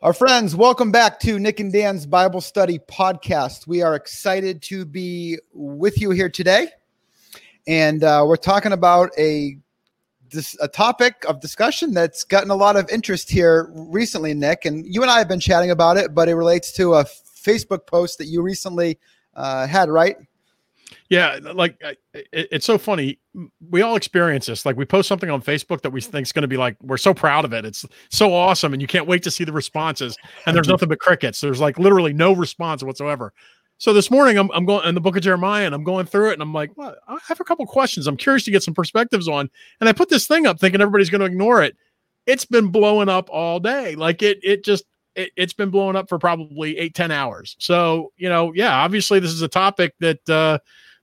Our 0.00 0.12
friends, 0.12 0.54
welcome 0.54 0.92
back 0.92 1.18
to 1.20 1.40
Nick 1.40 1.58
and 1.58 1.72
Dan's 1.72 2.06
Bible 2.06 2.40
Study 2.40 2.78
Podcast. 2.78 3.66
We 3.66 3.82
are 3.82 3.96
excited 3.96 4.62
to 4.62 4.84
be 4.84 5.38
with 5.52 6.00
you 6.00 6.10
here 6.10 6.28
today. 6.28 6.68
And 7.66 8.04
uh, 8.04 8.24
we're 8.24 8.36
talking 8.36 8.70
about 8.70 9.10
a, 9.18 9.58
this, 10.30 10.56
a 10.60 10.68
topic 10.68 11.24
of 11.26 11.40
discussion 11.40 11.94
that's 11.94 12.22
gotten 12.22 12.50
a 12.50 12.54
lot 12.54 12.76
of 12.76 12.88
interest 12.90 13.28
here 13.28 13.72
recently, 13.74 14.34
Nick. 14.34 14.66
And 14.66 14.86
you 14.86 15.02
and 15.02 15.10
I 15.10 15.18
have 15.18 15.26
been 15.26 15.40
chatting 15.40 15.72
about 15.72 15.96
it, 15.96 16.14
but 16.14 16.28
it 16.28 16.36
relates 16.36 16.70
to 16.74 16.94
a 16.94 17.04
Facebook 17.04 17.84
post 17.84 18.18
that 18.18 18.26
you 18.26 18.40
recently 18.40 19.00
uh, 19.34 19.66
had, 19.66 19.88
right? 19.88 20.16
Yeah, 21.10 21.38
like 21.54 21.80
it's 22.32 22.66
so 22.66 22.76
funny. 22.76 23.18
We 23.70 23.80
all 23.80 23.96
experience 23.96 24.46
this. 24.46 24.66
Like 24.66 24.76
we 24.76 24.84
post 24.84 25.08
something 25.08 25.30
on 25.30 25.40
Facebook 25.40 25.80
that 25.80 25.90
we 25.90 26.02
think 26.02 26.26
is 26.26 26.32
going 26.32 26.42
to 26.42 26.48
be 26.48 26.58
like 26.58 26.76
we're 26.82 26.98
so 26.98 27.14
proud 27.14 27.46
of 27.46 27.54
it. 27.54 27.64
It's 27.64 27.86
so 28.10 28.34
awesome, 28.34 28.74
and 28.74 28.82
you 28.82 28.88
can't 28.88 29.06
wait 29.06 29.22
to 29.22 29.30
see 29.30 29.44
the 29.44 29.52
responses. 29.52 30.18
And 30.44 30.54
there's 30.54 30.68
nothing 30.68 30.88
but 30.88 31.00
crickets. 31.00 31.40
There's 31.40 31.60
like 31.60 31.78
literally 31.78 32.12
no 32.12 32.34
response 32.34 32.82
whatsoever. 32.82 33.32
So 33.78 33.92
this 33.92 34.10
morning 34.10 34.36
I'm, 34.36 34.50
I'm 34.50 34.66
going 34.66 34.86
in 34.88 34.94
the 34.96 35.00
book 35.00 35.16
of 35.16 35.22
Jeremiah 35.22 35.64
and 35.64 35.74
I'm 35.74 35.84
going 35.84 36.04
through 36.04 36.30
it 36.30 36.32
and 36.34 36.42
I'm 36.42 36.52
like, 36.52 36.72
well, 36.76 36.96
I 37.06 37.16
have 37.28 37.40
a 37.40 37.44
couple 37.44 37.64
questions. 37.64 38.08
I'm 38.08 38.16
curious 38.16 38.44
to 38.44 38.50
get 38.50 38.64
some 38.64 38.74
perspectives 38.74 39.28
on. 39.28 39.48
And 39.80 39.88
I 39.88 39.92
put 39.92 40.08
this 40.08 40.26
thing 40.26 40.46
up 40.46 40.58
thinking 40.58 40.80
everybody's 40.80 41.10
going 41.10 41.20
to 41.20 41.26
ignore 41.26 41.62
it. 41.62 41.76
It's 42.26 42.44
been 42.44 42.68
blowing 42.68 43.08
up 43.08 43.30
all 43.30 43.60
day. 43.60 43.94
Like 43.94 44.20
it, 44.20 44.40
it 44.42 44.64
just 44.64 44.84
it, 45.14 45.30
has 45.38 45.52
been 45.52 45.70
blowing 45.70 45.94
up 45.94 46.08
for 46.08 46.18
probably 46.18 46.76
eight, 46.76 46.94
10 46.94 47.12
hours. 47.12 47.54
So, 47.60 48.12
you 48.16 48.28
know, 48.28 48.52
yeah, 48.52 48.74
obviously 48.74 49.20
this 49.20 49.32
is 49.32 49.42
a 49.42 49.48
topic 49.48 49.94
that 50.00 50.28
uh 50.28 50.58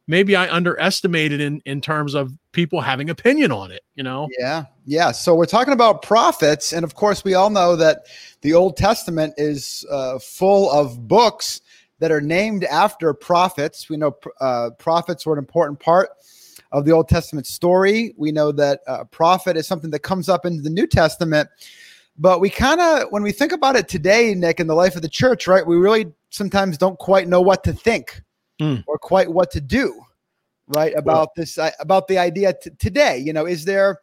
maybe 0.08 0.36
I 0.36 0.54
underestimated 0.54 1.42
in 1.42 1.62
in 1.66 1.82
terms 1.82 2.14
of 2.14 2.38
people 2.52 2.82
having 2.82 3.10
opinion 3.10 3.52
on 3.52 3.72
it, 3.72 3.84
you 3.96 4.04
know? 4.04 4.28
Yeah. 4.40 4.66
Yeah. 4.86 5.12
So 5.12 5.36
we're 5.36 5.46
talking 5.46 5.74
about 5.74 6.02
prophets. 6.02 6.72
And 6.74 6.84
of 6.84 6.96
course, 6.96 7.24
we 7.24 7.34
all 7.34 7.50
know 7.50 7.76
that 7.76 8.06
the 8.42 8.54
Old 8.54 8.78
Testament 8.78 9.34
is 9.38 9.86
uh, 9.90 10.20
full 10.20 10.72
of 10.72 11.08
books 11.08 11.62
that 12.00 12.12
are 12.12 12.22
named 12.22 12.64
after 12.66 13.14
prophets. 13.14 13.90
We 13.90 13.98
know 13.98 14.16
uh, 14.40 14.72
prophets 14.78 15.26
were 15.26 15.34
an 15.34 15.40
important 15.40 15.80
part 15.80 16.10
of 16.72 16.86
the 16.86 16.92
Old 16.92 17.08
Testament 17.08 17.48
story. 17.48 18.14
We 18.18 18.32
know 18.32 18.52
that 18.52 18.82
uh, 18.88 19.06
prophet 19.06 19.58
is 19.58 19.68
something 19.68 19.92
that 19.92 20.00
comes 20.00 20.30
up 20.30 20.46
in 20.46 20.62
the 20.62 20.70
New 20.70 20.88
Testament. 20.88 21.50
But 22.18 22.40
we 22.40 22.50
kind 22.50 22.80
of, 22.80 23.12
when 23.12 23.24
we 23.24 23.32
think 23.32 23.52
about 23.52 23.76
it 23.76 23.88
today, 23.88 24.34
Nick, 24.36 24.60
in 24.60 24.68
the 24.68 24.76
life 24.76 24.96
of 24.96 25.02
the 25.02 25.10
church, 25.10 25.48
right, 25.48 25.66
we 25.66 25.76
really 25.76 26.08
sometimes 26.30 26.78
don't 26.78 26.98
quite 27.00 27.28
know 27.28 27.42
what 27.42 27.64
to 27.66 27.74
think 27.74 28.22
mm. 28.60 28.84
or 28.88 28.98
quite 28.98 29.32
what 29.32 29.52
to 29.52 29.62
do 29.62 30.02
right 30.68 30.94
about 30.96 31.36
this 31.36 31.58
uh, 31.58 31.72
about 31.80 32.08
the 32.08 32.18
idea 32.18 32.54
t- 32.54 32.72
today 32.80 33.18
you 33.18 33.32
know 33.32 33.46
is 33.46 33.66
there 33.66 34.00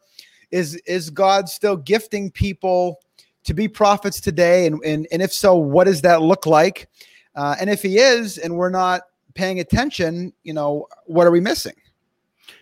is 0.51 0.75
is 0.85 1.09
god 1.09 1.49
still 1.49 1.75
gifting 1.75 2.31
people 2.31 2.99
to 3.43 3.53
be 3.53 3.67
prophets 3.67 4.19
today? 4.19 4.65
And 4.65 4.83
and, 4.83 5.07
and 5.11 5.21
if 5.21 5.33
so 5.33 5.55
what 5.55 5.85
does 5.85 6.01
that 6.01 6.21
look 6.21 6.45
like? 6.45 6.89
Uh, 7.35 7.55
and 7.59 7.69
if 7.69 7.81
he 7.81 7.97
is 7.97 8.37
and 8.37 8.55
we're 8.55 8.69
not 8.69 9.01
paying 9.33 9.59
attention 9.59 10.31
you 10.43 10.53
know 10.53 10.87
what 11.05 11.25
are 11.25 11.31
we 11.31 11.39
missing? 11.39 11.73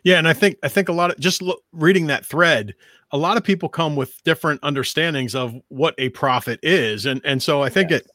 Yeah 0.03 0.17
and 0.17 0.27
i 0.27 0.33
think 0.33 0.57
i 0.63 0.69
think 0.69 0.89
a 0.89 0.93
lot 0.93 1.11
of 1.11 1.19
just 1.19 1.41
lo- 1.41 1.57
reading 1.73 2.07
that 2.07 2.25
thread 2.25 2.73
a 3.11 3.17
lot 3.17 3.35
of 3.35 3.43
people 3.43 3.67
come 3.67 3.97
with 3.97 4.23
different 4.23 4.61
understandings 4.63 5.35
of 5.35 5.53
what 5.67 5.93
a 5.97 6.09
prophet 6.09 6.59
is. 6.63 7.05
And 7.05 7.21
and 7.25 7.43
so 7.43 7.61
i 7.61 7.69
think 7.69 7.91
yes. 7.91 8.01
it 8.01 8.11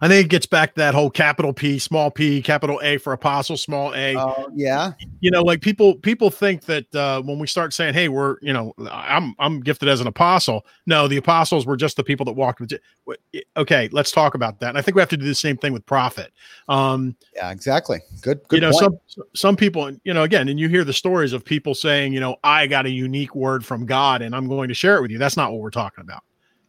I 0.00 0.08
think 0.08 0.26
it 0.26 0.28
gets 0.28 0.46
back 0.46 0.74
to 0.74 0.80
that 0.80 0.94
whole 0.94 1.10
capital 1.10 1.52
P, 1.52 1.78
small 1.78 2.10
p, 2.10 2.42
capital 2.42 2.80
A 2.82 2.98
for 2.98 3.12
apostle, 3.12 3.56
small 3.56 3.94
a. 3.94 4.16
Oh, 4.16 4.50
yeah. 4.54 4.92
You 5.20 5.30
know, 5.30 5.42
like 5.42 5.60
people 5.60 5.94
people 5.96 6.30
think 6.30 6.62
that 6.62 6.94
uh, 6.94 7.22
when 7.22 7.38
we 7.38 7.46
start 7.46 7.72
saying, 7.72 7.94
"Hey, 7.94 8.08
we're 8.08 8.36
you 8.42 8.52
know, 8.52 8.74
I'm 8.90 9.34
I'm 9.38 9.60
gifted 9.60 9.88
as 9.88 10.00
an 10.00 10.06
apostle," 10.06 10.66
no, 10.86 11.08
the 11.08 11.16
apostles 11.16 11.66
were 11.66 11.76
just 11.76 11.96
the 11.96 12.04
people 12.04 12.24
that 12.26 12.32
walked 12.32 12.60
with. 12.60 12.72
It. 12.72 13.46
Okay, 13.56 13.88
let's 13.92 14.10
talk 14.10 14.34
about 14.34 14.60
that. 14.60 14.70
And 14.70 14.78
I 14.78 14.82
think 14.82 14.94
we 14.94 15.00
have 15.00 15.08
to 15.10 15.16
do 15.16 15.24
the 15.24 15.34
same 15.34 15.56
thing 15.56 15.72
with 15.72 15.84
prophet. 15.86 16.32
Um, 16.68 17.16
yeah, 17.34 17.50
exactly. 17.50 18.00
Good. 18.20 18.40
Good. 18.48 18.56
You 18.56 18.60
know, 18.60 18.72
point. 18.72 19.00
some 19.08 19.24
some 19.34 19.56
people, 19.56 19.90
you 20.04 20.14
know, 20.14 20.22
again, 20.22 20.48
and 20.48 20.58
you 20.58 20.68
hear 20.68 20.84
the 20.84 20.92
stories 20.92 21.32
of 21.32 21.44
people 21.44 21.74
saying, 21.74 22.12
you 22.12 22.20
know, 22.20 22.36
I 22.44 22.66
got 22.66 22.86
a 22.86 22.90
unique 22.90 23.34
word 23.34 23.64
from 23.64 23.86
God, 23.86 24.22
and 24.22 24.34
I'm 24.34 24.48
going 24.48 24.68
to 24.68 24.74
share 24.74 24.96
it 24.96 25.02
with 25.02 25.10
you. 25.10 25.18
That's 25.18 25.36
not 25.36 25.52
what 25.52 25.60
we're 25.60 25.70
talking 25.70 26.02
about. 26.02 26.22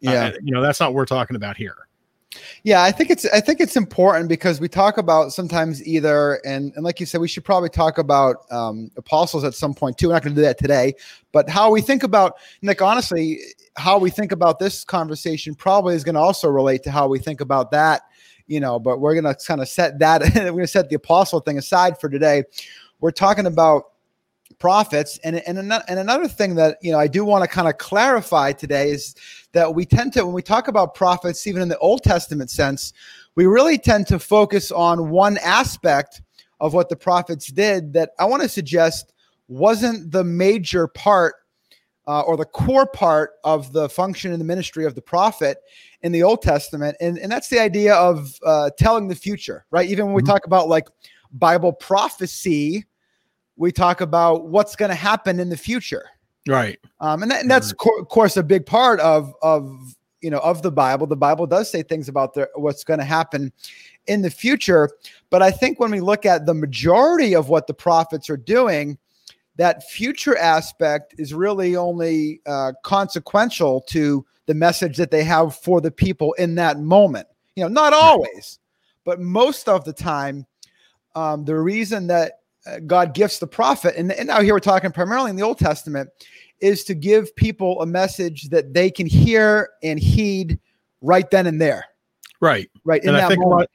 Uh, 0.06 0.12
yeah. 0.12 0.25
Uh, 0.25 0.31
you 0.44 0.54
know, 0.54 0.62
that's 0.62 0.80
not 0.80 0.90
what 0.90 0.96
we're 0.96 1.06
talking 1.06 1.36
about 1.36 1.58
here. 1.58 1.75
Yeah, 2.63 2.84
I 2.84 2.91
think 2.91 3.09
it's 3.09 3.25
I 3.25 3.40
think 3.40 3.59
it's 3.59 3.75
important 3.75 4.29
because 4.29 4.59
we 4.59 4.68
talk 4.68 4.97
about 4.97 5.31
sometimes 5.31 5.85
either 5.85 6.41
and 6.46 6.73
and 6.75 6.84
like 6.84 7.00
you 7.00 7.06
said, 7.06 7.22
we 7.22 7.28
should 7.28 7.46
probably 7.46 7.69
talk 7.69 7.97
about 7.97 8.51
um, 8.51 8.91
apostles 8.97 9.44
at 9.44 9.53
some 9.53 9.73
point 9.73 9.97
too. 9.97 10.07
We're 10.07 10.13
not 10.13 10.23
going 10.23 10.35
to 10.35 10.41
do 10.41 10.45
that 10.45 10.57
today, 10.57 10.95
but 11.31 11.50
how 11.50 11.72
we 11.72 11.81
think 11.81 12.03
about 12.03 12.35
Nick, 12.62 12.81
honestly, 12.81 13.40
how 13.78 13.97
we 13.97 14.09
think 14.09 14.31
about 14.31 14.59
this 14.59 14.84
conversation 14.84 15.56
probably 15.56 15.95
is 15.95 16.03
going 16.03 16.16
to 16.16 16.22
also 16.22 16.47
relate 16.47 16.84
to 16.84 16.91
how 16.91 17.07
we 17.07 17.19
think 17.19 17.41
about 17.41 17.72
that. 17.72 18.03
You 18.47 18.59
know, 18.59 18.79
but 18.79 19.00
we're 19.00 19.19
going 19.19 19.34
to 19.34 19.35
kind 19.45 19.62
of 19.62 19.68
set 19.68 20.00
that 20.00 20.22
we're 20.35 20.51
going 20.51 20.59
to 20.59 20.68
set 20.68 20.90
the 20.90 20.95
apostle 20.95 21.40
thing 21.40 21.57
aside 21.57 22.00
for 22.00 22.09
today. 22.09 22.44
We're 23.00 23.12
talking 23.12 23.45
about 23.45 23.85
prophets. 24.59 25.19
And 25.23 25.38
and 25.47 25.57
another, 25.57 25.83
and 25.88 26.00
another 26.00 26.28
thing 26.28 26.56
that 26.56 26.78
you 26.81 26.91
know 26.91 27.00
I 27.00 27.07
do 27.07 27.25
want 27.25 27.44
to 27.44 27.47
kind 27.47 27.67
of 27.67 27.78
clarify 27.78 28.51
today 28.51 28.89
is 28.89 29.16
that 29.53 29.73
we 29.73 29.85
tend 29.85 30.13
to 30.13 30.25
when 30.25 30.33
we 30.33 30.41
talk 30.41 30.67
about 30.67 30.95
prophets 30.95 31.45
even 31.47 31.61
in 31.61 31.69
the 31.69 31.78
Old 31.79 32.03
Testament 32.03 32.50
sense 32.50 32.94
we 33.35 33.45
really 33.45 33.78
tend 33.78 34.07
to 34.07 34.19
focus 34.19 34.72
on 34.72 35.09
one 35.09 35.38
aspect 35.39 36.22
of 36.59 36.73
what 36.73 36.89
the 36.89 36.95
prophets 36.95 37.47
did 37.47 37.94
that 37.94 38.11
I 38.17 38.25
want 38.25 38.41
to 38.44 38.50
suggest 38.50 39.13
wasn't 39.47 40.11
the 40.11 40.23
major 40.23 40.88
part 40.88 41.35
uh, 42.07 42.22
or 42.22 42.38
the 42.38 42.45
core 42.45 42.85
part 42.85 43.31
of 43.44 43.73
the 43.73 43.89
function 43.89 44.31
and 44.31 44.39
the 44.39 44.45
ministry 44.45 44.85
of 44.85 44.95
the 44.95 45.01
prophet 45.01 45.57
in 46.01 46.12
the 46.12 46.23
Old 46.23 46.41
Testament. 46.41 46.95
And 47.01 47.17
and 47.17 47.31
that's 47.31 47.50
the 47.50 47.59
idea 47.59 47.95
of 47.95 48.35
uh, 48.45 48.69
telling 48.77 49.07
the 49.07 49.16
future 49.16 49.66
right? 49.72 49.89
Even 49.89 50.06
when 50.06 50.16
we 50.16 50.22
mm-hmm. 50.22 50.31
talk 50.31 50.45
about 50.45 50.69
like 50.69 50.88
Bible 51.33 51.73
prophecy 51.73 52.85
we 53.58 53.72
talk 53.72 54.02
about 54.02 54.48
what's 54.48 54.76
going 54.76 54.90
to 54.90 54.96
happen 54.96 55.40
in 55.40 55.50
the 55.50 55.58
future. 55.58 56.06
Right. 56.48 56.80
Um, 57.00 57.24
and, 57.24 57.32
that, 57.32 57.42
and 57.42 57.50
that's 57.50 57.74
co- 57.74 57.98
of 58.00 58.08
course 58.08 58.38
a 58.38 58.44
big 58.44 58.66
part 58.66 59.00
of 59.00 59.34
of 59.42 59.96
you 60.22 60.30
know 60.30 60.40
of 60.40 60.62
the 60.62 60.72
bible. 60.72 61.08
The 61.08 61.16
bible 61.16 61.48
does 61.48 61.72
say 61.72 61.82
things 61.82 62.08
about 62.08 62.34
the, 62.34 62.50
what's 62.56 62.84
going 62.84 63.00
to 63.00 63.06
happen 63.06 63.52
in 64.08 64.22
the 64.22 64.30
future. 64.30 64.90
But 65.32 65.42
i 65.42 65.50
think 65.50 65.80
when 65.80 65.92
we 65.92 66.00
look 66.00 66.26
at 66.26 66.46
the 66.46 66.54
majority 66.54 67.36
of 67.36 67.50
what 67.50 67.68
the 67.68 67.74
prophets 67.74 68.30
are 68.30 68.38
doing 68.38 68.98
that 69.58 69.90
future 69.90 70.38
aspect 70.38 71.16
is 71.18 71.34
really 71.34 71.78
only 71.78 72.42
uh, 72.46 72.74
consequential 72.84 73.80
to 73.80 74.26
the 74.48 74.54
message 74.54 74.98
that 74.98 75.12
they 75.12 75.24
have 75.24 75.56
for 75.56 75.80
the 75.80 75.90
people 75.90 76.34
in 76.34 76.56
that 76.56 76.78
moment. 76.80 77.26
You 77.56 77.64
know 77.64 77.70
not 77.70 77.94
always 77.94 78.60
but 79.06 79.22
most 79.22 79.70
of 79.70 79.86
the 79.86 79.94
time 79.94 80.46
um, 81.16 81.46
the 81.46 81.58
reason 81.58 82.08
that 82.08 82.40
God 82.88 83.14
gifts 83.14 83.40
the 83.40 83.48
prophet, 83.48 83.96
and, 83.96 84.12
and 84.12 84.28
now 84.28 84.42
here 84.42 84.53
we're 84.53 84.59
talking 84.59 84.92
primarily 84.92 85.30
in 85.30 85.36
the 85.36 85.44
Old 85.44 85.59
Testament, 85.59 86.09
is 86.62 86.84
to 86.86 86.94
give 86.94 87.36
people 87.36 87.81
a 87.81 87.86
message 87.86 88.50
that 88.50 88.74
they 88.74 88.90
can 88.90 89.06
hear 89.06 89.70
and 89.84 90.00
heed 90.00 90.59
right 91.02 91.30
then 91.30 91.48
and 91.48 91.62
there. 91.62 91.86
Right. 92.40 92.70
Right. 92.84 93.04
In 93.04 93.09
and 93.09 93.18
that 93.18 93.38
moment 93.38 93.70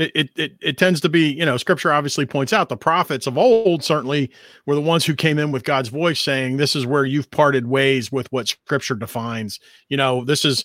it, 0.00 0.30
it 0.36 0.52
it 0.60 0.78
tends 0.78 1.00
to 1.00 1.08
be 1.08 1.32
you 1.32 1.44
know 1.44 1.56
scripture 1.56 1.92
obviously 1.92 2.26
points 2.26 2.52
out 2.52 2.68
the 2.68 2.76
prophets 2.76 3.26
of 3.26 3.36
old 3.36 3.84
certainly 3.84 4.30
were 4.66 4.74
the 4.74 4.80
ones 4.80 5.04
who 5.04 5.14
came 5.14 5.38
in 5.38 5.52
with 5.52 5.64
god's 5.64 5.88
voice 5.88 6.20
saying 6.20 6.56
this 6.56 6.74
is 6.76 6.86
where 6.86 7.04
you've 7.04 7.30
parted 7.30 7.66
ways 7.66 8.10
with 8.12 8.30
what 8.32 8.48
scripture 8.48 8.94
defines. 8.94 9.58
You 9.88 9.96
know 9.96 10.24
this 10.24 10.44
is 10.44 10.64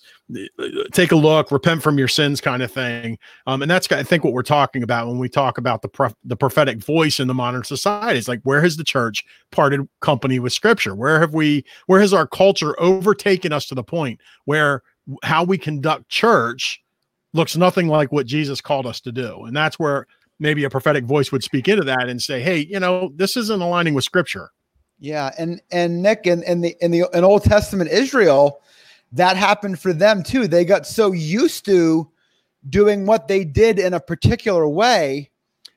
take 0.92 1.12
a 1.12 1.16
look 1.16 1.50
repent 1.50 1.82
from 1.82 1.98
your 1.98 2.08
sins 2.08 2.40
kind 2.40 2.62
of 2.62 2.70
thing. 2.70 3.18
Um, 3.46 3.62
and 3.62 3.70
that's 3.70 3.90
i 3.92 4.02
think 4.02 4.24
what 4.24 4.32
we're 4.32 4.42
talking 4.42 4.82
about 4.82 5.08
when 5.08 5.18
we 5.18 5.28
talk 5.28 5.58
about 5.58 5.82
the 5.82 5.88
pro- 5.88 6.14
the 6.24 6.36
prophetic 6.36 6.78
voice 6.78 7.20
in 7.20 7.28
the 7.28 7.34
modern 7.34 7.64
society. 7.64 8.18
It's 8.18 8.28
like 8.28 8.40
where 8.42 8.62
has 8.62 8.76
the 8.76 8.84
church 8.84 9.24
parted 9.52 9.88
company 10.00 10.38
with 10.38 10.52
scripture? 10.52 10.94
Where 10.94 11.20
have 11.20 11.34
we 11.34 11.64
where 11.86 12.00
has 12.00 12.12
our 12.12 12.26
culture 12.26 12.78
overtaken 12.80 13.52
us 13.52 13.66
to 13.66 13.74
the 13.74 13.84
point 13.84 14.20
where 14.44 14.82
how 15.22 15.44
we 15.44 15.58
conduct 15.58 16.08
church 16.08 16.82
looks 17.36 17.56
nothing 17.56 17.88
like 17.88 18.10
what 18.10 18.26
Jesus 18.26 18.60
called 18.60 18.86
us 18.86 19.00
to 19.02 19.12
do. 19.12 19.44
And 19.44 19.56
that's 19.56 19.78
where 19.78 20.06
maybe 20.38 20.64
a 20.64 20.70
prophetic 20.70 21.04
voice 21.04 21.30
would 21.32 21.44
speak 21.44 21.68
into 21.68 21.84
that 21.84 22.08
and 22.08 22.20
say, 22.20 22.40
"Hey, 22.40 22.58
you 22.58 22.80
know, 22.80 23.12
this 23.14 23.36
isn't 23.36 23.62
aligning 23.62 23.94
with 23.94 24.04
scripture." 24.04 24.50
Yeah, 24.98 25.30
and 25.38 25.60
and 25.70 26.02
Nick 26.02 26.26
in, 26.26 26.42
in 26.42 26.62
the 26.62 26.74
in 26.80 26.90
the 26.90 27.06
in 27.12 27.24
Old 27.24 27.44
Testament 27.44 27.90
Israel, 27.90 28.60
that 29.12 29.36
happened 29.36 29.78
for 29.78 29.92
them 29.92 30.22
too. 30.22 30.48
They 30.48 30.64
got 30.64 30.86
so 30.86 31.12
used 31.12 31.64
to 31.66 32.10
doing 32.68 33.06
what 33.06 33.28
they 33.28 33.44
did 33.44 33.78
in 33.78 33.94
a 33.94 34.00
particular 34.00 34.68
way 34.68 35.30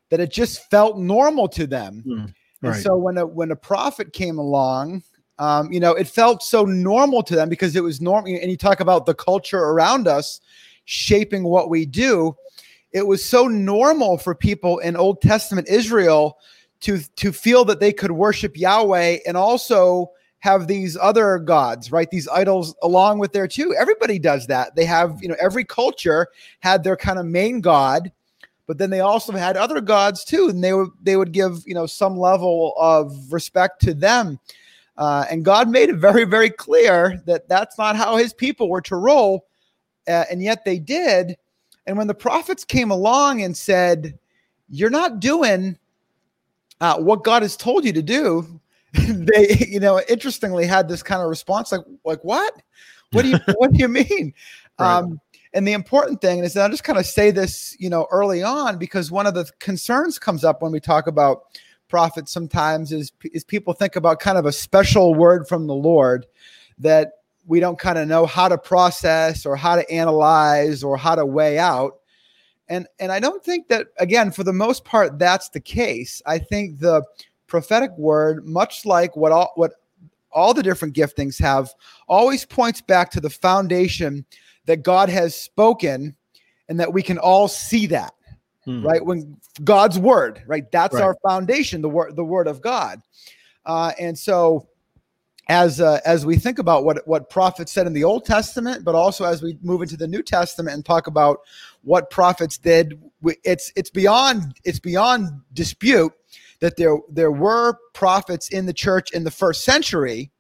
that 0.10 0.20
it 0.20 0.32
just 0.32 0.70
felt 0.70 0.98
normal 0.98 1.48
to 1.50 1.68
them. 1.68 2.04
Mm, 2.08 2.34
right. 2.62 2.74
And 2.74 2.76
so 2.84 2.98
when 2.98 3.18
a 3.18 3.26
when 3.26 3.52
a 3.52 3.56
prophet 3.56 4.14
came 4.14 4.40
along, 4.40 5.04
um, 5.38 5.72
you 5.72 5.80
know, 5.80 5.94
it 5.94 6.08
felt 6.08 6.42
so 6.42 6.64
normal 6.64 7.22
to 7.24 7.36
them 7.36 7.50
because 7.50 7.76
it 7.76 7.84
was 7.84 8.02
normal. 8.02 8.34
And 8.34 8.50
you 8.50 8.58
talk 8.58 8.80
about 8.80 9.06
the 9.06 9.14
culture 9.14 9.60
around 9.60 10.08
us 10.08 10.42
shaping 10.90 11.44
what 11.44 11.70
we 11.70 11.86
do. 11.86 12.36
It 12.92 13.06
was 13.06 13.24
so 13.24 13.48
normal 13.48 14.18
for 14.18 14.34
people 14.34 14.80
in 14.80 14.96
Old 14.96 15.22
Testament 15.22 15.68
Israel 15.70 16.40
to 16.82 17.00
to 17.18 17.32
feel 17.32 17.64
that 17.66 17.80
they 17.80 17.94
could 17.94 18.12
worship 18.12 18.58
Yahweh 18.58 19.20
and 19.28 19.38
also 19.38 20.12
have 20.40 20.68
these 20.68 20.98
other 21.00 21.38
gods, 21.38 21.92
right? 21.92 22.10
These 22.10 22.28
idols 22.30 22.74
along 22.82 23.20
with 23.20 23.34
there 23.34 23.48
too. 23.48 23.76
Everybody 23.78 24.18
does 24.18 24.48
that. 24.48 24.76
They 24.76 24.86
have, 24.86 25.22
you 25.22 25.28
know, 25.28 25.36
every 25.40 25.64
culture 25.64 26.28
had 26.62 26.84
their 26.84 26.98
kind 26.98 27.20
of 27.20 27.26
main 27.26 27.62
god, 27.62 28.12
but 28.66 28.80
then 28.80 28.90
they 28.90 29.02
also 29.02 29.34
had 29.34 29.58
other 29.58 29.82
gods 29.82 30.24
too, 30.24 30.50
and 30.50 30.64
they 30.64 30.74
would 30.74 30.90
they 31.04 31.18
would 31.18 31.34
give, 31.34 31.62
you 31.68 31.76
know, 31.76 31.86
some 31.86 32.18
level 32.18 32.74
of 32.80 33.32
respect 33.32 33.82
to 33.82 33.94
them. 33.94 34.40
Uh, 34.98 35.26
and 35.30 35.46
God 35.46 35.70
made 35.70 35.90
it 35.90 35.98
very, 35.98 36.26
very 36.26 36.50
clear 36.50 37.22
that 37.28 37.48
that's 37.48 37.78
not 37.78 37.96
how 37.96 38.18
His 38.18 38.34
people 38.34 38.70
were 38.70 38.82
to 38.82 38.96
roll, 38.96 39.46
uh, 40.10 40.26
and 40.30 40.42
yet 40.42 40.66
they 40.66 40.80
did. 40.80 41.38
And 41.88 41.98
when 41.98 42.08
the 42.08 42.14
prophets 42.14 42.66
came 42.66 42.92
along 42.92 43.42
and 43.42 43.56
said, 43.56 44.18
"You're 44.70 44.90
not 44.90 45.20
doing 45.20 45.78
uh, 46.82 46.98
what 46.98 47.24
God 47.24 47.42
has 47.42 47.56
told 47.56 47.86
you 47.86 47.94
to 47.94 48.02
do," 48.02 48.60
they, 48.94 49.66
you 49.68 49.80
know, 49.80 50.02
interestingly 50.10 50.66
had 50.66 50.88
this 50.90 51.04
kind 51.04 51.22
of 51.22 51.30
response 51.30 51.72
like, 51.72 51.82
like 52.04 52.24
what? 52.24 52.62
What 53.12 53.24
do 53.24 53.30
you 53.30 53.40
what 53.58 53.72
do 53.72 53.80
you 53.80 53.88
mean? 53.88 54.34
Right. 54.80 54.98
Um, 54.98 55.20
and 55.54 55.68
the 55.68 55.74
important 55.74 56.22
thing 56.22 56.40
is 56.40 56.54
that 56.54 56.66
I 56.66 56.70
just 56.70 56.84
kind 56.84 57.00
of 57.00 57.06
say 57.06 57.32
this, 57.32 57.76
you 57.80 57.90
know, 57.90 58.08
early 58.12 58.44
on 58.44 58.78
because 58.78 59.10
one 59.10 59.26
of 59.26 59.34
the 59.34 59.50
concerns 59.60 60.20
comes 60.20 60.44
up 60.44 60.62
when 60.62 60.72
we 60.72 60.80
talk 60.80 61.08
about 61.08 61.44
prophets 61.88 62.32
sometimes 62.32 62.92
is 62.92 63.12
is 63.34 63.44
people 63.44 63.74
think 63.74 63.96
about 63.96 64.20
kind 64.20 64.38
of 64.38 64.46
a 64.46 64.52
special 64.52 65.16
word 65.16 65.48
from 65.48 65.66
the 65.66 65.74
Lord 65.74 66.28
that 66.78 67.14
we 67.50 67.60
don't 67.60 67.80
kind 67.80 67.98
of 67.98 68.08
know 68.08 68.28
how 68.28 68.48
to 68.48 68.60
process 68.60 69.44
or 69.44 69.56
how 69.56 69.76
to 69.76 69.92
analyze 69.92 70.84
or 70.84 70.96
how 70.96 71.16
to 71.16 71.26
weigh 71.26 71.58
out. 71.58 71.96
And 72.70 72.88
and 73.00 73.12
I 73.12 73.20
don't 73.20 73.44
think 73.44 73.68
that 73.70 73.88
again 73.98 74.32
for 74.32 74.44
the 74.44 74.54
most 74.54 74.86
part 74.86 75.18
that's 75.18 75.50
the 75.50 75.60
case. 75.60 76.22
I 76.28 76.38
think 76.38 76.80
the 76.80 77.04
prophetic 77.48 77.90
word, 77.98 78.46
much 78.46 78.86
like 78.86 79.16
what 79.16 79.32
all 79.32 79.52
what 79.56 79.74
all 80.32 80.54
the 80.54 80.62
different 80.62 80.96
giftings 80.96 81.42
have, 81.42 81.74
always 82.08 82.46
points 82.46 82.82
back 82.82 83.10
to 83.10 83.20
the 83.20 83.32
foundation 83.32 84.24
that 84.68 84.84
God 84.84 85.10
has 85.10 85.36
spoken, 85.36 86.16
and 86.70 86.80
that 86.80 86.94
we 86.94 87.02
can 87.02 87.18
all 87.18 87.48
see 87.48 87.88
that. 87.88 88.14
Hmm. 88.66 88.86
Right 88.86 89.04
when 89.04 89.38
God's 89.64 89.98
word, 89.98 90.44
right? 90.46 90.72
That's 90.72 90.94
right. 90.94 91.04
our 91.04 91.16
foundation, 91.28 91.82
the 91.82 91.90
word, 91.90 92.16
the 92.16 92.24
word 92.24 92.48
of 92.48 92.62
God. 92.62 93.02
Uh, 93.66 93.94
and 94.00 94.20
so, 94.20 94.68
as 95.50 95.82
uh, 95.82 96.00
as 96.06 96.28
we 96.28 96.38
think 96.38 96.60
about 96.60 96.86
what 96.86 97.06
what 97.08 97.30
prophets 97.30 97.72
said 97.72 97.88
in 97.88 97.94
the 97.94 98.04
Old 98.04 98.24
Testament, 98.24 98.86
but 98.86 98.94
also 98.94 99.26
as 99.26 99.42
we 99.42 99.58
move 99.62 99.82
into 99.82 99.98
the 99.98 100.08
New 100.08 100.22
Testament 100.22 100.76
and 100.76 100.86
talk 100.86 101.08
about 101.08 101.40
what 101.82 102.12
prophets 102.12 102.58
did, 102.60 103.02
it's 103.44 103.74
it's 103.76 103.90
beyond 103.90 104.54
it's 104.64 104.80
beyond 104.80 105.28
dispute 105.52 106.14
that 106.60 106.78
there 106.78 106.98
there 107.10 107.32
were 107.32 107.78
prophets 107.94 108.50
in 108.50 108.68
the 108.68 108.74
church 108.74 109.12
in 109.12 109.24
the 109.24 109.32
first 109.32 109.64
century. 109.64 110.32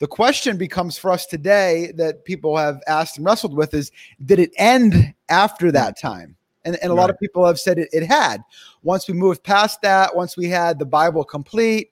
The 0.00 0.08
question 0.08 0.56
becomes 0.56 0.98
for 0.98 1.12
us 1.12 1.24
today 1.24 1.92
that 1.96 2.24
people 2.24 2.56
have 2.56 2.80
asked 2.88 3.16
and 3.16 3.24
wrestled 3.24 3.56
with 3.56 3.72
is 3.72 3.92
did 4.22 4.40
it 4.40 4.50
end 4.58 5.14
after 5.28 5.70
that 5.70 5.98
time? 5.98 6.36
And, 6.64 6.76
and 6.82 6.90
a 6.90 6.94
right. 6.94 7.02
lot 7.02 7.10
of 7.10 7.18
people 7.20 7.46
have 7.46 7.60
said 7.60 7.78
it, 7.78 7.88
it 7.92 8.04
had. 8.04 8.40
Once 8.82 9.06
we 9.06 9.14
moved 9.14 9.44
past 9.44 9.80
that 9.82 10.16
once 10.16 10.36
we 10.36 10.48
had 10.48 10.78
the 10.78 10.86
bible 10.86 11.22
complete 11.24 11.90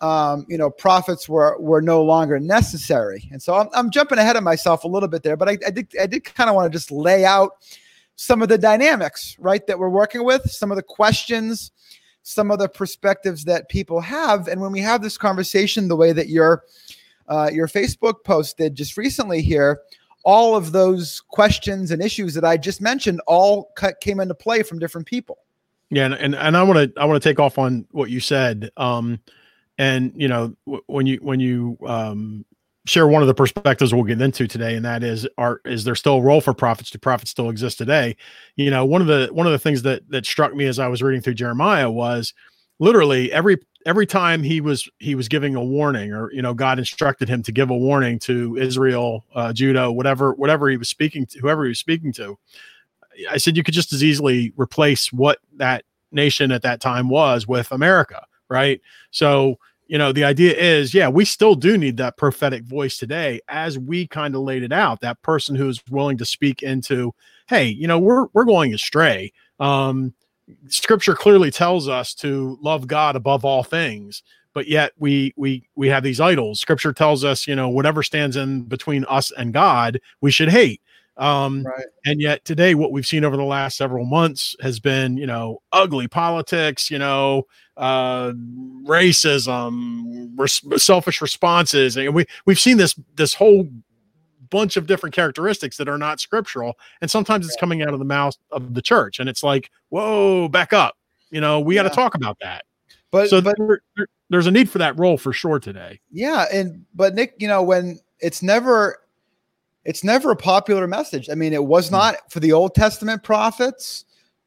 um, 0.00 0.46
you 0.48 0.56
know 0.56 0.70
prophets 0.70 1.28
were 1.28 1.58
were 1.60 1.82
no 1.82 2.02
longer 2.02 2.38
necessary 2.40 3.28
and 3.32 3.42
so 3.42 3.54
i'm, 3.54 3.68
I'm 3.74 3.90
jumping 3.90 4.18
ahead 4.18 4.36
of 4.36 4.42
myself 4.42 4.84
a 4.84 4.88
little 4.88 5.08
bit 5.08 5.22
there 5.22 5.36
but 5.36 5.48
i, 5.48 5.58
I 5.66 5.70
did 5.70 5.88
i 6.00 6.06
did 6.06 6.24
kind 6.24 6.48
of 6.48 6.56
want 6.56 6.72
to 6.72 6.76
just 6.76 6.90
lay 6.90 7.24
out 7.24 7.52
some 8.16 8.42
of 8.42 8.48
the 8.48 8.58
dynamics 8.58 9.36
right 9.38 9.66
that 9.66 9.78
we're 9.78 9.88
working 9.88 10.24
with 10.24 10.50
some 10.50 10.70
of 10.70 10.76
the 10.76 10.82
questions 10.82 11.70
some 12.22 12.50
of 12.50 12.58
the 12.58 12.68
perspectives 12.68 13.44
that 13.44 13.68
people 13.68 14.00
have. 14.00 14.48
And 14.48 14.60
when 14.60 14.72
we 14.72 14.80
have 14.80 15.02
this 15.02 15.18
conversation, 15.18 15.88
the 15.88 15.96
way 15.96 16.12
that 16.12 16.28
your 16.28 16.64
uh, 17.28 17.50
your 17.52 17.68
Facebook 17.68 18.24
posted 18.24 18.74
just 18.74 18.96
recently 18.96 19.40
here, 19.40 19.80
all 20.24 20.56
of 20.56 20.72
those 20.72 21.20
questions 21.28 21.92
and 21.92 22.02
issues 22.02 22.34
that 22.34 22.44
I 22.44 22.56
just 22.56 22.80
mentioned 22.80 23.20
all 23.26 23.70
cut, 23.76 24.00
came 24.00 24.18
into 24.18 24.34
play 24.34 24.64
from 24.64 24.80
different 24.80 25.06
people. 25.06 25.38
Yeah, 25.90 26.06
and 26.06 26.14
and, 26.14 26.34
and 26.34 26.56
I 26.56 26.62
want 26.62 26.94
to 26.94 27.00
I 27.00 27.04
want 27.04 27.22
to 27.22 27.28
take 27.28 27.40
off 27.40 27.58
on 27.58 27.86
what 27.90 28.10
you 28.10 28.20
said. 28.20 28.70
Um, 28.76 29.20
and 29.78 30.12
you 30.14 30.28
know 30.28 30.54
w- 30.66 30.84
when 30.86 31.06
you 31.06 31.18
when 31.22 31.40
you 31.40 31.78
um 31.86 32.44
share 32.86 33.06
one 33.06 33.22
of 33.22 33.28
the 33.28 33.34
perspectives 33.34 33.94
we'll 33.94 34.04
get 34.04 34.20
into 34.20 34.46
today, 34.48 34.74
and 34.74 34.84
that 34.84 35.02
is, 35.02 35.28
are 35.38 35.60
is 35.64 35.84
there 35.84 35.94
still 35.94 36.16
a 36.16 36.22
role 36.22 36.40
for 36.40 36.54
prophets? 36.54 36.90
Do 36.90 36.98
prophets 36.98 37.30
still 37.30 37.50
exist 37.50 37.78
today? 37.78 38.16
You 38.56 38.70
know, 38.70 38.84
one 38.84 39.00
of 39.00 39.06
the 39.06 39.28
one 39.32 39.46
of 39.46 39.52
the 39.52 39.58
things 39.58 39.82
that 39.82 40.08
that 40.10 40.26
struck 40.26 40.54
me 40.54 40.66
as 40.66 40.78
I 40.78 40.88
was 40.88 41.02
reading 41.02 41.20
through 41.20 41.34
Jeremiah 41.34 41.90
was 41.90 42.34
literally 42.78 43.32
every 43.32 43.58
every 43.86 44.06
time 44.06 44.42
he 44.42 44.60
was 44.60 44.88
he 44.98 45.14
was 45.14 45.28
giving 45.28 45.54
a 45.54 45.64
warning, 45.64 46.12
or 46.12 46.32
you 46.32 46.42
know, 46.42 46.54
God 46.54 46.78
instructed 46.78 47.28
him 47.28 47.42
to 47.44 47.52
give 47.52 47.70
a 47.70 47.76
warning 47.76 48.18
to 48.20 48.56
Israel, 48.56 49.24
uh, 49.34 49.52
Judah, 49.52 49.90
whatever 49.92 50.32
whatever 50.34 50.68
he 50.68 50.76
was 50.76 50.88
speaking 50.88 51.26
to, 51.26 51.38
whoever 51.38 51.64
he 51.64 51.70
was 51.70 51.78
speaking 51.78 52.12
to. 52.14 52.38
I 53.30 53.36
said 53.36 53.56
you 53.56 53.62
could 53.62 53.74
just 53.74 53.92
as 53.92 54.02
easily 54.02 54.52
replace 54.56 55.12
what 55.12 55.38
that 55.56 55.84
nation 56.12 56.52
at 56.52 56.62
that 56.62 56.80
time 56.80 57.08
was 57.08 57.46
with 57.46 57.70
America, 57.70 58.24
right? 58.50 58.80
So 59.10 59.58
you 59.90 59.98
know, 59.98 60.12
the 60.12 60.22
idea 60.22 60.54
is, 60.56 60.94
yeah, 60.94 61.08
we 61.08 61.24
still 61.24 61.56
do 61.56 61.76
need 61.76 61.96
that 61.96 62.16
prophetic 62.16 62.62
voice 62.62 62.96
today, 62.96 63.40
as 63.48 63.76
we 63.76 64.06
kind 64.06 64.36
of 64.36 64.42
laid 64.42 64.62
it 64.62 64.70
out. 64.70 65.00
That 65.00 65.20
person 65.22 65.56
who's 65.56 65.82
willing 65.90 66.16
to 66.18 66.24
speak 66.24 66.62
into, 66.62 67.12
hey, 67.48 67.66
you 67.66 67.88
know, 67.88 67.98
we're 67.98 68.26
we're 68.32 68.44
going 68.44 68.72
astray. 68.72 69.32
Um, 69.58 70.14
scripture 70.68 71.16
clearly 71.16 71.50
tells 71.50 71.88
us 71.88 72.14
to 72.14 72.56
love 72.62 72.86
God 72.86 73.16
above 73.16 73.44
all 73.44 73.64
things, 73.64 74.22
but 74.54 74.68
yet 74.68 74.92
we 74.96 75.34
we 75.36 75.66
we 75.74 75.88
have 75.88 76.04
these 76.04 76.20
idols. 76.20 76.60
Scripture 76.60 76.92
tells 76.92 77.24
us, 77.24 77.48
you 77.48 77.56
know, 77.56 77.68
whatever 77.68 78.04
stands 78.04 78.36
in 78.36 78.62
between 78.62 79.04
us 79.06 79.32
and 79.32 79.52
God, 79.52 80.00
we 80.20 80.30
should 80.30 80.50
hate. 80.50 80.80
Um, 81.20 81.64
right. 81.64 81.84
And 82.06 82.18
yet 82.20 82.46
today, 82.46 82.74
what 82.74 82.92
we've 82.92 83.06
seen 83.06 83.24
over 83.24 83.36
the 83.36 83.44
last 83.44 83.76
several 83.76 84.06
months 84.06 84.56
has 84.62 84.80
been, 84.80 85.18
you 85.18 85.26
know, 85.26 85.60
ugly 85.70 86.08
politics, 86.08 86.90
you 86.90 86.98
know, 86.98 87.46
uh, 87.76 88.32
racism, 88.84 90.30
res- 90.36 90.82
selfish 90.82 91.20
responses, 91.20 91.98
and 91.98 92.14
we 92.14 92.24
we've 92.46 92.58
seen 92.58 92.78
this 92.78 92.98
this 93.16 93.34
whole 93.34 93.68
bunch 94.48 94.78
of 94.78 94.86
different 94.86 95.14
characteristics 95.14 95.76
that 95.76 95.88
are 95.88 95.98
not 95.98 96.20
scriptural, 96.20 96.78
and 97.02 97.10
sometimes 97.10 97.46
it's 97.46 97.56
coming 97.56 97.82
out 97.82 97.92
of 97.92 97.98
the 97.98 98.04
mouth 98.04 98.36
of 98.50 98.72
the 98.72 98.82
church, 98.82 99.20
and 99.20 99.28
it's 99.28 99.42
like, 99.42 99.70
whoa, 99.90 100.48
back 100.48 100.72
up, 100.72 100.96
you 101.30 101.40
know, 101.40 101.60
we 101.60 101.74
got 101.74 101.82
to 101.82 101.90
talk 101.90 102.14
about 102.14 102.38
that. 102.40 102.64
But 103.10 103.28
so 103.28 103.42
but, 103.42 103.56
there, 103.58 103.80
there, 103.96 104.08
there's 104.30 104.46
a 104.46 104.50
need 104.50 104.70
for 104.70 104.78
that 104.78 104.98
role 104.98 105.18
for 105.18 105.34
sure 105.34 105.58
today. 105.58 106.00
Yeah, 106.10 106.46
and 106.50 106.86
but 106.94 107.14
Nick, 107.14 107.34
you 107.38 107.48
know, 107.48 107.62
when 107.62 108.00
it's 108.20 108.42
never 108.42 109.00
it's 109.84 110.04
never 110.04 110.30
a 110.30 110.36
popular 110.36 110.86
message. 110.86 111.30
I 111.30 111.34
mean, 111.34 111.52
it 111.52 111.64
was 111.64 111.88
hmm. 111.88 111.96
not 111.96 112.30
for 112.30 112.40
the 112.40 112.52
Old 112.52 112.74
Testament 112.74 113.22
prophets. 113.22 114.04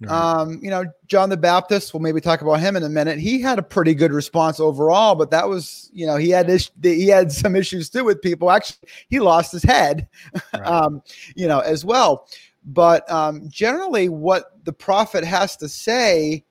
Um, 0.08 0.60
you 0.62 0.70
know, 0.70 0.86
John 1.08 1.30
the 1.30 1.38
Baptist, 1.38 1.94
we'll 1.94 2.02
maybe 2.02 2.20
talk 2.20 2.42
about 2.42 2.60
him 2.60 2.76
in 2.76 2.84
a 2.84 2.90
minute. 2.90 3.20
He 3.20 3.42
had 3.42 3.60
a 3.60 3.64
pretty 3.64 3.94
good 3.94 4.12
response 4.12 4.60
overall, 4.60 5.16
but 5.16 5.32
that 5.32 5.48
was, 5.48 5.90
you 5.94 6.06
know, 6.06 6.18
he 6.18 6.30
had 6.30 6.48
this, 6.48 6.70
he 6.82 7.08
had 7.08 7.32
some 7.32 7.56
issues 7.56 7.90
too 7.90 8.04
with 8.04 8.22
people. 8.22 8.52
Actually, 8.52 8.90
he 9.08 9.20
lost 9.20 9.52
his 9.52 9.64
head, 9.64 10.08
right. 10.54 10.66
um, 10.66 11.02
you 11.36 11.48
know, 11.48 11.60
as 11.60 11.86
well. 11.86 12.28
But 12.66 13.10
um, 13.12 13.48
generally, 13.50 14.10
what 14.10 14.64
the 14.66 14.74
prophet 14.74 15.24
has 15.24 15.56
to 15.58 15.70
say 15.70 16.44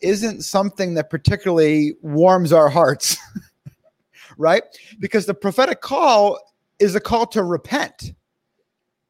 isn't 0.00 0.42
something 0.42 0.94
that 0.94 1.10
particularly 1.10 1.94
warms 2.02 2.52
our 2.52 2.68
hearts, 2.68 3.16
right? 4.38 4.62
Because 4.98 5.26
the 5.26 5.34
prophetic 5.34 5.80
call 5.80 6.38
is 6.78 6.94
a 6.94 7.00
call 7.00 7.26
to 7.26 7.42
repent 7.42 8.14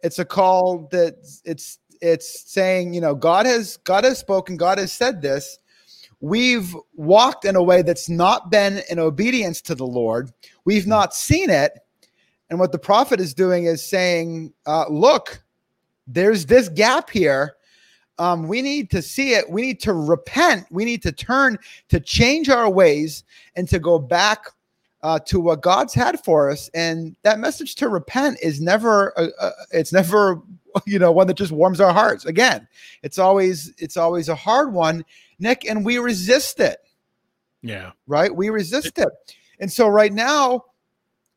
it's 0.02 0.18
a 0.18 0.24
call 0.24 0.88
that 0.92 1.16
it's 1.44 1.78
it's 2.00 2.50
saying 2.50 2.94
you 2.94 3.00
know 3.00 3.14
god 3.14 3.46
has 3.46 3.76
god 3.78 4.04
has 4.04 4.18
spoken 4.18 4.56
god 4.56 4.78
has 4.78 4.92
said 4.92 5.22
this. 5.22 5.58
We've 6.22 6.76
walked 6.94 7.46
in 7.46 7.56
a 7.56 7.62
way 7.62 7.80
that's 7.80 8.10
not 8.10 8.50
been 8.50 8.82
in 8.90 8.98
obedience 8.98 9.62
to 9.62 9.74
the 9.74 9.86
lord. 9.86 10.30
We've 10.64 10.84
hmm. 10.84 10.90
not 10.90 11.14
seen 11.14 11.48
it. 11.50 11.78
And 12.50 12.58
what 12.58 12.72
the 12.72 12.78
prophet 12.78 13.20
is 13.20 13.32
doing 13.32 13.64
is 13.64 13.84
saying 13.84 14.52
uh, 14.66 14.86
look 14.88 15.42
there's 16.06 16.46
this 16.46 16.68
gap 16.68 17.10
here. 17.10 17.56
Um, 18.18 18.48
we 18.48 18.60
need 18.60 18.90
to 18.90 19.00
see 19.00 19.32
it. 19.32 19.48
We 19.48 19.62
need 19.62 19.80
to 19.80 19.94
repent. 19.94 20.66
We 20.70 20.84
need 20.84 21.02
to 21.02 21.12
turn 21.12 21.58
to 21.88 22.00
change 22.00 22.50
our 22.50 22.68
ways 22.68 23.24
and 23.56 23.68
to 23.68 23.78
go 23.78 23.98
back 23.98 24.46
uh, 25.02 25.18
to 25.20 25.40
what 25.40 25.62
God's 25.62 25.94
had 25.94 26.22
for 26.24 26.50
us. 26.50 26.68
And 26.74 27.16
that 27.22 27.38
message 27.38 27.74
to 27.76 27.88
repent 27.88 28.38
is 28.42 28.60
never, 28.60 29.12
a, 29.16 29.28
a, 29.40 29.52
it's 29.72 29.92
never, 29.92 30.40
you 30.86 30.98
know, 30.98 31.12
one 31.12 31.26
that 31.26 31.36
just 31.36 31.52
warms 31.52 31.80
our 31.80 31.92
hearts. 31.92 32.24
Again, 32.24 32.66
it's 33.02 33.18
always, 33.18 33.72
it's 33.78 33.96
always 33.96 34.28
a 34.28 34.34
hard 34.34 34.72
one, 34.72 35.04
Nick, 35.38 35.64
and 35.64 35.84
we 35.84 35.98
resist 35.98 36.60
it. 36.60 36.78
Yeah. 37.62 37.92
Right. 38.06 38.34
We 38.34 38.50
resist 38.50 38.98
it. 38.98 39.08
And 39.58 39.70
so 39.70 39.88
right 39.88 40.12
now, 40.12 40.64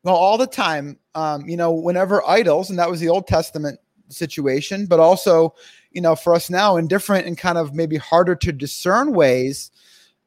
well, 0.04 0.16
all 0.16 0.38
the 0.38 0.48
time, 0.48 1.00
um, 1.16 1.48
you 1.48 1.58
know, 1.58 1.72
whenever 1.72 2.26
idols, 2.28 2.70
and 2.70 2.80
that 2.80 2.90
was 2.90 3.00
the 3.00 3.10
Old 3.10 3.28
Testament 3.28 3.80
situation, 4.10 4.86
but 4.86 5.00
also, 5.00 5.54
you 5.92 6.02
know, 6.02 6.16
for 6.16 6.34
us 6.34 6.50
now 6.50 6.78
in 6.78 6.88
different 6.88 7.26
and 7.26 7.38
kind 7.38 7.58
of 7.58 7.74
maybe 7.74 7.98
harder 7.98 8.36
to 8.36 8.52
discern 8.52 9.14
ways, 9.14 9.72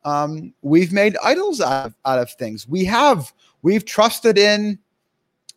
um, 0.06 0.54
we've 0.62 0.92
made 0.92 1.16
idols 1.22 1.60
out 1.60 1.86
of, 1.86 1.94
out 2.06 2.18
of 2.20 2.30
things. 2.30 2.66
We 2.66 2.84
have 2.84 3.32
we've 3.62 3.84
trusted 3.84 4.38
in 4.38 4.78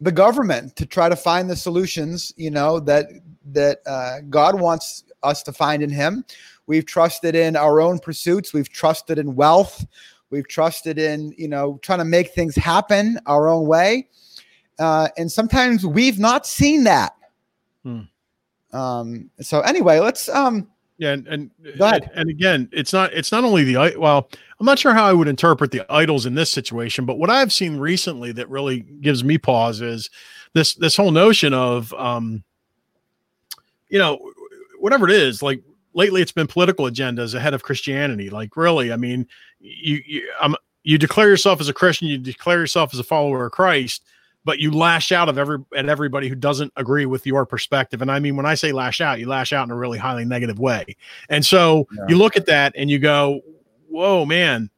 the 0.02 0.12
government 0.12 0.76
to 0.78 0.86
try 0.88 1.08
to 1.08 1.16
find 1.16 1.50
the 1.50 1.56
solutions, 1.56 2.34
you 2.36 2.50
know, 2.50 2.80
that 2.82 3.06
that 3.52 3.80
uh, 3.86 4.22
God 4.30 4.60
wants 4.60 5.04
us 5.22 5.44
to 5.44 5.54
find 5.54 5.84
in 5.84 5.92
Him. 5.92 6.26
We've 6.66 6.86
trusted 6.86 7.36
in 7.36 7.56
our 7.56 7.80
own 7.80 8.00
pursuits. 8.00 8.52
We've 8.52 8.70
trusted 8.70 9.20
in 9.20 9.36
wealth. 9.36 9.86
We've 10.32 10.48
trusted 10.48 10.98
in, 10.98 11.34
you 11.38 11.48
know, 11.48 11.80
trying 11.84 12.00
to 12.00 12.06
make 12.06 12.32
things 12.34 12.56
happen 12.56 13.20
our 13.28 13.48
own 13.48 13.68
way. 13.68 14.10
Uh, 14.80 15.10
and 15.18 15.32
sometimes 15.32 15.86
we've 15.86 16.20
not 16.20 16.48
seen 16.48 16.86
that. 16.86 17.14
Hmm. 17.84 18.02
Um, 18.74 19.30
so 19.42 19.62
anyway, 19.62 20.00
let's 20.00 20.28
um 20.30 20.68
yeah, 21.00 21.14
and 21.14 21.26
and, 21.28 21.52
and 21.64 22.10
and 22.14 22.30
again, 22.30 22.68
it's 22.74 22.92
not 22.92 23.14
it's 23.14 23.32
not 23.32 23.46
only 23.46 23.64
the 23.64 23.96
well, 23.98 24.30
I'm 24.60 24.66
not 24.66 24.78
sure 24.78 24.94
how 24.94 25.06
I 25.06 25.14
would 25.14 25.30
interpret 25.30 25.72
the 25.72 25.90
idols 25.90 26.26
in 26.26 26.36
this 26.36 26.50
situation, 26.50 27.06
but 27.06 27.18
what 27.18 27.30
I've 27.30 27.54
seen 27.54 27.78
recently 27.78 28.34
that 28.34 28.50
really 28.50 28.82
gives 28.82 29.24
me 29.24 29.38
pause 29.38 29.80
is 29.80 30.10
this 30.54 30.76
this 30.76 30.98
whole 30.98 31.12
notion 31.12 31.54
of 31.54 31.94
um 31.94 32.44
you 33.88 33.98
know 33.98 34.20
whatever 34.78 35.08
it 35.08 35.16
is 35.16 35.42
like 35.42 35.64
lately 35.94 36.22
it's 36.22 36.34
been 36.34 36.48
political 36.48 36.86
agendas 36.86 37.34
ahead 37.34 37.54
of 37.54 37.64
Christianity. 37.64 38.30
Like 38.30 38.58
really, 38.58 38.92
I 38.92 38.98
mean, 38.98 39.26
you 39.62 40.02
you 40.06 40.30
um, 40.42 40.58
you 40.84 40.98
declare 40.98 41.30
yourself 41.30 41.62
as 41.62 41.70
a 41.70 41.74
Christian, 41.74 42.10
you 42.10 42.18
declare 42.18 42.60
yourself 42.60 42.94
as 42.94 43.00
a 43.00 43.06
follower 43.06 43.46
of 43.46 43.54
Christ, 43.54 44.04
but 44.46 44.60
you 44.60 44.72
lash 44.72 45.12
out 45.12 45.30
of 45.30 45.38
every 45.38 45.60
at 45.76 45.90
everybody 45.90 46.28
who 46.28 46.36
doesn't 46.36 46.72
agree 46.76 47.06
with 47.06 47.26
your 47.26 47.46
perspective. 47.46 48.02
And 48.02 48.12
I 48.12 48.20
mean, 48.20 48.36
when 48.36 48.46
I 48.46 48.56
say 48.56 48.72
lash 48.72 49.02
out, 49.02 49.20
you 49.20 49.28
lash 49.28 49.54
out 49.54 49.66
in 49.66 49.72
a 49.72 49.76
really 49.76 49.98
highly 49.98 50.26
negative 50.26 50.60
way. 50.60 50.96
And 51.30 51.46
so 51.46 51.88
yeah. 51.96 52.06
you 52.10 52.18
look 52.18 52.36
at 52.36 52.46
that 52.46 52.74
and 52.76 52.90
you 52.90 53.00
go, 53.00 53.42
"Whoa, 53.90 54.26
man." 54.26 54.70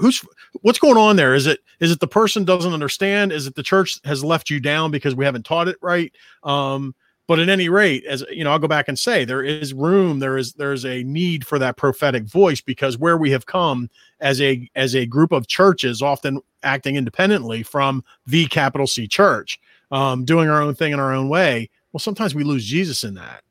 Who's 0.00 0.24
what's 0.62 0.78
going 0.78 0.96
on 0.96 1.16
there? 1.16 1.34
Is 1.34 1.46
it 1.46 1.60
is 1.80 1.90
it 1.90 2.00
the 2.00 2.06
person 2.06 2.44
doesn't 2.44 2.72
understand? 2.72 3.30
Is 3.30 3.46
it 3.46 3.54
the 3.54 3.62
church 3.62 4.00
has 4.04 4.24
left 4.24 4.48
you 4.48 4.58
down 4.58 4.90
because 4.90 5.14
we 5.14 5.24
haven't 5.24 5.44
taught 5.44 5.68
it 5.68 5.76
right? 5.82 6.12
Um, 6.44 6.94
but 7.26 7.38
at 7.38 7.48
any 7.48 7.68
rate 7.68 8.04
as 8.04 8.24
you 8.30 8.44
know 8.44 8.50
i'll 8.50 8.58
go 8.58 8.68
back 8.68 8.88
and 8.88 8.98
say 8.98 9.24
there 9.24 9.42
is 9.42 9.72
room 9.72 10.18
there 10.18 10.36
is 10.36 10.52
there's 10.54 10.84
a 10.84 11.02
need 11.04 11.46
for 11.46 11.58
that 11.58 11.76
prophetic 11.76 12.24
voice 12.24 12.60
because 12.60 12.98
where 12.98 13.16
we 13.16 13.30
have 13.30 13.46
come 13.46 13.88
as 14.20 14.40
a 14.40 14.68
as 14.74 14.94
a 14.94 15.06
group 15.06 15.32
of 15.32 15.46
churches 15.46 16.02
often 16.02 16.40
acting 16.62 16.96
independently 16.96 17.62
from 17.62 18.04
the 18.26 18.46
capital 18.46 18.86
c 18.86 19.06
church 19.06 19.60
um, 19.90 20.24
doing 20.24 20.48
our 20.48 20.62
own 20.62 20.74
thing 20.74 20.92
in 20.92 21.00
our 21.00 21.12
own 21.12 21.28
way 21.28 21.68
well 21.92 22.00
sometimes 22.00 22.34
we 22.34 22.44
lose 22.44 22.64
jesus 22.64 23.04
in 23.04 23.14
that. 23.14 23.42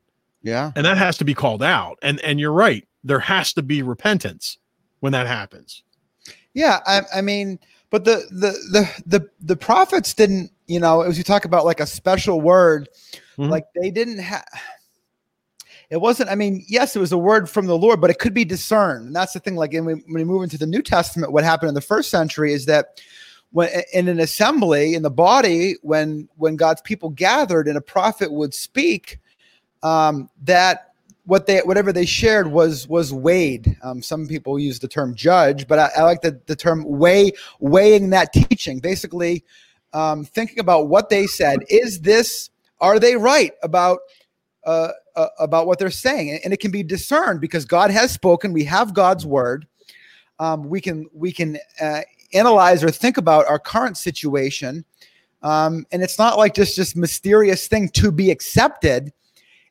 Yeah. 0.44 0.72
And 0.76 0.86
that 0.88 0.98
has 0.98 1.18
to 1.18 1.24
be 1.24 1.36
called 1.36 1.62
out. 1.62 2.00
And 2.02 2.20
and 2.22 2.40
you're 2.40 2.52
right 2.52 2.88
there 3.04 3.20
has 3.20 3.54
to 3.54 3.62
be 3.62 3.84
repentance 3.84 4.58
when 5.00 5.12
that 5.14 5.28
happens. 5.28 5.84
Yeah 6.54 6.80
i, 6.86 7.02
I 7.16 7.22
mean 7.22 7.60
but 7.92 8.04
the, 8.04 8.26
the 8.32 8.52
the 8.72 9.04
the 9.06 9.30
the 9.42 9.56
prophets 9.56 10.16
didn't 10.16 10.52
you 10.66 10.80
know 10.80 11.02
as 11.02 11.18
you 11.18 11.24
talk 11.24 11.46
about 11.46 11.66
like 11.66 11.80
a 11.80 11.86
special 11.86 12.42
word 12.42 12.90
Mm-hmm. 13.42 13.50
Like 13.50 13.66
they 13.74 13.90
didn't 13.90 14.20
have 14.20 14.46
it 15.90 16.00
wasn't 16.00 16.30
i 16.30 16.36
mean 16.36 16.64
yes 16.68 16.96
it 16.96 17.00
was 17.00 17.12
a 17.12 17.18
word 17.18 17.50
from 17.50 17.66
the 17.66 17.78
lord 17.78 18.00
but 18.00 18.10
it 18.10 18.20
could 18.20 18.34
be 18.34 18.46
discerned 18.46 19.08
and 19.08 19.16
that's 19.16 19.34
the 19.34 19.40
thing 19.40 19.56
like 19.56 19.74
when 19.74 19.86
we, 19.86 19.94
when 19.94 20.14
we 20.14 20.24
move 20.24 20.44
into 20.44 20.58
the 20.58 20.68
new 20.68 20.82
testament 20.82 21.32
what 21.32 21.44
happened 21.44 21.68
in 21.68 21.76
the 21.76 21.82
first 21.82 22.10
century 22.10 22.54
is 22.54 22.66
that 22.66 23.02
when 23.52 23.70
in 23.94 24.08
an 24.08 24.20
assembly 24.20 24.94
in 24.94 25.02
the 25.02 25.10
body 25.10 25.76
when 25.82 26.30
when 26.36 26.56
god's 26.56 26.82
people 26.82 27.10
gathered 27.10 27.68
and 27.68 27.78
a 27.78 27.82
prophet 27.82 28.32
would 28.32 28.54
speak 28.54 29.20
um, 29.84 30.30
that 30.44 30.91
what 31.32 31.46
they 31.46 31.60
whatever 31.60 31.94
they 31.94 32.06
shared 32.06 32.52
was 32.52 32.88
was 32.90 33.14
weighed 33.14 33.78
um, 33.84 34.02
some 34.02 34.28
people 34.28 34.60
use 34.60 34.80
the 34.80 34.88
term 34.88 35.16
judge 35.16 35.66
but 35.68 35.80
i, 35.80 35.90
I 35.96 36.04
like 36.04 36.22
the, 36.22 36.40
the 36.46 36.56
term 36.56 36.84
weigh 36.84 37.32
weighing 37.60 38.10
that 38.10 38.34
teaching 38.34 38.80
basically 38.80 39.46
um, 39.94 40.26
thinking 40.26 40.60
about 40.60 40.90
what 40.90 41.10
they 41.10 41.28
said 41.28 41.60
is 41.70 42.02
this 42.02 42.50
are 42.82 43.00
they 43.00 43.16
right 43.16 43.54
about 43.64 44.00
uh, 44.66 44.90
uh, 45.16 45.28
about 45.40 45.68
what 45.68 45.80
they're 45.80 45.90
saying? 45.90 46.40
And 46.44 46.54
it 46.54 46.60
can 46.60 46.72
be 46.72 46.84
discerned 46.84 47.42
because 47.42 47.66
God 47.66 47.92
has 47.92 48.12
spoken. 48.12 48.54
We 48.54 48.64
have 48.66 48.94
God's 48.94 49.26
word. 49.26 49.68
Um, 50.40 50.70
we 50.70 50.82
can 50.82 51.08
we 51.14 51.32
can 51.32 51.58
uh, 51.80 52.02
analyze 52.34 52.84
or 52.84 52.92
think 52.92 53.18
about 53.18 53.48
our 53.48 53.60
current 53.60 53.98
situation, 53.98 54.86
um, 55.44 55.86
and 55.92 56.02
it's 56.02 56.18
not 56.18 56.38
like 56.38 56.54
just 56.54 56.76
just 56.76 56.96
mysterious 56.96 57.68
thing 57.68 57.90
to 57.90 58.12
be 58.12 58.32
accepted. 58.32 59.14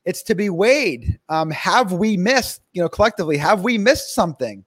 It's 0.04 0.22
to 0.24 0.34
be 0.34 0.50
weighed. 0.50 1.18
Um, 1.28 1.50
have 1.50 1.92
we 1.92 2.16
missed? 2.16 2.62
You 2.72 2.82
know, 2.82 2.88
collectively, 2.88 3.36
have 3.36 3.62
we 3.62 3.78
missed 3.78 4.14
something? 4.14 4.64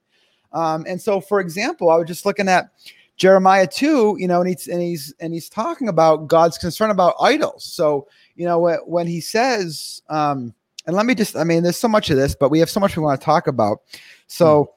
Um, 0.52 0.84
and 0.88 1.00
so, 1.00 1.20
for 1.20 1.40
example, 1.40 1.90
I 1.90 1.96
was 1.96 2.06
just 2.06 2.24
looking 2.24 2.48
at 2.48 2.70
Jeremiah 3.16 3.66
2, 3.66 4.16
you 4.18 4.28
know, 4.28 4.40
and 4.40 4.48
he's 4.48 4.68
and 4.68 4.80
he's 4.80 5.12
and 5.20 5.32
he's 5.32 5.48
talking 5.48 5.88
about 5.88 6.28
God's 6.28 6.58
concern 6.58 6.90
about 6.90 7.14
idols. 7.20 7.64
So 7.64 8.06
you 8.36 8.46
know, 8.46 8.78
when 8.86 9.06
he 9.06 9.20
says, 9.20 10.02
um, 10.08 10.54
and 10.86 10.96
let 10.96 11.06
me 11.06 11.14
just, 11.14 11.36
I 11.36 11.44
mean, 11.44 11.62
there's 11.62 11.76
so 11.76 11.88
much 11.88 12.10
of 12.10 12.16
this, 12.16 12.34
but 12.34 12.50
we 12.50 12.58
have 12.58 12.70
so 12.70 12.80
much 12.80 12.96
we 12.96 13.02
want 13.02 13.20
to 13.20 13.24
talk 13.24 13.46
about. 13.46 13.78
So, 14.26 14.74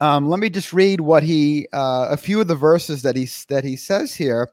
um, 0.00 0.28
let 0.28 0.40
me 0.40 0.50
just 0.50 0.72
read 0.72 1.00
what 1.00 1.22
he, 1.22 1.68
uh, 1.72 2.08
a 2.10 2.16
few 2.16 2.40
of 2.40 2.48
the 2.48 2.54
verses 2.54 3.02
that 3.02 3.16
he 3.16 3.28
that 3.48 3.64
he 3.64 3.76
says 3.76 4.14
here. 4.14 4.50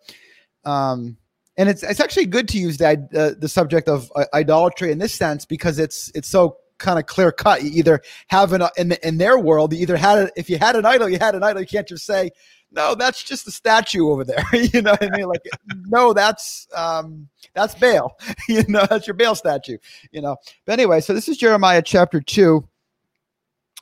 Um, 0.65 1.17
and 1.57 1.69
it's 1.69 1.83
it's 1.83 1.99
actually 1.99 2.27
good 2.27 2.47
to 2.49 2.57
use 2.57 2.77
the 2.77 2.87
uh, 3.15 3.39
the 3.39 3.49
subject 3.49 3.89
of 3.89 4.11
uh, 4.15 4.25
idolatry 4.33 4.91
in 4.91 4.99
this 4.99 5.13
sense 5.13 5.45
because 5.45 5.79
it's 5.79 6.11
it's 6.13 6.27
so 6.27 6.57
kind 6.77 6.99
of 6.99 7.07
clear 7.07 7.31
cut. 7.31 7.63
You 7.63 7.71
either 7.71 8.01
have 8.27 8.53
an 8.53 8.63
in 8.77 8.91
in 9.03 9.17
their 9.17 9.39
world, 9.39 9.73
you 9.73 9.79
either 9.79 9.97
had 9.97 10.19
it 10.19 10.33
if 10.35 10.49
you 10.49 10.57
had 10.57 10.75
an 10.75 10.85
idol, 10.85 11.09
you 11.09 11.17
had 11.19 11.35
an 11.35 11.43
idol. 11.43 11.61
You 11.61 11.67
can't 11.67 11.87
just 11.87 12.05
say, 12.05 12.29
no, 12.71 12.95
that's 12.95 13.23
just 13.23 13.47
a 13.47 13.51
statue 13.51 14.09
over 14.09 14.23
there. 14.23 14.43
you 14.53 14.81
know 14.81 14.91
what 14.91 15.03
I 15.03 15.17
mean? 15.17 15.27
Like, 15.27 15.41
no, 15.87 16.13
that's 16.13 16.67
um, 16.75 17.27
that's 17.53 17.75
Baal. 17.75 18.17
you 18.49 18.63
know, 18.67 18.85
that's 18.89 19.07
your 19.07 19.15
Baal 19.15 19.35
statue. 19.35 19.77
You 20.11 20.21
know. 20.21 20.37
But 20.65 20.73
anyway, 20.73 21.01
so 21.01 21.13
this 21.13 21.27
is 21.27 21.37
Jeremiah 21.37 21.81
chapter 21.81 22.21
two, 22.21 22.67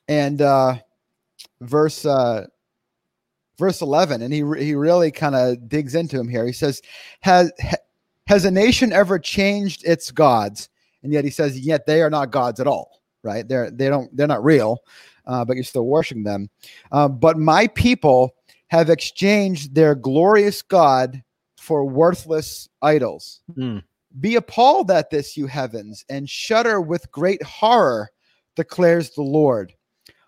and 0.07 0.41
uh, 0.41 0.77
verse 1.61 2.05
uh, 2.05 2.47
verse 3.57 3.81
eleven, 3.81 4.21
and 4.21 4.33
he 4.33 4.43
he 4.63 4.75
really 4.75 5.11
kind 5.11 5.35
of 5.35 5.67
digs 5.67 5.95
into 5.95 6.19
him 6.19 6.27
here. 6.27 6.45
He 6.45 6.53
says, 6.53 6.81
"Has 7.21 7.51
has 8.27 8.45
a 8.45 8.51
nation 8.51 8.91
ever 8.91 9.19
changed 9.19 9.85
its 9.85 10.11
gods?" 10.11 10.69
And 11.03 11.13
yet 11.13 11.23
he 11.23 11.29
says, 11.29 11.59
"Yet 11.59 11.85
they 11.85 12.01
are 12.01 12.09
not 12.09 12.31
gods 12.31 12.59
at 12.59 12.67
all, 12.67 13.01
right? 13.23 13.47
They're 13.47 13.71
they 13.71 13.89
don't 13.89 14.15
they're 14.15 14.27
not 14.27 14.43
real. 14.43 14.79
Uh, 15.27 15.43
but 15.43 15.55
you're 15.55 15.63
still 15.63 15.87
worshiping 15.87 16.23
them. 16.23 16.47
Uh, 16.91 17.07
but 17.07 17.35
my 17.35 17.65
people 17.69 18.35
have 18.67 18.91
exchanged 18.91 19.73
their 19.73 19.95
glorious 19.95 20.61
God 20.61 21.23
for 21.57 21.83
worthless 21.83 22.69
idols. 22.83 23.41
Mm. 23.57 23.83
Be 24.19 24.35
appalled 24.35 24.91
at 24.91 25.09
this, 25.09 25.35
you 25.35 25.47
heavens, 25.47 26.05
and 26.09 26.29
shudder 26.29 26.79
with 26.79 27.11
great 27.11 27.41
horror, 27.41 28.11
declares 28.55 29.09
the 29.11 29.23
Lord. 29.23 29.73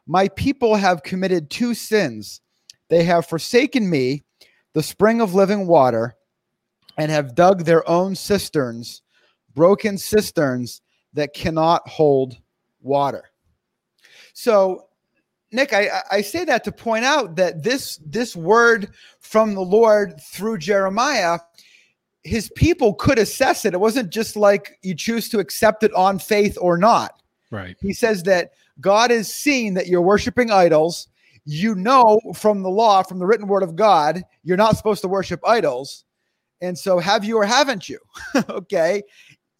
My 0.07 0.29
people 0.29 0.75
have 0.75 1.03
committed 1.03 1.51
two 1.51 1.75
sins. 1.75 2.41
They 2.89 3.03
have 3.03 3.25
forsaken 3.25 3.89
me, 3.89 4.23
the 4.73 4.83
spring 4.83 5.21
of 5.21 5.33
living 5.33 5.67
water, 5.67 6.15
and 6.97 7.11
have 7.11 7.35
dug 7.35 7.63
their 7.63 7.87
own 7.89 8.15
cisterns, 8.15 9.01
broken 9.53 9.97
cisterns 9.97 10.81
that 11.13 11.33
cannot 11.33 11.87
hold 11.87 12.37
water. 12.81 13.25
So 14.33 14.87
Nick, 15.51 15.73
I, 15.73 16.01
I 16.11 16.21
say 16.21 16.43
that 16.45 16.63
to 16.65 16.71
point 16.71 17.05
out 17.05 17.35
that 17.37 17.63
this 17.63 17.97
this 18.05 18.35
word 18.35 18.89
from 19.19 19.53
the 19.53 19.61
Lord 19.61 20.19
through 20.21 20.57
Jeremiah, 20.57 21.39
his 22.23 22.51
people 22.55 22.93
could 22.93 23.17
assess 23.17 23.63
it. 23.65 23.73
It 23.73 23.79
wasn't 23.79 24.11
just 24.11 24.35
like 24.35 24.77
you 24.81 24.93
choose 24.93 25.29
to 25.29 25.39
accept 25.39 25.83
it 25.83 25.93
on 25.93 26.19
faith 26.19 26.57
or 26.59 26.77
not. 26.77 27.21
Right. 27.49 27.77
He 27.79 27.93
says 27.93 28.23
that 28.23 28.51
God 28.81 29.09
is 29.09 29.33
seeing 29.33 29.73
that 29.75 29.87
you're 29.87 30.01
worshiping 30.01 30.51
idols. 30.51 31.07
You 31.49 31.75
know 31.75 32.19
from 32.35 32.61
the 32.61 32.69
law, 32.69 33.03
from 33.03 33.19
the 33.19 33.25
written 33.25 33.47
word 33.47 33.63
of 33.63 33.75
God, 33.75 34.21
you're 34.43 34.57
not 34.57 34.75
supposed 34.75 35.01
to 35.01 35.07
worship 35.07 35.39
idols. 35.47 36.03
And 36.59 36.77
so 36.77 36.99
have 36.99 37.23
you 37.23 37.37
or 37.37 37.45
haven't 37.45 37.87
you? 37.87 37.99
okay. 38.49 39.03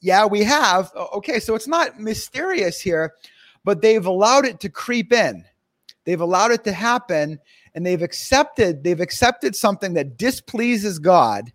Yeah, 0.01 0.25
we 0.25 0.43
have. 0.43 0.91
Okay, 0.95 1.39
so 1.39 1.55
it's 1.55 1.67
not 1.67 1.99
mysterious 1.99 2.81
here, 2.81 3.13
but 3.63 3.81
they've 3.81 4.05
allowed 4.05 4.45
it 4.45 4.59
to 4.59 4.69
creep 4.69 5.13
in 5.13 5.45
They've 6.07 6.21
allowed 6.21 6.51
it 6.51 6.63
to 6.63 6.71
happen 6.71 7.37
and 7.75 7.85
they've 7.85 8.01
accepted 8.01 8.81
they've 8.81 9.01
accepted 9.01 9.57
something 9.57 9.93
that 9.95 10.17
displeases 10.17 10.99
God 10.99 11.51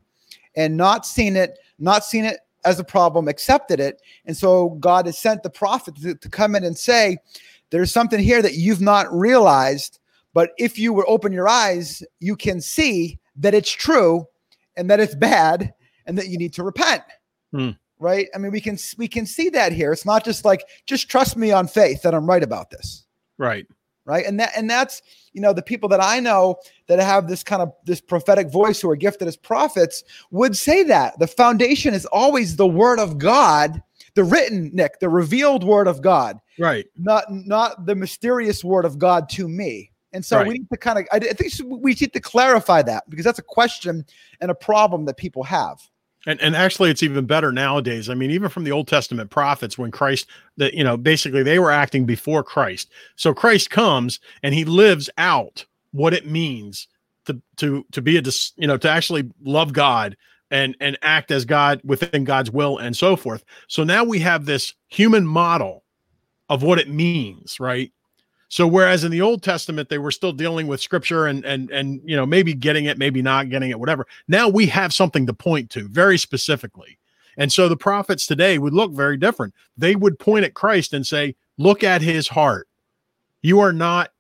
and 0.54 0.76
not 0.76 1.06
seen 1.06 1.36
it 1.36 1.58
not 1.78 2.04
seen 2.04 2.26
it 2.26 2.40
as 2.66 2.78
a 2.78 2.84
problem, 2.84 3.28
accepted 3.28 3.80
it. 3.80 4.02
And 4.26 4.36
so 4.36 4.76
God 4.78 5.06
has 5.06 5.18
sent 5.18 5.42
the 5.42 5.48
prophet 5.48 5.96
to, 6.02 6.14
to 6.14 6.28
come 6.28 6.54
in 6.54 6.64
and 6.64 6.78
say, 6.78 7.16
there's 7.70 7.90
something 7.90 8.20
here 8.20 8.42
that 8.42 8.54
you've 8.54 8.82
not 8.82 9.10
realized, 9.10 9.98
but 10.34 10.50
if 10.58 10.78
you 10.78 10.92
were 10.92 11.08
open 11.08 11.32
your 11.32 11.48
eyes, 11.48 12.02
you 12.20 12.36
can 12.36 12.60
see 12.60 13.18
that 13.36 13.54
it's 13.54 13.70
true 13.70 14.26
and 14.76 14.90
that 14.90 15.00
it's 15.00 15.14
bad 15.14 15.74
and 16.06 16.16
that 16.18 16.28
you 16.28 16.38
need 16.38 16.52
to 16.54 16.62
repent. 16.62 17.02
Hmm. 17.52 17.70
Right? 17.98 18.28
I 18.34 18.38
mean, 18.38 18.50
we 18.50 18.60
can 18.60 18.78
we 18.98 19.06
can 19.06 19.26
see 19.26 19.48
that 19.50 19.72
here. 19.72 19.92
It's 19.92 20.04
not 20.04 20.24
just 20.24 20.44
like 20.44 20.64
just 20.86 21.08
trust 21.08 21.36
me 21.36 21.52
on 21.52 21.68
faith 21.68 22.02
that 22.02 22.14
I'm 22.14 22.26
right 22.26 22.42
about 22.42 22.70
this. 22.70 23.06
Right. 23.38 23.66
right? 24.04 24.26
And 24.26 24.40
that 24.40 24.52
and 24.56 24.68
that's 24.68 25.02
you 25.32 25.40
know 25.40 25.52
the 25.52 25.62
people 25.62 25.88
that 25.90 26.02
I 26.02 26.18
know 26.18 26.56
that 26.88 26.98
have 26.98 27.28
this 27.28 27.44
kind 27.44 27.62
of 27.62 27.72
this 27.84 28.00
prophetic 28.00 28.50
voice 28.50 28.80
who 28.80 28.90
are 28.90 28.96
gifted 28.96 29.28
as 29.28 29.36
prophets 29.36 30.02
would 30.32 30.56
say 30.56 30.82
that 30.84 31.18
the 31.20 31.28
foundation 31.28 31.94
is 31.94 32.06
always 32.06 32.56
the 32.56 32.66
word 32.66 32.98
of 32.98 33.18
God, 33.18 33.80
the 34.14 34.24
written 34.24 34.70
Nick, 34.72 34.98
the 34.98 35.08
revealed 35.08 35.62
word 35.62 35.86
of 35.86 36.02
God, 36.02 36.40
right? 36.58 36.86
Not 36.96 37.26
not 37.30 37.86
the 37.86 37.94
mysterious 37.94 38.64
word 38.64 38.84
of 38.84 38.98
God 38.98 39.28
to 39.30 39.48
me. 39.48 39.91
And 40.12 40.24
so 40.24 40.38
right. 40.38 40.46
we 40.46 40.54
need 40.54 40.68
to 40.70 40.76
kind 40.76 40.98
of 40.98 41.06
I 41.12 41.18
think 41.18 41.52
we 41.66 41.94
need 41.94 42.12
to 42.12 42.20
clarify 42.20 42.82
that 42.82 43.08
because 43.08 43.24
that's 43.24 43.38
a 43.38 43.42
question 43.42 44.04
and 44.40 44.50
a 44.50 44.54
problem 44.54 45.06
that 45.06 45.16
people 45.16 45.42
have. 45.44 45.80
And, 46.24 46.40
and 46.40 46.54
actually, 46.54 46.90
it's 46.90 47.02
even 47.02 47.26
better 47.26 47.50
nowadays. 47.50 48.08
I 48.08 48.14
mean, 48.14 48.30
even 48.30 48.48
from 48.48 48.62
the 48.62 48.70
Old 48.70 48.86
Testament 48.86 49.30
prophets, 49.30 49.76
when 49.76 49.90
Christ, 49.90 50.28
that 50.56 50.74
you 50.74 50.84
know, 50.84 50.96
basically 50.96 51.42
they 51.42 51.58
were 51.58 51.72
acting 51.72 52.06
before 52.06 52.44
Christ. 52.44 52.90
So 53.16 53.34
Christ 53.34 53.70
comes 53.70 54.20
and 54.42 54.54
he 54.54 54.64
lives 54.64 55.10
out 55.18 55.64
what 55.90 56.14
it 56.14 56.26
means 56.26 56.86
to 57.26 57.40
to 57.56 57.84
to 57.92 58.02
be 58.02 58.18
a 58.18 58.22
you 58.56 58.66
know 58.66 58.76
to 58.76 58.88
actually 58.88 59.30
love 59.42 59.72
God 59.72 60.16
and 60.50 60.76
and 60.80 60.96
act 61.02 61.30
as 61.30 61.44
God 61.44 61.80
within 61.84 62.24
God's 62.24 62.50
will 62.50 62.78
and 62.78 62.96
so 62.96 63.16
forth. 63.16 63.44
So 63.66 63.82
now 63.82 64.04
we 64.04 64.20
have 64.20 64.44
this 64.44 64.74
human 64.88 65.26
model 65.26 65.82
of 66.48 66.62
what 66.62 66.78
it 66.78 66.88
means, 66.88 67.58
right? 67.58 67.90
So 68.52 68.66
whereas 68.66 69.02
in 69.02 69.10
the 69.10 69.22
Old 69.22 69.42
Testament 69.42 69.88
they 69.88 69.96
were 69.96 70.10
still 70.10 70.30
dealing 70.30 70.66
with 70.66 70.82
scripture 70.82 71.26
and 71.26 71.42
and 71.46 71.70
and 71.70 72.02
you 72.04 72.14
know 72.14 72.26
maybe 72.26 72.52
getting 72.52 72.84
it, 72.84 72.98
maybe 72.98 73.22
not 73.22 73.48
getting 73.48 73.70
it, 73.70 73.80
whatever. 73.80 74.06
Now 74.28 74.46
we 74.46 74.66
have 74.66 74.92
something 74.92 75.26
to 75.26 75.32
point 75.32 75.70
to 75.70 75.88
very 75.88 76.18
specifically. 76.18 76.98
And 77.38 77.50
so 77.50 77.66
the 77.66 77.78
prophets 77.78 78.26
today 78.26 78.58
would 78.58 78.74
look 78.74 78.92
very 78.92 79.16
different. 79.16 79.54
They 79.78 79.96
would 79.96 80.18
point 80.18 80.44
at 80.44 80.52
Christ 80.52 80.92
and 80.92 81.06
say, 81.06 81.34
"Look 81.56 81.82
at 81.82 82.02
his 82.02 82.28
heart. 82.28 82.68
You 83.40 83.58
are 83.60 83.72
not 83.72 84.10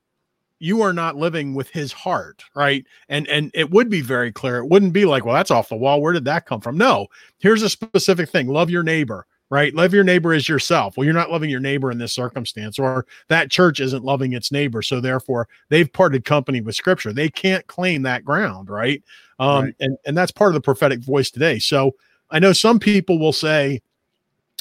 you 0.58 0.80
are 0.80 0.94
not 0.94 1.16
living 1.16 1.52
with 1.52 1.68
his 1.68 1.92
heart, 1.92 2.42
right? 2.54 2.86
And 3.10 3.28
and 3.28 3.50
it 3.52 3.70
would 3.70 3.90
be 3.90 4.00
very 4.00 4.32
clear. 4.32 4.56
It 4.56 4.70
wouldn't 4.70 4.94
be 4.94 5.04
like, 5.04 5.26
well, 5.26 5.34
that's 5.34 5.50
off 5.50 5.68
the 5.68 5.76
wall. 5.76 6.00
Where 6.00 6.14
did 6.14 6.24
that 6.24 6.46
come 6.46 6.62
from? 6.62 6.78
No. 6.78 7.08
Here's 7.38 7.62
a 7.62 7.68
specific 7.68 8.30
thing. 8.30 8.48
Love 8.48 8.70
your 8.70 8.82
neighbor 8.82 9.26
right? 9.52 9.74
Love 9.74 9.92
your 9.92 10.02
neighbor 10.02 10.32
as 10.32 10.48
yourself. 10.48 10.96
Well, 10.96 11.04
you're 11.04 11.12
not 11.12 11.30
loving 11.30 11.50
your 11.50 11.60
neighbor 11.60 11.90
in 11.90 11.98
this 11.98 12.14
circumstance, 12.14 12.78
or 12.78 13.04
that 13.28 13.50
church 13.50 13.80
isn't 13.80 14.02
loving 14.02 14.32
its 14.32 14.50
neighbor. 14.50 14.80
So 14.80 14.98
therefore, 14.98 15.46
they've 15.68 15.92
parted 15.92 16.24
company 16.24 16.62
with 16.62 16.74
scripture. 16.74 17.12
They 17.12 17.28
can't 17.28 17.66
claim 17.66 18.00
that 18.02 18.24
ground, 18.24 18.70
right? 18.70 19.02
Um, 19.38 19.64
right. 19.64 19.74
and, 19.78 19.98
and 20.06 20.16
that's 20.16 20.32
part 20.32 20.48
of 20.48 20.54
the 20.54 20.62
prophetic 20.62 21.00
voice 21.00 21.30
today. 21.30 21.58
So 21.58 21.94
I 22.30 22.38
know 22.38 22.54
some 22.54 22.78
people 22.78 23.18
will 23.18 23.34
say, 23.34 23.82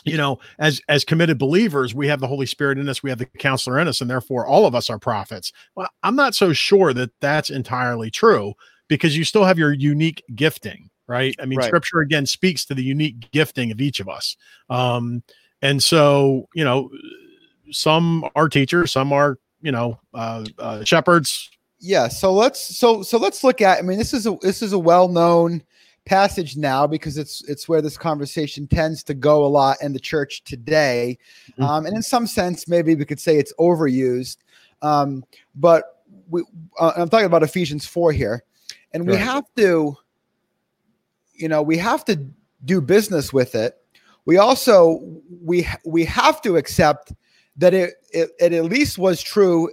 you 0.03 0.17
know, 0.17 0.39
as 0.59 0.81
as 0.89 1.05
committed 1.05 1.37
believers, 1.37 1.95
we 1.95 2.09
have 2.09 2.19
the 2.19 2.27
Holy 2.27 2.45
Spirit 2.45 2.77
in 2.77 2.89
us, 2.89 3.01
we 3.01 3.11
have 3.11 3.19
the 3.19 3.27
counselor 3.39 3.79
in 3.79 3.87
us, 3.87 4.01
and 4.01 4.09
therefore 4.09 4.45
all 4.45 4.65
of 4.65 4.75
us 4.75 4.89
are 4.89 4.99
prophets. 4.99 5.53
Well, 5.73 5.87
I'm 6.03 6.17
not 6.17 6.35
so 6.35 6.51
sure 6.51 6.93
that 6.95 7.11
that's 7.21 7.49
entirely 7.49 8.11
true 8.11 8.55
because 8.89 9.15
you 9.15 9.23
still 9.23 9.45
have 9.45 9.57
your 9.57 9.71
unique 9.71 10.21
gifting 10.35 10.89
right? 11.07 11.35
I 11.39 11.45
mean, 11.45 11.59
right. 11.59 11.67
scripture 11.67 11.99
again 11.99 12.25
speaks 12.25 12.65
to 12.65 12.73
the 12.73 12.83
unique 12.83 13.31
gifting 13.31 13.71
of 13.71 13.81
each 13.81 13.99
of 13.99 14.09
us. 14.09 14.37
Um, 14.69 15.23
and 15.61 15.81
so, 15.81 16.47
you 16.55 16.63
know, 16.63 16.89
some 17.71 18.27
are 18.35 18.49
teachers, 18.49 18.91
some 18.91 19.13
are, 19.13 19.37
you 19.61 19.71
know, 19.71 19.99
uh, 20.13 20.45
uh, 20.57 20.83
shepherds. 20.83 21.49
Yeah. 21.79 22.07
So 22.07 22.33
let's 22.33 22.59
so 22.77 23.01
so 23.01 23.17
let's 23.17 23.43
look 23.43 23.61
at. 23.61 23.79
I 23.79 23.81
mean, 23.81 23.97
this 23.97 24.13
is 24.13 24.27
a 24.27 24.37
this 24.41 24.61
is 24.61 24.73
a 24.73 24.79
well 24.79 25.07
known 25.07 25.63
passage 26.05 26.57
now 26.57 26.87
because 26.87 27.17
it's 27.17 27.43
it's 27.47 27.67
where 27.67 27.81
this 27.81 27.97
conversation 27.97 28.67
tends 28.67 29.03
to 29.03 29.13
go 29.13 29.45
a 29.45 29.47
lot 29.47 29.77
in 29.81 29.93
the 29.93 29.99
church 29.99 30.43
today, 30.43 31.17
mm-hmm. 31.51 31.63
um, 31.63 31.85
and 31.85 31.95
in 31.95 32.03
some 32.03 32.27
sense, 32.27 32.67
maybe 32.67 32.95
we 32.95 33.05
could 33.05 33.19
say 33.19 33.37
it's 33.37 33.53
overused. 33.59 34.37
Um, 34.81 35.23
but 35.55 36.03
we, 36.29 36.43
uh, 36.79 36.93
I'm 36.95 37.09
talking 37.09 37.25
about 37.25 37.43
Ephesians 37.43 37.85
four 37.85 38.11
here, 38.11 38.43
and 38.93 39.07
we 39.07 39.13
right. 39.13 39.21
have 39.21 39.45
to 39.57 39.97
you 41.33 41.47
know 41.47 41.61
we 41.61 41.77
have 41.77 42.05
to 42.05 42.25
do 42.65 42.81
business 42.81 43.33
with 43.33 43.55
it. 43.55 43.77
We 44.25 44.37
also 44.37 44.99
we 45.43 45.67
we 45.85 46.05
have 46.05 46.41
to 46.43 46.57
accept 46.57 47.13
that 47.57 47.73
it, 47.73 47.95
it, 48.11 48.29
it 48.39 48.53
at 48.53 48.65
least 48.65 48.97
was 48.97 49.21
true 49.21 49.71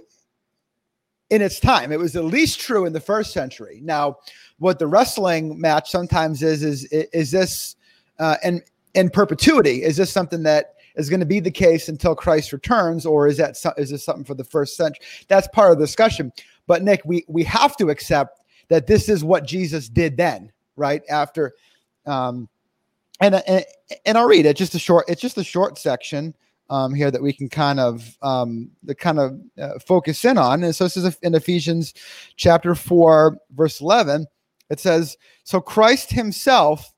in 1.29 1.41
its 1.41 1.59
time. 1.59 1.91
It 1.91 1.99
was 1.99 2.15
at 2.15 2.25
least 2.25 2.59
true 2.59 2.85
in 2.85 2.93
the 2.93 2.99
first 2.99 3.31
century. 3.31 3.79
Now 3.83 4.17
what 4.57 4.79
the 4.79 4.87
wrestling 4.87 5.59
match 5.59 5.89
sometimes 5.89 6.43
is 6.43 6.63
is 6.63 6.85
is 6.85 7.31
this 7.31 7.75
uh, 8.17 8.35
and 8.43 8.61
in 8.95 9.09
perpetuity? 9.09 9.83
Is 9.83 9.97
this 9.97 10.11
something 10.11 10.43
that 10.43 10.73
is 10.95 11.09
going 11.09 11.19
to 11.19 11.25
be 11.25 11.39
the 11.39 11.51
case 11.51 11.87
until 11.87 12.15
Christ 12.15 12.51
returns, 12.51 13.05
or 13.05 13.27
is 13.27 13.37
that 13.37 13.55
is 13.77 13.91
this 13.91 14.03
something 14.03 14.25
for 14.25 14.33
the 14.33 14.43
first 14.43 14.75
century? 14.75 15.05
That's 15.27 15.47
part 15.49 15.71
of 15.71 15.79
the 15.79 15.85
discussion. 15.85 16.31
But 16.67 16.83
Nick, 16.83 17.01
we 17.05 17.23
we 17.27 17.43
have 17.43 17.77
to 17.77 17.89
accept 17.89 18.41
that 18.69 18.87
this 18.87 19.09
is 19.09 19.23
what 19.23 19.45
Jesus 19.45 19.89
did 19.89 20.17
then 20.17 20.51
right 20.79 21.03
after 21.09 21.53
um, 22.05 22.49
and, 23.21 23.35
and 23.35 23.65
and 24.05 24.17
I'll 24.17 24.27
read 24.27 24.45
it 24.45 24.57
just 24.57 24.75
a 24.75 24.79
short 24.79 25.05
it's 25.07 25.21
just 25.21 25.37
a 25.37 25.43
short 25.43 25.77
section 25.77 26.33
um, 26.69 26.93
here 26.93 27.11
that 27.11 27.21
we 27.21 27.33
can 27.33 27.49
kind 27.49 27.79
of 27.79 28.17
um, 28.21 28.71
the 28.83 28.95
kind 28.95 29.19
of 29.19 29.39
uh, 29.59 29.79
focus 29.79 30.23
in 30.23 30.37
on. 30.37 30.63
And 30.63 30.75
so 30.75 30.85
this 30.85 30.97
is 30.97 31.17
in 31.21 31.35
Ephesians 31.35 31.93
chapter 32.35 32.75
4 32.75 33.37
verse 33.51 33.81
11 33.81 34.25
it 34.69 34.79
says 34.79 35.17
so 35.43 35.59
Christ 35.59 36.11
himself 36.11 36.93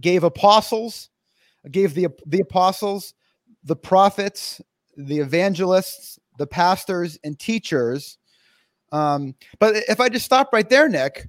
gave 0.00 0.24
apostles 0.24 1.10
gave 1.70 1.94
the 1.94 2.08
the 2.26 2.40
apostles 2.40 3.14
the 3.64 3.76
prophets 3.76 4.60
the 4.96 5.18
evangelists 5.18 6.18
the 6.38 6.46
pastors 6.46 7.18
and 7.24 7.38
teachers. 7.38 8.16
Um, 8.90 9.34
but 9.58 9.76
if 9.88 10.00
I 10.00 10.08
just 10.08 10.24
stop 10.24 10.52
right 10.52 10.68
there 10.68 10.88
Nick 10.88 11.28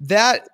that 0.00 0.48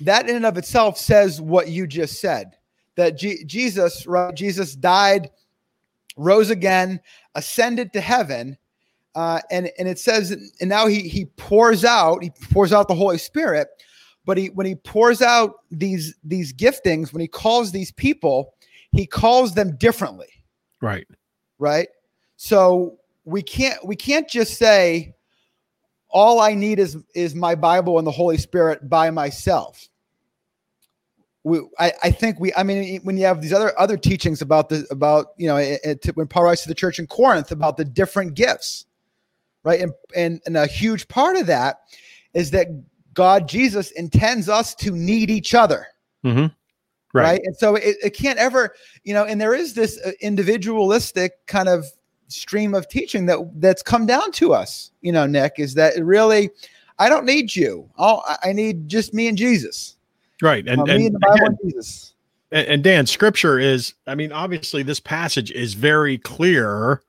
that 0.00 0.28
in 0.28 0.36
and 0.36 0.46
of 0.46 0.58
itself 0.58 0.98
says 0.98 1.40
what 1.40 1.68
you 1.68 1.86
just 1.86 2.20
said 2.20 2.56
that 2.96 3.16
G- 3.16 3.44
Jesus, 3.44 4.06
right? 4.06 4.34
Jesus 4.34 4.74
died, 4.74 5.30
rose 6.16 6.50
again, 6.50 7.00
ascended 7.34 7.92
to 7.92 8.00
heaven. 8.00 8.58
Uh, 9.14 9.40
and, 9.50 9.70
and 9.78 9.88
it 9.88 9.98
says, 9.98 10.30
and 10.60 10.68
now 10.68 10.86
he, 10.86 11.08
he 11.08 11.24
pours 11.36 11.84
out, 11.84 12.22
he 12.22 12.30
pours 12.52 12.72
out 12.72 12.88
the 12.88 12.94
Holy 12.94 13.18
Spirit. 13.18 13.68
But 14.24 14.36
he, 14.36 14.48
when 14.50 14.66
he 14.66 14.74
pours 14.74 15.22
out 15.22 15.60
these, 15.70 16.14
these 16.24 16.52
giftings, 16.52 17.12
when 17.12 17.20
he 17.20 17.28
calls 17.28 17.70
these 17.70 17.92
people, 17.92 18.54
he 18.92 19.06
calls 19.06 19.54
them 19.54 19.76
differently. 19.76 20.28
Right. 20.82 21.06
Right. 21.58 21.88
So 22.36 22.98
we 23.24 23.40
can't, 23.42 23.84
we 23.86 23.96
can't 23.96 24.28
just 24.28 24.58
say, 24.58 25.14
all 26.16 26.40
I 26.40 26.54
need 26.54 26.78
is 26.78 26.96
is 27.14 27.34
my 27.34 27.54
Bible 27.54 27.98
and 27.98 28.06
the 28.06 28.10
Holy 28.10 28.38
Spirit 28.38 28.88
by 28.88 29.10
myself. 29.10 29.86
We, 31.44 31.60
I, 31.78 31.92
I 32.04 32.10
think 32.10 32.40
we, 32.40 32.54
I 32.54 32.62
mean, 32.62 33.02
when 33.02 33.18
you 33.18 33.26
have 33.26 33.42
these 33.42 33.52
other 33.52 33.78
other 33.78 33.98
teachings 33.98 34.40
about 34.40 34.70
the 34.70 34.86
about 34.90 35.26
you 35.36 35.46
know 35.46 35.56
it, 35.58 35.80
it, 35.84 36.16
when 36.16 36.26
Paul 36.26 36.44
writes 36.44 36.62
to 36.62 36.68
the 36.68 36.74
church 36.74 36.98
in 36.98 37.06
Corinth 37.06 37.52
about 37.52 37.76
the 37.76 37.84
different 37.84 38.32
gifts, 38.32 38.86
right? 39.62 39.78
And 39.78 39.92
and 40.16 40.40
and 40.46 40.56
a 40.56 40.66
huge 40.66 41.06
part 41.06 41.36
of 41.36 41.46
that 41.48 41.80
is 42.32 42.50
that 42.52 42.68
God 43.12 43.46
Jesus 43.46 43.90
intends 43.90 44.48
us 44.48 44.74
to 44.76 44.92
need 44.92 45.28
each 45.28 45.54
other. 45.54 45.86
Mm-hmm. 46.24 46.46
Right. 47.12 47.24
right. 47.24 47.40
And 47.44 47.54
so 47.54 47.74
it, 47.74 47.96
it 48.02 48.10
can't 48.10 48.38
ever, 48.38 48.74
you 49.04 49.12
know, 49.12 49.24
and 49.24 49.38
there 49.38 49.54
is 49.54 49.74
this 49.74 50.00
uh, 50.02 50.12
individualistic 50.22 51.46
kind 51.46 51.68
of 51.68 51.84
stream 52.28 52.74
of 52.74 52.88
teaching 52.88 53.26
that 53.26 53.38
that's 53.56 53.82
come 53.82 54.06
down 54.06 54.32
to 54.32 54.52
us 54.52 54.90
you 55.00 55.12
know 55.12 55.26
nick 55.26 55.54
is 55.58 55.74
that 55.74 55.94
really 56.04 56.50
i 56.98 57.08
don't 57.08 57.24
need 57.24 57.54
you 57.54 57.88
oh 57.98 58.20
i 58.42 58.52
need 58.52 58.88
just 58.88 59.14
me 59.14 59.28
and 59.28 59.38
jesus 59.38 59.96
right 60.42 60.66
and, 60.68 60.80
uh, 60.80 60.84
and, 60.84 61.02
and, 61.02 61.24
and 61.24 61.58
jesus 61.64 62.14
and 62.52 62.82
dan 62.82 63.06
scripture 63.06 63.58
is 63.58 63.94
i 64.06 64.14
mean 64.14 64.32
obviously 64.32 64.82
this 64.82 65.00
passage 65.00 65.50
is 65.52 65.74
very 65.74 66.18
clear 66.18 67.02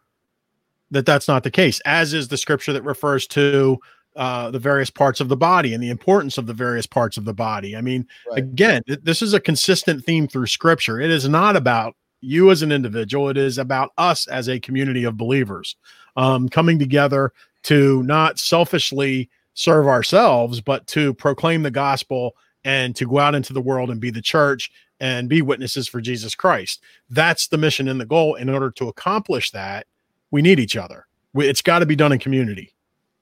that 0.92 1.06
that's 1.06 1.28
not 1.28 1.44
the 1.44 1.52
case 1.52 1.80
as 1.86 2.14
is 2.14 2.28
the 2.28 2.38
scripture 2.38 2.74
that 2.74 2.84
refers 2.84 3.28
to 3.28 3.80
uh, 4.18 4.50
the 4.50 4.58
various 4.58 4.90
parts 4.90 5.22
of 5.22 5.30
the 5.30 5.38
body 5.38 5.76
and 5.76 5.84
the 5.84 5.92
importance 5.92 6.40
of 6.40 6.48
the 6.48 6.54
various 6.54 6.88
parts 6.88 7.18
of 7.18 7.26
the 7.26 7.36
body. 7.36 7.76
I 7.76 7.82
mean, 7.82 8.08
right. 8.32 8.40
again, 8.40 8.82
th- 8.88 9.02
this 9.04 9.22
is 9.22 9.36
a 9.36 9.40
consistent 9.40 10.04
theme 10.04 10.28
through 10.28 10.48
scripture. 10.48 11.00
It 11.00 11.12
is 11.12 11.30
not 11.30 11.56
about 11.56 11.96
you 12.22 12.52
as 12.52 12.62
an 12.62 12.72
individual. 12.72 13.30
It 13.30 13.38
is 13.38 13.58
about 13.58 13.92
us 13.98 14.28
as 14.28 14.50
a 14.50 14.60
community 14.60 15.04
of 15.04 15.18
believers 15.18 15.76
um, 16.16 16.50
coming 16.50 16.80
together 16.80 17.34
to 17.64 18.04
not 18.04 18.40
selfishly 18.40 19.30
serve 19.54 19.88
ourselves, 19.88 20.62
but 20.62 20.86
to 20.88 21.14
proclaim 21.16 21.64
the 21.64 21.72
gospel 21.72 22.36
and 22.64 22.96
to 22.96 23.06
go 23.06 23.20
out 23.20 23.36
into 23.36 23.54
the 23.54 23.62
world 23.62 23.90
and 23.90 24.02
be 24.02 24.10
the 24.10 24.22
church 24.22 24.72
and 25.00 25.30
be 25.30 25.42
witnesses 25.42 25.88
for 25.88 26.02
Jesus 26.02 26.36
Christ. 26.36 26.82
That's 27.10 27.48
the 27.48 27.58
mission 27.58 27.88
and 27.88 28.00
the 28.00 28.06
goal. 28.06 28.36
In 28.36 28.50
order 28.50 28.72
to 28.72 28.90
accomplish 28.90 29.52
that, 29.52 29.86
we 30.32 30.42
need 30.42 30.60
each 30.60 30.76
other. 30.76 31.08
We, 31.34 31.48
it's 31.48 31.62
got 31.62 31.80
to 31.80 31.86
be 31.86 31.96
done 31.96 32.12
in 32.12 32.20
community. 32.20 32.74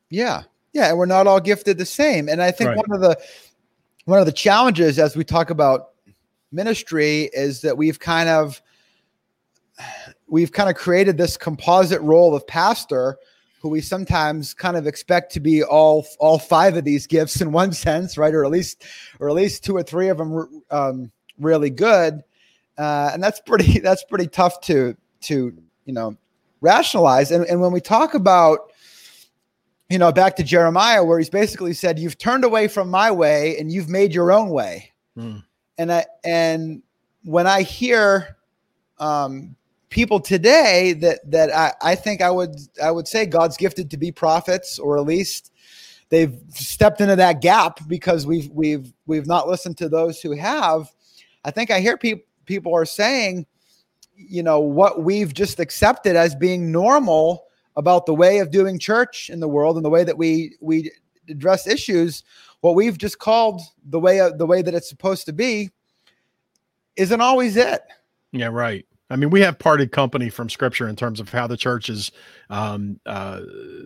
Yeah. 0.09 0.43
Yeah. 0.73 0.89
And 0.89 0.97
we're 0.97 1.05
not 1.05 1.27
all 1.27 1.39
gifted 1.39 1.77
the 1.77 1.85
same. 1.85 2.29
And 2.29 2.41
I 2.41 2.51
think 2.51 2.69
right. 2.69 2.77
one 2.77 2.91
of 2.91 3.01
the 3.01 3.17
one 4.05 4.19
of 4.19 4.25
the 4.25 4.31
challenges 4.31 4.99
as 4.99 5.15
we 5.15 5.23
talk 5.23 5.49
about 5.49 5.89
ministry 6.51 7.29
is 7.33 7.61
that 7.61 7.77
we've 7.77 7.99
kind 7.99 8.29
of 8.29 8.61
we've 10.27 10.51
kind 10.51 10.69
of 10.69 10.75
created 10.75 11.17
this 11.17 11.37
composite 11.37 12.01
role 12.01 12.35
of 12.35 12.45
pastor 12.47 13.17
who 13.65 13.69
we 13.69 13.81
sometimes 13.81 14.53
kind 14.53 14.77
of 14.77 14.85
expect 14.85 15.31
to 15.33 15.39
be 15.39 15.63
all 15.63 16.05
all 16.19 16.37
five 16.37 16.77
of 16.77 16.83
these 16.83 17.07
gifts 17.07 17.41
in 17.41 17.51
one 17.51 17.71
sense, 17.87 18.15
right? 18.15 18.33
Or 18.33 18.45
at 18.45 18.51
least 18.51 18.85
or 19.19 19.27
at 19.27 19.33
least 19.33 19.63
two 19.63 19.75
or 19.75 19.81
three 19.81 20.09
of 20.09 20.19
them 20.19 20.61
um, 20.69 21.11
really 21.39 21.71
good, 21.71 22.23
uh, 22.77 23.09
and 23.11 23.23
that's 23.23 23.39
pretty 23.39 23.79
that's 23.83 24.03
pretty 24.03 24.27
tough 24.27 24.61
to 24.61 24.95
to 25.21 25.51
you 25.85 25.93
know 25.93 26.15
rationalize. 26.61 27.31
And, 27.31 27.43
and 27.45 27.59
when 27.59 27.71
we 27.71 27.81
talk 27.81 28.13
about 28.13 28.71
you 29.89 29.97
know 29.97 30.11
back 30.11 30.35
to 30.35 30.43
Jeremiah, 30.43 31.03
where 31.03 31.17
he's 31.17 31.31
basically 31.31 31.73
said, 31.73 31.97
"You've 31.97 32.19
turned 32.19 32.43
away 32.43 32.67
from 32.67 32.91
my 32.91 33.09
way 33.09 33.57
and 33.57 33.71
you've 33.71 33.89
made 33.89 34.13
your 34.13 34.31
own 34.31 34.49
way," 34.49 34.91
mm. 35.17 35.43
and 35.79 35.91
I 35.91 36.05
and 36.23 36.83
when 37.23 37.47
I 37.47 37.63
hear 37.63 38.37
um, 38.99 39.55
people 39.95 40.19
today 40.19 40.91
that 40.91 41.19
that 41.31 41.55
I, 41.55 41.71
I 41.81 41.95
think 41.95 42.21
I 42.21 42.29
would 42.29 42.57
I 42.83 42.91
would 42.91 43.07
say 43.07 43.25
God's 43.25 43.55
gifted 43.55 43.89
to 43.91 43.97
be 43.97 44.11
prophets, 44.11 44.77
or 44.77 44.97
at 44.97 45.05
least 45.05 45.53
they've 46.09 46.37
stepped 46.49 46.99
into 46.99 47.15
that 47.15 47.41
gap 47.41 47.79
because 47.87 48.27
we've 48.27 48.49
we've 48.49 48.91
we've 49.05 49.25
not 49.25 49.47
listened 49.47 49.77
to 49.77 49.87
those 49.87 50.21
who 50.21 50.35
have. 50.35 50.91
I 51.45 51.51
think 51.51 51.71
I 51.71 51.79
hear 51.79 51.97
people 51.97 52.25
people 52.45 52.75
are 52.75 52.85
saying, 52.85 53.45
you 54.15 54.43
know, 54.43 54.59
what 54.59 55.01
we've 55.01 55.33
just 55.33 55.61
accepted 55.61 56.17
as 56.17 56.35
being 56.35 56.73
normal 56.73 57.45
about 57.77 58.05
the 58.05 58.13
way 58.13 58.39
of 58.39 58.51
doing 58.51 58.77
church 58.77 59.29
in 59.29 59.39
the 59.39 59.47
world 59.47 59.77
and 59.77 59.85
the 59.85 59.89
way 59.89 60.03
that 60.03 60.17
we 60.17 60.57
we 60.59 60.91
address 61.29 61.67
issues, 61.67 62.21
what 62.59 62.75
we've 62.75 62.97
just 62.97 63.17
called 63.17 63.61
the 63.85 63.99
way 63.99 64.19
the 64.37 64.45
way 64.45 64.61
that 64.61 64.73
it's 64.73 64.89
supposed 64.89 65.25
to 65.27 65.31
be, 65.31 65.69
isn't 66.97 67.21
always 67.21 67.55
it. 67.55 67.81
Yeah, 68.33 68.47
right. 68.47 68.85
I 69.11 69.17
mean, 69.17 69.29
we 69.29 69.41
have 69.41 69.59
parted 69.59 69.91
company 69.91 70.29
from 70.29 70.49
Scripture 70.49 70.89
in 70.89 70.95
terms 70.95 71.19
of 71.19 71.29
how 71.29 71.45
the 71.45 71.57
church 71.57 71.89
is 71.89 72.11
um, 72.49 72.99
uh, 73.05 73.41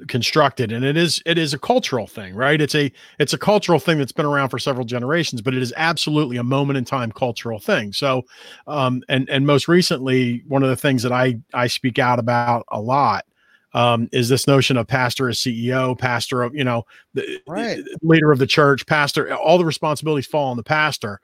constructed, 0.07 0.71
and 0.71 0.85
it 0.85 0.95
is 0.95 1.21
it 1.25 1.37
is 1.37 1.53
a 1.53 1.59
cultural 1.59 2.07
thing, 2.07 2.33
right? 2.35 2.59
It's 2.61 2.75
a 2.75 2.89
it's 3.19 3.33
a 3.33 3.37
cultural 3.37 3.79
thing 3.79 3.97
that's 3.97 4.13
been 4.13 4.25
around 4.25 4.47
for 4.47 4.59
several 4.59 4.85
generations, 4.85 5.41
but 5.41 5.53
it 5.53 5.61
is 5.61 5.73
absolutely 5.75 6.37
a 6.37 6.43
moment 6.43 6.77
in 6.77 6.85
time 6.85 7.11
cultural 7.11 7.59
thing. 7.59 7.91
So, 7.91 8.23
um, 8.65 9.03
and 9.09 9.29
and 9.29 9.45
most 9.45 9.67
recently, 9.67 10.41
one 10.47 10.63
of 10.63 10.69
the 10.69 10.77
things 10.77 11.03
that 11.03 11.11
I 11.11 11.37
I 11.53 11.67
speak 11.67 11.99
out 11.99 12.19
about 12.19 12.65
a 12.71 12.79
lot 12.79 13.25
um, 13.73 14.07
is 14.13 14.29
this 14.29 14.47
notion 14.47 14.77
of 14.77 14.87
pastor 14.87 15.27
as 15.27 15.37
CEO, 15.37 15.97
pastor 15.97 16.43
of 16.43 16.55
you 16.55 16.63
know 16.63 16.85
the 17.13 17.41
right. 17.45 17.83
leader 18.01 18.31
of 18.31 18.39
the 18.39 18.47
church, 18.47 18.85
pastor. 18.85 19.35
All 19.35 19.57
the 19.57 19.65
responsibilities 19.65 20.27
fall 20.27 20.49
on 20.49 20.57
the 20.57 20.63
pastor. 20.63 21.19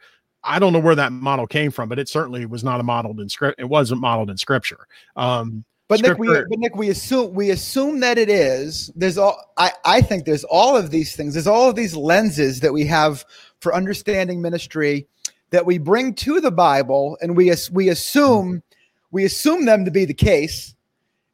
I 0.45 0.59
don't 0.59 0.73
know 0.73 0.79
where 0.79 0.95
that 0.95 1.11
model 1.11 1.47
came 1.47 1.71
from, 1.71 1.89
but 1.89 1.99
it 1.99 2.07
certainly 2.07 2.45
was 2.45 2.63
not 2.63 2.79
a 2.79 2.83
modeled 2.83 3.19
in 3.19 3.29
script. 3.29 3.59
It 3.59 3.65
wasn't 3.65 4.01
modeled 4.01 4.29
in 4.29 4.37
scripture. 4.37 4.87
Um, 5.15 5.65
but 5.87 6.01
Nick, 6.01 6.17
we, 6.17 6.27
but 6.27 6.59
Nick, 6.59 6.75
we 6.75 6.89
assume 6.89 7.33
we 7.33 7.51
assume 7.51 7.99
that 7.99 8.17
it 8.17 8.29
is. 8.29 8.91
There's 8.95 9.17
all 9.17 9.39
I, 9.57 9.71
I 9.83 10.01
think 10.01 10.25
there's 10.25 10.43
all 10.45 10.75
of 10.75 10.89
these 10.89 11.15
things. 11.15 11.33
There's 11.33 11.47
all 11.47 11.69
of 11.69 11.75
these 11.75 11.95
lenses 11.95 12.59
that 12.61 12.73
we 12.73 12.85
have 12.85 13.23
for 13.59 13.75
understanding 13.75 14.41
ministry 14.41 15.07
that 15.51 15.65
we 15.65 15.77
bring 15.77 16.15
to 16.15 16.41
the 16.41 16.51
Bible, 16.51 17.17
and 17.21 17.37
we 17.37 17.53
we 17.71 17.89
assume 17.89 18.63
we 19.11 19.25
assume 19.25 19.65
them 19.65 19.85
to 19.85 19.91
be 19.91 20.05
the 20.05 20.13
case, 20.13 20.73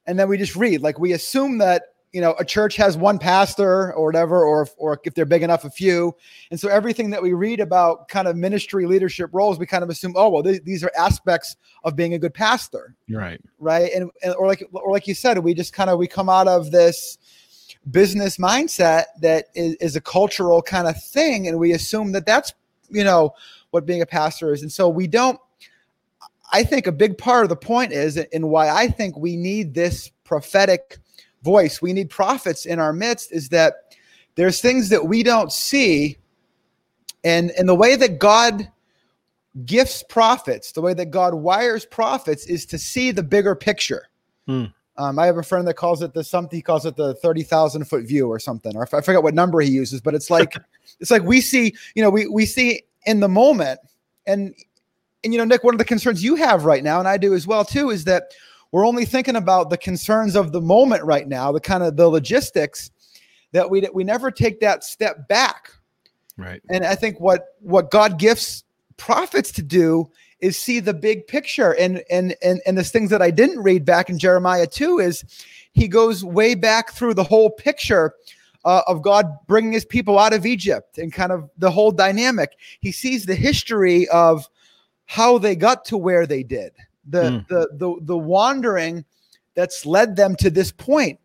and 0.06 0.20
then 0.20 0.28
we 0.28 0.38
just 0.38 0.58
read 0.58 0.82
like 0.82 1.00
we 1.00 1.14
assume 1.14 1.60
that 1.60 1.84
you 2.14 2.20
know 2.20 2.36
a 2.40 2.46
church 2.46 2.76
has 2.76 2.98
one 2.98 3.18
pastor 3.18 3.94
or 3.94 4.06
whatever 4.06 4.46
or 4.46 4.68
or 4.78 5.00
if 5.04 5.14
they're 5.14 5.26
big 5.26 5.44
enough 5.44 5.64
a 5.64 5.70
few. 5.70 6.16
And 6.50 6.60
so 6.60 6.68
everything 6.68 7.10
that 7.12 7.22
we 7.22 7.34
read 7.34 7.60
about 7.60 8.08
kind 8.08 8.28
of 8.28 8.36
ministry 8.36 8.86
leadership 8.86 9.30
roles 9.34 9.58
we 9.58 9.66
kind 9.66 9.84
of 9.84 9.90
assume 9.90 10.14
oh 10.16 10.30
well 10.30 10.44
th- 10.44 10.64
these 10.64 10.84
are 10.84 10.92
aspects 10.98 11.56
of 11.84 11.96
being 11.96 12.14
a 12.14 12.20
good 12.20 12.34
pastor. 12.34 12.96
Right. 13.10 13.40
Right? 13.60 13.92
And, 13.94 14.12
and 14.24 14.36
or 14.36 14.48
like 14.48 14.64
or 14.74 14.92
like 14.92 15.08
you 15.08 15.16
said 15.16 15.38
we 15.40 15.54
just 15.54 15.74
kind 15.74 15.90
of 15.90 15.98
we 15.98 16.08
come 16.08 16.30
out 16.30 16.48
of 16.48 16.72
this 16.72 17.18
business 17.90 18.38
mindset 18.38 19.06
that 19.22 19.48
is, 19.56 19.76
is 19.76 19.96
a 19.96 20.02
cultural 20.02 20.62
kind 20.62 20.88
of 20.88 21.02
thing 21.02 21.48
and 21.48 21.58
we 21.58 21.72
assume 21.72 22.12
that 22.12 22.26
that's 22.26 22.54
you 22.90 23.04
know 23.04 23.34
what 23.72 23.86
being 23.86 24.02
a 24.02 24.06
pastor 24.06 24.54
is. 24.54 24.62
And 24.62 24.72
so 24.72 24.90
we 24.90 25.08
don't 25.08 25.40
i 26.54 26.64
think 26.64 26.86
a 26.86 26.92
big 26.92 27.18
part 27.18 27.44
of 27.44 27.50
the 27.50 27.56
point 27.56 27.94
is 27.94 28.18
and 28.18 28.50
why 28.50 28.70
i 28.70 28.88
think 28.88 29.18
we 29.18 29.38
need 29.38 29.74
this 29.74 30.12
prophetic 30.26 30.98
voice, 31.44 31.82
we 31.82 31.94
need 31.94 32.10
prophets 32.10 32.66
in 32.66 32.80
our 32.80 32.94
midst, 32.94 33.32
is 33.32 33.50
that 33.50 33.96
there's 34.36 34.62
things 34.62 34.90
that 34.90 35.06
we 35.06 35.24
don't 35.24 35.52
see. 35.52 36.18
And, 37.24 37.52
and 37.52 37.68
the 37.68 37.76
way 37.76 37.96
that 37.96 38.20
God 38.20 38.70
gifts 39.66 40.04
prophets, 40.04 40.72
the 40.72 40.82
way 40.82 40.94
that 40.94 41.12
God 41.12 41.36
wires 41.36 41.86
prophets 41.86 42.46
is 42.46 42.66
to 42.68 42.78
see 42.78 43.12
the 43.12 43.24
bigger 43.24 43.56
picture. 43.56 44.08
Hmm. 44.48 44.66
Um, 44.98 45.18
I 45.18 45.26
have 45.26 45.38
a 45.38 45.44
friend 45.44 45.68
that 45.68 45.76
calls 45.76 46.02
it 46.02 46.14
the 46.14 46.24
something 46.24 46.58
he 46.58 46.62
calls 46.62 46.86
it 46.86 46.96
the 46.96 47.16
30,000 47.16 47.86
foot 47.86 48.04
view 48.06 48.28
or 48.28 48.40
something, 48.40 48.76
or 48.76 48.84
I 48.94 49.02
forget 49.02 49.24
what 49.24 49.34
number 49.34 49.60
he 49.62 49.70
uses, 49.70 50.02
but 50.02 50.14
it's 50.14 50.30
like, 50.30 50.56
it's 51.00 51.12
like 51.12 51.24
we 51.24 51.42
see, 51.42 51.74
you 51.96 52.04
know, 52.04 52.10
we, 52.10 52.28
we 52.28 52.46
see 52.46 52.84
in 53.06 53.20
the 53.20 53.30
moment 53.30 53.80
and, 54.26 54.54
and, 55.24 55.34
you 55.34 55.40
know, 55.40 55.46
Nick, 55.46 55.64
one 55.64 55.74
of 55.74 55.78
the 55.78 55.86
concerns 55.86 56.24
you 56.24 56.36
have 56.36 56.66
right 56.66 56.84
now, 56.84 57.00
and 57.00 57.08
I 57.08 57.18
do 57.18 57.34
as 57.34 57.48
well 57.48 57.64
too, 57.64 57.90
is 57.90 58.04
that 58.06 58.32
we're 58.72 58.88
only 58.88 59.06
thinking 59.06 59.36
about 59.36 59.70
the 59.70 59.78
concerns 59.78 60.36
of 60.36 60.52
the 60.52 60.62
moment 60.62 61.04
right 61.04 61.28
now, 61.28 61.52
the 61.52 61.60
kind 61.60 61.84
of 61.84 61.98
the 61.98 62.08
logistics 62.08 62.92
that 63.52 63.70
we 63.70 63.88
we 63.94 64.04
never 64.04 64.32
take 64.32 64.60
that 64.62 64.84
step 64.84 65.28
back. 65.28 65.72
Right. 66.38 66.62
And 66.70 66.86
I 66.86 66.96
think 66.96 67.20
what 67.20 67.56
what 67.60 67.92
God 67.92 68.18
gifts 68.18 68.64
prophets 68.98 69.52
to 69.54 69.62
do 69.62 70.10
is 70.40 70.58
see 70.58 70.80
the 70.80 70.94
big 70.94 71.28
picture. 71.28 71.76
And 71.76 72.04
and 72.10 72.36
and 72.42 72.62
and 72.66 72.78
there's 72.78 72.92
things 72.92 73.10
that 73.10 73.22
I 73.22 73.32
didn't 73.32 73.62
read 73.62 73.86
back 73.86 74.10
in 74.10 74.18
Jeremiah 74.18 74.68
2 74.68 75.00
is 75.00 75.24
he 75.74 75.88
goes 75.88 76.24
way 76.24 76.56
back 76.56 76.94
through 76.94 77.14
the 77.14 77.24
whole 77.24 77.50
picture 77.50 78.14
uh, 78.64 78.84
of 78.88 79.02
God 79.02 79.26
bringing 79.48 79.74
his 79.74 79.86
people 79.86 80.18
out 80.18 80.34
of 80.34 80.46
Egypt 80.46 80.98
and 80.98 81.12
kind 81.12 81.32
of 81.32 81.50
the 81.58 81.72
whole 81.72 81.92
dynamic. 81.92 82.56
He 82.80 82.92
sees 82.92 83.26
the 83.26 83.36
history 83.36 84.08
of 84.10 84.48
how 85.06 85.38
they 85.38 85.56
got 85.56 85.84
to 85.86 85.98
where 85.98 86.26
they 86.26 86.44
did 86.44 86.72
the 87.12 87.24
mm. 87.24 87.48
the 87.48 87.70
the 87.74 87.96
the 88.02 88.18
wandering 88.18 89.06
that's 89.54 89.86
led 89.86 90.16
them 90.16 90.36
to 90.38 90.50
this 90.50 90.72
point. 90.72 91.20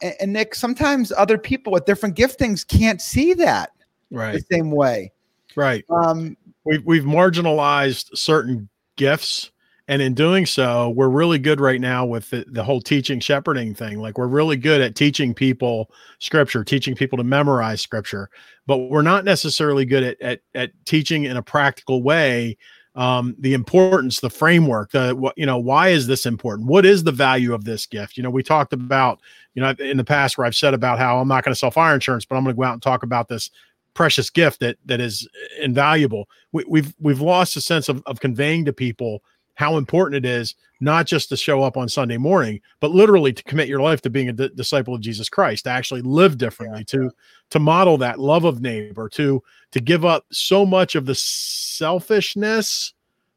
And, 0.00 0.14
and, 0.20 0.32
Nick, 0.32 0.54
sometimes 0.54 1.12
other 1.12 1.38
people 1.38 1.72
with 1.72 1.84
different 1.84 2.16
giftings 2.16 2.66
can't 2.66 3.00
see 3.00 3.34
that 3.34 3.70
right 4.10 4.32
the 4.32 4.44
same 4.50 4.70
way. 4.70 5.12
Right. 5.54 5.84
Um, 5.90 6.36
we've 6.64 6.84
we've 6.84 7.04
marginalized 7.04 8.16
certain 8.16 8.68
gifts. 8.96 9.50
And 9.88 10.00
in 10.00 10.14
doing 10.14 10.46
so, 10.46 10.90
we're 10.90 11.08
really 11.08 11.40
good 11.40 11.60
right 11.60 11.80
now 11.80 12.06
with 12.06 12.30
the, 12.30 12.44
the 12.46 12.62
whole 12.62 12.80
teaching 12.80 13.18
shepherding 13.18 13.74
thing. 13.74 13.98
Like 13.98 14.16
we're 14.16 14.28
really 14.28 14.56
good 14.56 14.80
at 14.80 14.94
teaching 14.94 15.34
people 15.34 15.90
scripture, 16.20 16.62
teaching 16.62 16.94
people 16.94 17.18
to 17.18 17.24
memorize 17.24 17.82
scripture, 17.82 18.30
but 18.66 18.78
we're 18.78 19.02
not 19.02 19.24
necessarily 19.24 19.84
good 19.84 20.04
at, 20.04 20.22
at, 20.22 20.40
at 20.54 20.70
teaching 20.86 21.24
in 21.24 21.36
a 21.36 21.42
practical 21.42 22.00
way 22.02 22.56
um, 22.94 23.34
the 23.38 23.54
importance, 23.54 24.20
the 24.20 24.30
framework, 24.30 24.90
the 24.90 25.14
what 25.16 25.36
you 25.36 25.46
know, 25.46 25.58
why 25.58 25.88
is 25.88 26.06
this 26.06 26.26
important? 26.26 26.68
What 26.68 26.84
is 26.84 27.04
the 27.04 27.12
value 27.12 27.54
of 27.54 27.64
this 27.64 27.86
gift? 27.86 28.16
You 28.16 28.22
know, 28.22 28.30
we 28.30 28.42
talked 28.42 28.72
about, 28.72 29.20
you 29.54 29.62
know, 29.62 29.70
in 29.78 29.96
the 29.96 30.04
past 30.04 30.36
where 30.36 30.46
I've 30.46 30.54
said 30.54 30.74
about 30.74 30.98
how 30.98 31.18
I'm 31.18 31.28
not 31.28 31.44
going 31.44 31.52
to 31.52 31.58
sell 31.58 31.70
fire 31.70 31.94
insurance, 31.94 32.24
but 32.24 32.36
I'm 32.36 32.44
going 32.44 32.54
to 32.54 32.60
go 32.60 32.64
out 32.64 32.74
and 32.74 32.82
talk 32.82 33.02
about 33.02 33.28
this 33.28 33.50
precious 33.94 34.30
gift 34.30 34.60
that 34.60 34.76
that 34.84 35.00
is 35.00 35.28
invaluable. 35.60 36.28
We, 36.52 36.64
we've 36.68 36.94
we've 37.00 37.20
lost 37.20 37.56
a 37.56 37.60
sense 37.60 37.88
of 37.88 38.02
of 38.06 38.20
conveying 38.20 38.64
to 38.66 38.72
people 38.72 39.22
how 39.54 39.76
important 39.76 40.24
it 40.24 40.28
is 40.28 40.54
not 40.80 41.06
just 41.06 41.28
to 41.28 41.36
show 41.36 41.62
up 41.62 41.76
on 41.76 41.88
Sunday 41.88 42.16
morning, 42.16 42.60
but 42.80 42.90
literally 42.90 43.32
to 43.32 43.42
commit 43.44 43.68
your 43.68 43.80
life 43.80 44.02
to 44.02 44.10
being 44.10 44.28
a 44.28 44.32
d- 44.32 44.50
disciple 44.56 44.94
of 44.94 45.00
Jesus 45.00 45.28
Christ, 45.28 45.64
to 45.64 45.70
actually 45.70 46.02
live 46.02 46.38
differently, 46.38 46.80
yeah. 46.80 46.98
to 46.98 47.10
to 47.50 47.58
model 47.58 47.96
that 47.98 48.18
love 48.18 48.44
of 48.44 48.60
neighbor, 48.60 49.08
to 49.10 49.42
to 49.70 49.80
give 49.80 50.04
up 50.04 50.24
so 50.32 50.66
much 50.66 50.94
of 50.94 51.06
the 51.06 51.14
selfishness 51.14 52.94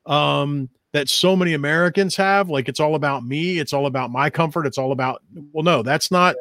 um, 0.08 0.70
that 0.92 1.08
so 1.08 1.36
many 1.36 1.54
Americans 1.54 2.16
have. 2.16 2.50
Like 2.50 2.68
it's 2.68 2.80
all 2.80 2.96
about 2.96 3.26
me, 3.26 3.60
it's 3.60 3.74
all 3.74 3.86
about 3.86 4.12
my 4.12 4.30
comfort, 4.30 4.66
it's 4.66 4.80
all 4.80 4.92
about. 4.92 5.22
Well, 5.52 5.64
no, 5.64 5.84
that's 5.84 6.10
not 6.10 6.36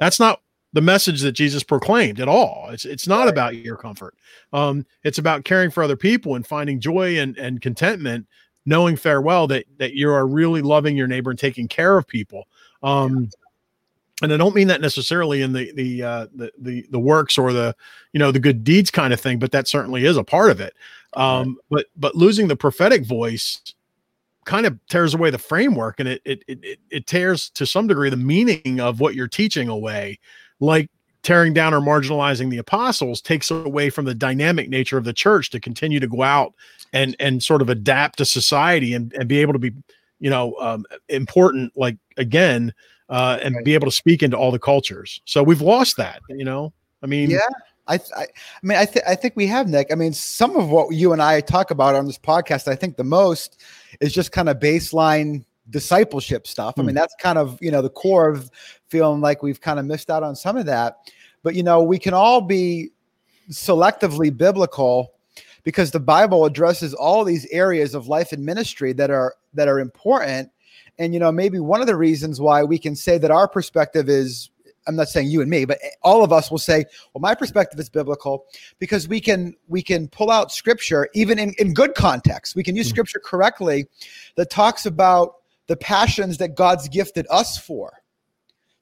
that's 0.00 0.18
not 0.18 0.40
the 0.72 0.80
message 0.80 1.20
that 1.22 1.32
Jesus 1.32 1.62
proclaimed 1.62 2.20
at 2.20 2.28
all. 2.28 2.68
It's 2.70 2.84
it's 2.84 3.06
not 3.06 3.28
about 3.28 3.56
your 3.56 3.76
comfort. 3.76 4.14
Um, 4.52 4.86
it's 5.04 5.18
about 5.18 5.44
caring 5.44 5.70
for 5.70 5.82
other 5.82 5.96
people 5.96 6.34
and 6.34 6.46
finding 6.46 6.80
joy 6.80 7.18
and, 7.18 7.36
and 7.36 7.60
contentment 7.60 8.26
knowing 8.66 8.96
farewell 8.96 9.46
that 9.46 9.64
that 9.78 9.94
you 9.94 10.10
are 10.10 10.26
really 10.26 10.60
loving 10.60 10.96
your 10.96 11.06
neighbor 11.06 11.30
and 11.30 11.38
taking 11.38 11.68
care 11.68 11.96
of 11.96 12.06
people. 12.06 12.46
Um, 12.82 13.30
and 14.22 14.32
I 14.32 14.36
don't 14.36 14.54
mean 14.54 14.68
that 14.68 14.80
necessarily 14.80 15.42
in 15.42 15.52
the 15.52 15.72
the, 15.72 16.02
uh, 16.02 16.26
the 16.34 16.52
the 16.58 16.86
the 16.90 16.98
works 16.98 17.38
or 17.38 17.52
the 17.52 17.74
you 18.12 18.18
know 18.18 18.32
the 18.32 18.40
good 18.40 18.64
deeds 18.64 18.90
kind 18.90 19.12
of 19.12 19.20
thing, 19.20 19.38
but 19.38 19.52
that 19.52 19.68
certainly 19.68 20.04
is 20.04 20.16
a 20.16 20.24
part 20.24 20.50
of 20.50 20.60
it. 20.60 20.74
Um, 21.14 21.48
right. 21.48 21.56
But 21.70 21.86
but 21.96 22.14
losing 22.14 22.48
the 22.48 22.56
prophetic 22.56 23.06
voice 23.06 23.60
kind 24.44 24.64
of 24.64 24.78
tears 24.88 25.12
away 25.12 25.30
the 25.30 25.38
framework, 25.38 26.00
and 26.00 26.08
it, 26.08 26.22
it 26.24 26.42
it 26.48 26.78
it 26.90 27.06
tears 27.06 27.50
to 27.50 27.66
some 27.66 27.86
degree 27.86 28.10
the 28.10 28.16
meaning 28.16 28.80
of 28.80 29.00
what 29.00 29.14
you're 29.14 29.28
teaching 29.28 29.68
away. 29.68 30.18
Like 30.60 30.90
tearing 31.26 31.52
down 31.52 31.74
or 31.74 31.80
marginalizing 31.80 32.50
the 32.50 32.58
apostles 32.58 33.20
takes 33.20 33.50
away 33.50 33.90
from 33.90 34.04
the 34.04 34.14
dynamic 34.14 34.68
nature 34.68 34.96
of 34.96 35.04
the 35.04 35.12
church 35.12 35.50
to 35.50 35.58
continue 35.58 35.98
to 35.98 36.06
go 36.06 36.22
out 36.22 36.54
and 36.92 37.16
and 37.18 37.42
sort 37.42 37.60
of 37.60 37.68
adapt 37.68 38.18
to 38.18 38.24
society 38.24 38.94
and, 38.94 39.12
and 39.14 39.28
be 39.28 39.40
able 39.40 39.52
to 39.52 39.58
be 39.58 39.72
you 40.18 40.30
know, 40.30 40.54
um, 40.60 40.84
important, 41.08 41.76
like 41.76 41.96
again, 42.16 42.72
uh, 43.08 43.38
and 43.42 43.56
be 43.64 43.74
able 43.74 43.86
to 43.86 43.92
speak 43.92 44.22
into 44.22 44.36
all 44.36 44.50
the 44.50 44.58
cultures. 44.58 45.20
So 45.24 45.42
we've 45.42 45.60
lost 45.60 45.96
that, 45.98 46.20
you 46.28 46.44
know. 46.44 46.72
I 47.02 47.06
mean, 47.06 47.30
yeah, 47.30 47.38
I, 47.86 47.94
I, 47.94 48.22
I 48.22 48.26
mean, 48.62 48.78
I, 48.78 48.84
th- 48.84 49.04
I 49.06 49.14
think 49.14 49.36
we 49.36 49.46
have 49.46 49.68
Nick. 49.68 49.88
I 49.92 49.94
mean, 49.94 50.12
some 50.12 50.56
of 50.56 50.70
what 50.70 50.92
you 50.94 51.12
and 51.12 51.22
I 51.22 51.40
talk 51.40 51.70
about 51.70 51.94
on 51.94 52.06
this 52.06 52.18
podcast, 52.18 52.68
I 52.68 52.74
think 52.74 52.96
the 52.96 53.04
most 53.04 53.62
is 54.00 54.12
just 54.12 54.32
kind 54.32 54.48
of 54.48 54.58
baseline 54.58 55.44
discipleship 55.70 56.46
stuff. 56.46 56.74
I 56.78 56.82
mean, 56.82 56.90
hmm. 56.90 56.96
that's 56.96 57.14
kind 57.20 57.38
of 57.38 57.58
you 57.60 57.70
know 57.70 57.82
the 57.82 57.90
core 57.90 58.28
of 58.28 58.50
feeling 58.88 59.20
like 59.20 59.42
we've 59.42 59.60
kind 59.60 59.78
of 59.78 59.84
missed 59.84 60.10
out 60.10 60.22
on 60.22 60.34
some 60.34 60.56
of 60.56 60.66
that. 60.66 60.96
But 61.46 61.54
you 61.54 61.62
know, 61.62 61.80
we 61.80 62.00
can 62.00 62.12
all 62.12 62.40
be 62.40 62.90
selectively 63.52 64.36
biblical 64.36 65.12
because 65.62 65.92
the 65.92 66.00
Bible 66.00 66.44
addresses 66.44 66.92
all 66.92 67.22
these 67.22 67.46
areas 67.52 67.94
of 67.94 68.08
life 68.08 68.32
and 68.32 68.44
ministry 68.44 68.92
that 68.94 69.12
are 69.12 69.36
that 69.54 69.68
are 69.68 69.78
important. 69.78 70.50
And 70.98 71.14
you 71.14 71.20
know, 71.20 71.30
maybe 71.30 71.60
one 71.60 71.80
of 71.80 71.86
the 71.86 71.94
reasons 71.94 72.40
why 72.40 72.64
we 72.64 72.80
can 72.80 72.96
say 72.96 73.16
that 73.18 73.30
our 73.30 73.46
perspective 73.46 74.08
is 74.08 74.50
I'm 74.88 74.96
not 74.96 75.06
saying 75.06 75.28
you 75.28 75.40
and 75.40 75.48
me, 75.48 75.66
but 75.66 75.78
all 76.02 76.24
of 76.24 76.32
us 76.32 76.50
will 76.50 76.58
say, 76.58 76.84
well, 77.14 77.20
my 77.20 77.36
perspective 77.36 77.78
is 77.78 77.88
biblical 77.88 78.46
because 78.80 79.06
we 79.06 79.20
can 79.20 79.54
we 79.68 79.82
can 79.82 80.08
pull 80.08 80.32
out 80.32 80.50
scripture 80.50 81.08
even 81.14 81.38
in, 81.38 81.54
in 81.60 81.74
good 81.74 81.94
context. 81.94 82.56
We 82.56 82.64
can 82.64 82.74
use 82.74 82.86
mm-hmm. 82.88 82.94
scripture 82.94 83.22
correctly 83.24 83.86
that 84.34 84.50
talks 84.50 84.84
about 84.84 85.36
the 85.68 85.76
passions 85.76 86.38
that 86.38 86.56
God's 86.56 86.88
gifted 86.88 87.24
us 87.30 87.56
for. 87.56 88.02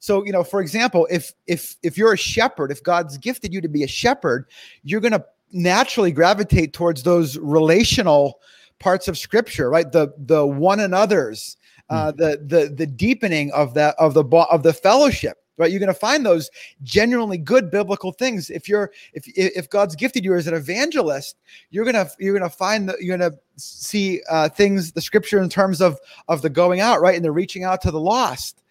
So, 0.04 0.22
you 0.22 0.32
know, 0.32 0.44
for 0.44 0.60
example, 0.60 1.08
if 1.10 1.32
if 1.46 1.76
if 1.82 1.96
you're 1.96 2.12
a 2.12 2.18
shepherd, 2.18 2.70
if 2.70 2.82
God's 2.82 3.16
gifted 3.16 3.54
you 3.54 3.62
to 3.62 3.68
be 3.68 3.84
a 3.84 3.88
shepherd, 3.88 4.44
you're 4.82 5.00
going 5.00 5.12
to 5.12 5.24
naturally 5.50 6.12
gravitate 6.12 6.74
towards 6.74 7.04
those 7.04 7.38
relational 7.38 8.38
parts 8.78 9.08
of 9.08 9.16
scripture, 9.16 9.70
right? 9.70 9.90
The 9.90 10.12
the 10.18 10.46
one 10.46 10.80
another's, 10.80 11.56
uh, 11.88 12.12
mm-hmm. 12.12 12.18
the 12.18 12.36
the 12.36 12.74
the 12.74 12.86
deepening 12.86 13.50
of 13.52 13.72
that 13.74 13.94
of 13.98 14.12
the 14.12 14.24
of 14.50 14.62
the 14.62 14.74
fellowship 14.74 15.38
right 15.56 15.70
you're 15.70 15.78
going 15.78 15.86
to 15.86 15.94
find 15.94 16.26
those 16.26 16.50
genuinely 16.82 17.38
good 17.38 17.70
biblical 17.70 18.10
things 18.10 18.50
if 18.50 18.68
you're 18.68 18.90
if 19.12 19.22
if 19.36 19.70
god's 19.70 19.94
gifted 19.94 20.24
you 20.24 20.34
as 20.34 20.48
an 20.48 20.54
evangelist 20.54 21.36
you're 21.70 21.84
going 21.84 21.94
to 21.94 22.10
you're 22.18 22.36
going 22.36 22.50
to 22.50 22.56
find 22.56 22.88
that 22.88 23.00
you're 23.00 23.16
going 23.16 23.30
to 23.30 23.38
see 23.56 24.20
uh, 24.28 24.48
things 24.48 24.90
the 24.90 25.00
scripture 25.00 25.40
in 25.40 25.48
terms 25.48 25.80
of 25.80 25.96
of 26.26 26.42
the 26.42 26.50
going 26.50 26.80
out 26.80 27.00
right 27.00 27.14
and 27.14 27.24
the 27.24 27.30
reaching 27.30 27.62
out 27.62 27.80
to 27.80 27.92
the 27.92 28.00
lost 28.00 28.63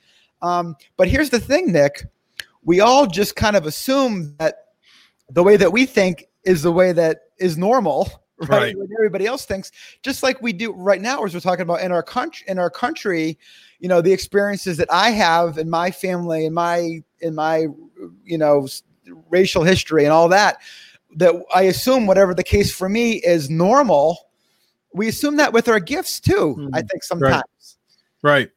um, 0.44 0.76
but 0.98 1.08
here's 1.08 1.30
the 1.30 1.40
thing 1.40 1.72
nick 1.72 2.06
we 2.64 2.80
all 2.80 3.08
just 3.08 3.36
kind 3.36 3.56
of 3.56 3.66
assume 3.66 4.36
that 4.38 4.68
the 5.30 5.44
way 5.44 5.58
that 5.58 5.72
we 5.72 5.86
think 5.86 6.28
is 6.44 6.62
the 6.62 6.72
way 6.72 6.92
that 6.92 7.22
is 7.40 7.58
normal 7.58 8.10
right, 8.48 8.76
right. 8.76 8.90
everybody 8.98 9.26
else 9.26 9.46
thinks 9.46 9.72
just 10.02 10.24
like 10.24 10.42
we 10.42 10.52
do 10.52 10.74
right 10.74 11.02
now 11.02 11.24
as 11.24 11.34
we're 11.34 11.40
talking 11.40 11.62
about 11.62 11.82
in 11.82 11.92
our 11.92 12.04
country 12.04 12.46
in 12.48 12.60
our 12.60 12.70
country 12.70 13.38
you 13.80 13.88
know 13.88 14.02
the 14.02 14.12
experiences 14.12 14.78
that 14.78 14.92
I 14.92 15.12
have 15.12 15.58
in 15.58 15.70
my 15.70 15.92
family 15.92 16.46
in 16.46 16.54
my 16.54 17.04
in 17.20 17.36
my 17.36 17.68
you 18.24 18.38
know 18.38 18.68
racial 19.30 19.64
history 19.64 20.04
and 20.04 20.12
all 20.12 20.30
that 20.30 20.58
that 21.16 21.36
I 21.54 21.64
assume 21.64 22.08
whatever 22.08 22.34
the 22.34 22.44
case 22.44 22.74
for 22.74 22.90
me 22.90 23.14
is 23.14 23.50
normal 23.50 24.30
we 24.94 25.08
assume 25.08 25.38
that 25.38 25.54
with 25.54 25.68
our 25.68 25.80
gifts 25.80 26.20
too 26.20 26.56
mm-hmm. 26.58 26.74
I 26.74 26.82
think 26.82 27.04
sometimes 27.04 27.78
right, 28.24 28.50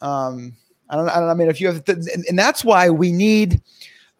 right. 0.00 0.28
um 0.28 0.56
I 0.88 0.96
don't, 0.96 1.08
I 1.08 1.20
don't 1.20 1.28
I 1.28 1.34
mean 1.34 1.48
if 1.48 1.60
you 1.60 1.68
have 1.68 1.84
th- 1.84 1.98
and, 2.14 2.24
and, 2.28 2.38
that's 2.38 2.64
why 2.64 2.90
we 2.90 3.12
need 3.12 3.60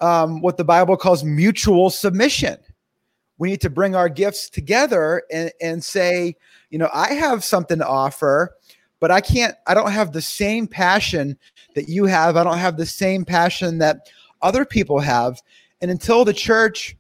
um 0.00 0.40
what 0.40 0.56
the 0.56 0.64
Bible 0.64 0.96
calls 0.96 1.24
mutual 1.24 1.90
submission 1.90 2.58
we 3.38 3.50
need 3.50 3.60
to 3.60 3.70
bring 3.70 3.94
our 3.94 4.08
gifts 4.08 4.48
together 4.48 5.22
and, 5.30 5.52
and 5.60 5.84
say 5.84 6.36
you 6.70 6.78
know 6.78 6.90
I 6.92 7.14
have 7.14 7.44
something 7.44 7.78
to 7.78 7.86
offer 7.86 8.56
but 9.00 9.10
I 9.10 9.20
can't, 9.20 9.54
I 9.66 9.74
don't 9.74 9.92
have 9.92 10.12
the 10.12 10.22
same 10.22 10.66
passion 10.66 11.38
that 11.74 11.88
you 11.88 12.06
have. 12.06 12.36
I 12.36 12.44
don't 12.44 12.58
have 12.58 12.76
the 12.76 12.86
same 12.86 13.24
passion 13.24 13.78
that 13.78 14.08
other 14.42 14.64
people 14.64 14.98
have. 15.00 15.40
And 15.80 15.90
until 15.90 16.24
the 16.24 16.32
church 16.32 16.96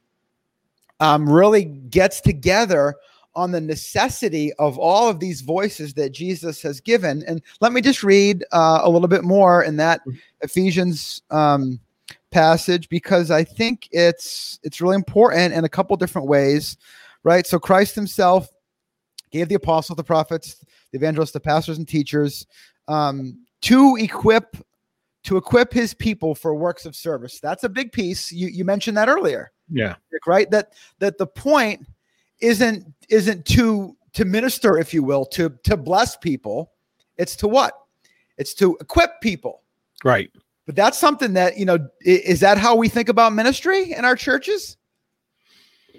um, 1.00 1.28
really 1.28 1.64
gets 1.64 2.20
together 2.20 2.94
on 3.36 3.52
the 3.52 3.60
necessity 3.60 4.52
of 4.54 4.78
all 4.78 5.08
of 5.08 5.20
these 5.20 5.42
voices 5.42 5.94
that 5.94 6.10
Jesus 6.10 6.60
has 6.62 6.80
given. 6.80 7.22
And 7.28 7.42
let 7.60 7.72
me 7.72 7.80
just 7.80 8.02
read 8.02 8.44
uh, 8.50 8.80
a 8.82 8.90
little 8.90 9.08
bit 9.08 9.22
more 9.22 9.62
in 9.62 9.76
that 9.76 10.00
mm-hmm. 10.00 10.16
Ephesians 10.40 11.22
um, 11.30 11.78
passage 12.30 12.88
because 12.88 13.30
I 13.30 13.44
think 13.44 13.88
it's 13.92 14.58
it's 14.62 14.80
really 14.80 14.96
important 14.96 15.54
in 15.54 15.64
a 15.64 15.68
couple 15.68 15.96
different 15.96 16.26
ways, 16.26 16.76
right? 17.22 17.46
So 17.46 17.58
Christ 17.58 17.94
Himself 17.94 18.48
gave 19.30 19.48
the 19.48 19.54
apostles, 19.54 19.96
the 19.96 20.04
prophets, 20.04 20.64
the 20.90 20.98
evangelists, 20.98 21.32
the 21.32 21.40
pastors, 21.40 21.78
and 21.78 21.86
teachers 21.86 22.46
um, 22.88 23.38
to 23.62 23.96
equip 24.00 24.56
to 25.24 25.36
equip 25.36 25.72
his 25.72 25.92
people 25.92 26.34
for 26.34 26.54
works 26.54 26.86
of 26.86 26.94
service. 26.94 27.40
That's 27.40 27.64
a 27.64 27.68
big 27.68 27.92
piece. 27.92 28.32
You 28.32 28.48
you 28.48 28.64
mentioned 28.64 28.96
that 28.96 29.08
earlier. 29.08 29.52
Yeah. 29.70 29.96
Right. 30.26 30.50
That 30.50 30.72
that 31.00 31.18
the 31.18 31.26
point 31.26 31.86
isn't 32.40 32.92
isn't 33.08 33.44
to 33.46 33.96
to 34.14 34.24
minister, 34.24 34.78
if 34.78 34.94
you 34.94 35.02
will, 35.02 35.24
to 35.26 35.50
to 35.64 35.76
bless 35.76 36.16
people. 36.16 36.72
It's 37.16 37.36
to 37.36 37.48
what? 37.48 37.74
It's 38.38 38.54
to 38.54 38.76
equip 38.80 39.20
people. 39.20 39.62
Right. 40.04 40.30
But 40.66 40.74
that's 40.74 40.98
something 40.98 41.34
that, 41.34 41.56
you 41.56 41.64
know, 41.64 41.88
is 42.00 42.40
that 42.40 42.58
how 42.58 42.74
we 42.74 42.88
think 42.88 43.08
about 43.08 43.32
ministry 43.32 43.92
in 43.92 44.04
our 44.04 44.16
churches? 44.16 44.76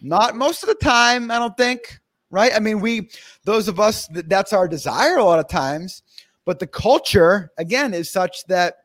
Not 0.02 0.36
most 0.36 0.62
of 0.62 0.68
the 0.68 0.76
time, 0.76 1.32
I 1.32 1.40
don't 1.40 1.56
think 1.56 2.00
right? 2.30 2.52
I 2.54 2.60
mean, 2.60 2.80
we, 2.80 3.10
those 3.44 3.68
of 3.68 3.80
us, 3.80 4.08
that's 4.12 4.54
our 4.54 4.68
desire 4.68 5.18
a 5.18 5.24
lot 5.24 5.40
of 5.40 5.48
times, 5.48 6.04
but 6.46 6.60
the 6.60 6.68
culture, 6.68 7.52
again, 7.58 7.94
is 7.94 8.10
such 8.10 8.46
that 8.46 8.76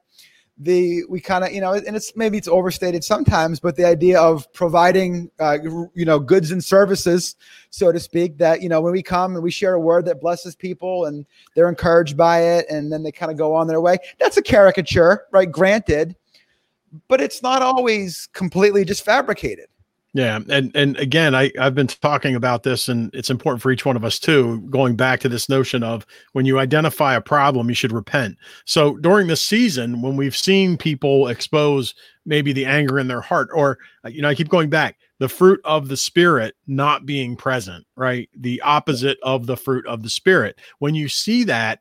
the 0.58 1.02
we 1.08 1.18
kind 1.20 1.44
of 1.44 1.52
you 1.52 1.60
know 1.60 1.72
and 1.72 1.96
it's 1.96 2.14
maybe 2.14 2.36
it's 2.36 2.46
overstated 2.46 3.02
sometimes 3.02 3.58
but 3.58 3.74
the 3.74 3.84
idea 3.84 4.20
of 4.20 4.50
providing 4.52 5.30
uh, 5.40 5.56
you 5.94 6.04
know 6.04 6.18
goods 6.18 6.50
and 6.50 6.62
services 6.62 7.36
so 7.70 7.90
to 7.90 7.98
speak 7.98 8.36
that 8.36 8.60
you 8.60 8.68
know 8.68 8.80
when 8.80 8.92
we 8.92 9.02
come 9.02 9.34
and 9.34 9.42
we 9.42 9.50
share 9.50 9.74
a 9.74 9.80
word 9.80 10.04
that 10.04 10.20
blesses 10.20 10.54
people 10.54 11.06
and 11.06 11.24
they're 11.54 11.70
encouraged 11.70 12.16
by 12.18 12.40
it 12.40 12.66
and 12.68 12.92
then 12.92 13.02
they 13.02 13.10
kind 13.10 13.32
of 13.32 13.38
go 13.38 13.54
on 13.54 13.66
their 13.66 13.80
way 13.80 13.96
that's 14.18 14.36
a 14.36 14.42
caricature 14.42 15.24
right? 15.32 15.50
Granted 15.50 16.14
but 17.08 17.22
it's 17.22 17.42
not 17.42 17.62
always 17.62 18.28
completely 18.34 18.84
just 18.84 19.04
fabricated 19.04 19.66
yeah, 20.14 20.40
and 20.50 20.70
and 20.74 20.96
again, 20.98 21.34
I 21.34 21.50
I've 21.58 21.74
been 21.74 21.86
talking 21.86 22.34
about 22.34 22.64
this, 22.64 22.86
and 22.88 23.10
it's 23.14 23.30
important 23.30 23.62
for 23.62 23.70
each 23.70 23.86
one 23.86 23.96
of 23.96 24.04
us 24.04 24.18
too. 24.18 24.60
Going 24.68 24.94
back 24.94 25.20
to 25.20 25.28
this 25.28 25.48
notion 25.48 25.82
of 25.82 26.04
when 26.32 26.44
you 26.44 26.58
identify 26.58 27.14
a 27.14 27.20
problem, 27.20 27.70
you 27.70 27.74
should 27.74 27.92
repent. 27.92 28.36
So 28.66 28.98
during 28.98 29.26
this 29.26 29.42
season, 29.42 30.02
when 30.02 30.16
we've 30.16 30.36
seen 30.36 30.76
people 30.76 31.28
expose 31.28 31.94
maybe 32.26 32.52
the 32.52 32.66
anger 32.66 32.98
in 32.98 33.08
their 33.08 33.22
heart, 33.22 33.48
or 33.54 33.78
uh, 34.04 34.10
you 34.10 34.20
know, 34.20 34.28
I 34.28 34.34
keep 34.34 34.50
going 34.50 34.68
back, 34.68 34.96
the 35.18 35.30
fruit 35.30 35.60
of 35.64 35.88
the 35.88 35.96
spirit 35.96 36.56
not 36.66 37.06
being 37.06 37.34
present, 37.34 37.86
right? 37.96 38.28
The 38.36 38.60
opposite 38.62 39.18
of 39.22 39.46
the 39.46 39.56
fruit 39.56 39.86
of 39.86 40.02
the 40.02 40.10
spirit. 40.10 40.60
When 40.78 40.94
you 40.94 41.08
see 41.08 41.44
that, 41.44 41.80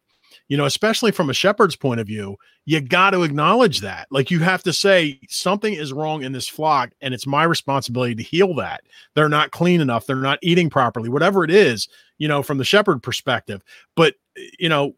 you 0.51 0.57
know, 0.57 0.65
especially 0.65 1.13
from 1.13 1.29
a 1.29 1.33
shepherd's 1.33 1.77
point 1.77 2.01
of 2.01 2.07
view, 2.07 2.35
you 2.65 2.81
got 2.81 3.11
to 3.11 3.23
acknowledge 3.23 3.79
that. 3.79 4.05
Like 4.11 4.29
you 4.29 4.39
have 4.39 4.61
to 4.63 4.73
say 4.73 5.17
something 5.29 5.73
is 5.73 5.93
wrong 5.93 6.23
in 6.23 6.33
this 6.33 6.49
flock 6.49 6.91
and 6.99 7.13
it's 7.13 7.25
my 7.25 7.45
responsibility 7.45 8.15
to 8.15 8.21
heal 8.21 8.53
that. 8.55 8.81
They're 9.15 9.29
not 9.29 9.51
clean 9.51 9.79
enough, 9.79 10.05
they're 10.05 10.17
not 10.17 10.39
eating 10.41 10.69
properly, 10.69 11.07
whatever 11.07 11.45
it 11.45 11.51
is, 11.51 11.87
you 12.17 12.27
know, 12.27 12.43
from 12.43 12.57
the 12.57 12.65
shepherd 12.65 13.01
perspective. 13.01 13.63
But, 13.95 14.15
eh, 14.37 14.41
you 14.59 14.67
know, 14.67 14.95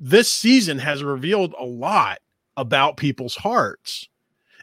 this 0.00 0.32
season 0.32 0.78
has 0.78 1.04
revealed 1.04 1.54
a 1.58 1.66
lot 1.66 2.20
about 2.56 2.96
people's 2.96 3.36
hearts. 3.36 4.08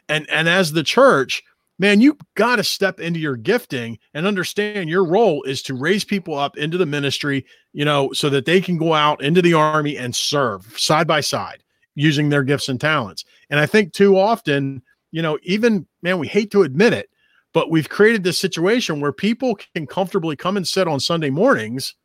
And 0.08 0.28
and 0.28 0.48
as 0.48 0.72
the 0.72 0.82
church, 0.82 1.44
man, 1.82 2.00
you 2.00 2.16
got 2.36 2.56
to 2.56 2.64
step 2.64 3.00
into 3.00 3.18
your 3.18 3.34
gifting 3.34 3.98
and 4.14 4.24
understand 4.24 4.88
your 4.88 5.04
role 5.04 5.42
is 5.42 5.60
to 5.62 5.74
raise 5.74 6.04
people 6.04 6.38
up 6.38 6.56
into 6.56 6.78
the 6.78 6.86
ministry, 6.86 7.44
you 7.72 7.84
know, 7.84 8.12
so 8.12 8.30
that 8.30 8.44
they 8.44 8.60
can 8.60 8.78
go 8.78 8.94
out 8.94 9.20
into 9.20 9.42
the 9.42 9.52
army 9.52 9.98
and 9.98 10.14
serve 10.14 10.78
side 10.78 11.08
by 11.08 11.20
side 11.20 11.64
using 11.96 12.28
their 12.28 12.44
gifts 12.44 12.68
and 12.68 12.80
talents. 12.80 13.24
And 13.50 13.58
I 13.58 13.66
think 13.66 13.92
too 13.92 14.16
often, 14.16 14.80
you 15.10 15.22
know, 15.22 15.40
even 15.42 15.84
man, 16.02 16.20
we 16.20 16.28
hate 16.28 16.52
to 16.52 16.62
admit 16.62 16.92
it, 16.92 17.10
but 17.52 17.68
we've 17.68 17.88
created 17.88 18.22
this 18.22 18.38
situation 18.38 19.00
where 19.00 19.12
people 19.12 19.58
can 19.74 19.88
comfortably 19.88 20.36
come 20.36 20.56
and 20.56 20.66
sit 20.66 20.86
on 20.86 21.00
Sunday 21.00 21.30
mornings, 21.30 21.96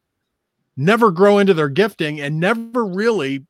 never 0.75 1.11
grow 1.11 1.37
into 1.37 1.53
their 1.53 1.69
gifting, 1.69 2.19
and 2.19 2.39
never 2.39 2.83
really 2.83 3.45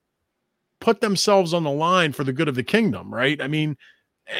put 0.82 1.00
themselves 1.00 1.54
on 1.54 1.63
the 1.63 1.72
line 1.72 2.12
for 2.12 2.26
the 2.26 2.34
good 2.34 2.50
of 2.50 2.56
the 2.56 2.63
kingdom, 2.63 3.13
right? 3.13 3.42
I 3.42 3.48
mean, 3.48 3.78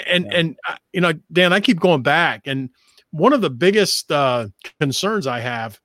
and 0.06 0.26
yeah. 0.26 0.38
and 0.38 0.58
uh, 0.68 0.76
you 0.94 1.02
know, 1.02 1.14
Dan, 1.32 1.54
I 1.54 1.60
keep 1.60 1.80
going 1.80 2.02
back, 2.02 2.42
and 2.46 2.70
one 3.12 3.34
of 3.34 3.42
the 3.42 3.50
biggest 3.50 4.12
uh, 4.12 4.48
concerns 4.80 5.28
I 5.28 5.40
have 5.40 5.80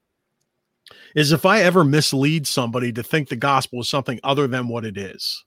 is 1.15 1.33
if 1.33 1.47
I 1.47 1.61
ever 1.61 1.85
mislead 1.85 2.47
somebody 2.47 2.93
to 2.93 3.03
think 3.03 3.29
the 3.29 3.37
gospel 3.37 3.81
is 3.81 3.89
something 3.89 4.19
other 4.25 4.47
than 4.47 4.69
what 4.69 4.85
it 4.85 4.97
is 4.97 5.45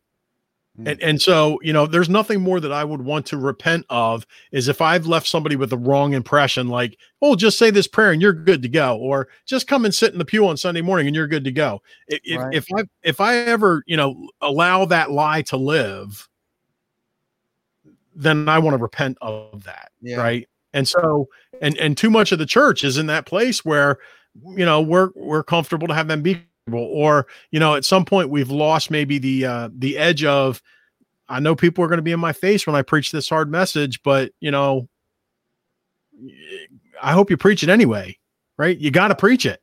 Mm. 0.79 0.91
And 0.91 1.01
and 1.01 1.21
so, 1.21 1.59
you 1.61 1.71
know, 1.71 1.85
there's 1.85 2.09
nothing 2.09 2.41
more 2.41 2.59
that 2.59 2.71
I 2.71 2.83
would 2.83 3.01
want 3.01 3.25
to 3.27 3.37
repent 3.37 3.85
of 3.89 4.25
is 4.51 4.67
if 4.67 4.81
I've 4.81 5.07
left 5.07 5.27
somebody 5.27 5.55
with 5.55 5.69
the 5.69 5.77
wrong 5.77 6.13
impression, 6.13 6.67
like, 6.67 6.97
oh, 7.21 7.35
just 7.35 7.57
say 7.57 7.69
this 7.69 7.87
prayer 7.87 8.11
and 8.11 8.21
you're 8.21 8.33
good 8.33 8.61
to 8.61 8.69
go, 8.69 8.97
or 8.97 9.29
just 9.45 9.67
come 9.67 9.85
and 9.85 9.95
sit 9.95 10.11
in 10.11 10.19
the 10.19 10.25
pew 10.25 10.47
on 10.47 10.57
Sunday 10.57 10.81
morning 10.81 11.07
and 11.07 11.15
you're 11.15 11.27
good 11.27 11.45
to 11.45 11.51
go. 11.51 11.81
If 12.07 12.41
right. 12.41 12.53
if 12.53 12.65
I 12.75 12.83
if 13.03 13.21
I 13.21 13.37
ever, 13.37 13.83
you 13.85 13.95
know, 13.95 14.29
allow 14.41 14.85
that 14.85 15.11
lie 15.11 15.43
to 15.43 15.57
live, 15.57 16.27
then 18.15 18.49
I 18.49 18.59
want 18.59 18.75
to 18.75 18.81
repent 18.81 19.17
of 19.21 19.63
that. 19.65 19.91
Yeah. 20.01 20.17
Right. 20.17 20.47
And 20.73 20.87
so 20.87 21.29
and 21.61 21.77
and 21.77 21.97
too 21.97 22.09
much 22.09 22.31
of 22.31 22.39
the 22.39 22.45
church 22.45 22.83
is 22.83 22.97
in 22.97 23.07
that 23.07 23.25
place 23.25 23.63
where, 23.63 23.97
you 24.55 24.65
know, 24.65 24.81
we're 24.81 25.09
we're 25.15 25.43
comfortable 25.43 25.87
to 25.87 25.93
have 25.93 26.07
them 26.07 26.21
be 26.21 26.41
or 26.71 27.27
you 27.51 27.59
know 27.59 27.75
at 27.75 27.85
some 27.85 28.05
point 28.05 28.29
we've 28.29 28.49
lost 28.49 28.89
maybe 28.89 29.19
the 29.19 29.45
uh 29.45 29.69
the 29.77 29.97
edge 29.97 30.23
of 30.23 30.61
i 31.29 31.39
know 31.39 31.55
people 31.55 31.83
are 31.83 31.87
going 31.87 31.97
to 31.97 32.03
be 32.03 32.11
in 32.11 32.19
my 32.19 32.33
face 32.33 32.65
when 32.65 32.75
i 32.75 32.81
preach 32.81 33.11
this 33.11 33.29
hard 33.29 33.51
message 33.51 34.01
but 34.01 34.31
you 34.39 34.49
know 34.49 34.87
i 37.01 37.11
hope 37.11 37.29
you 37.29 37.37
preach 37.37 37.61
it 37.61 37.69
anyway 37.69 38.17
right 38.57 38.79
you 38.79 38.89
got 38.89 39.09
to 39.09 39.15
preach 39.15 39.45
it 39.45 39.61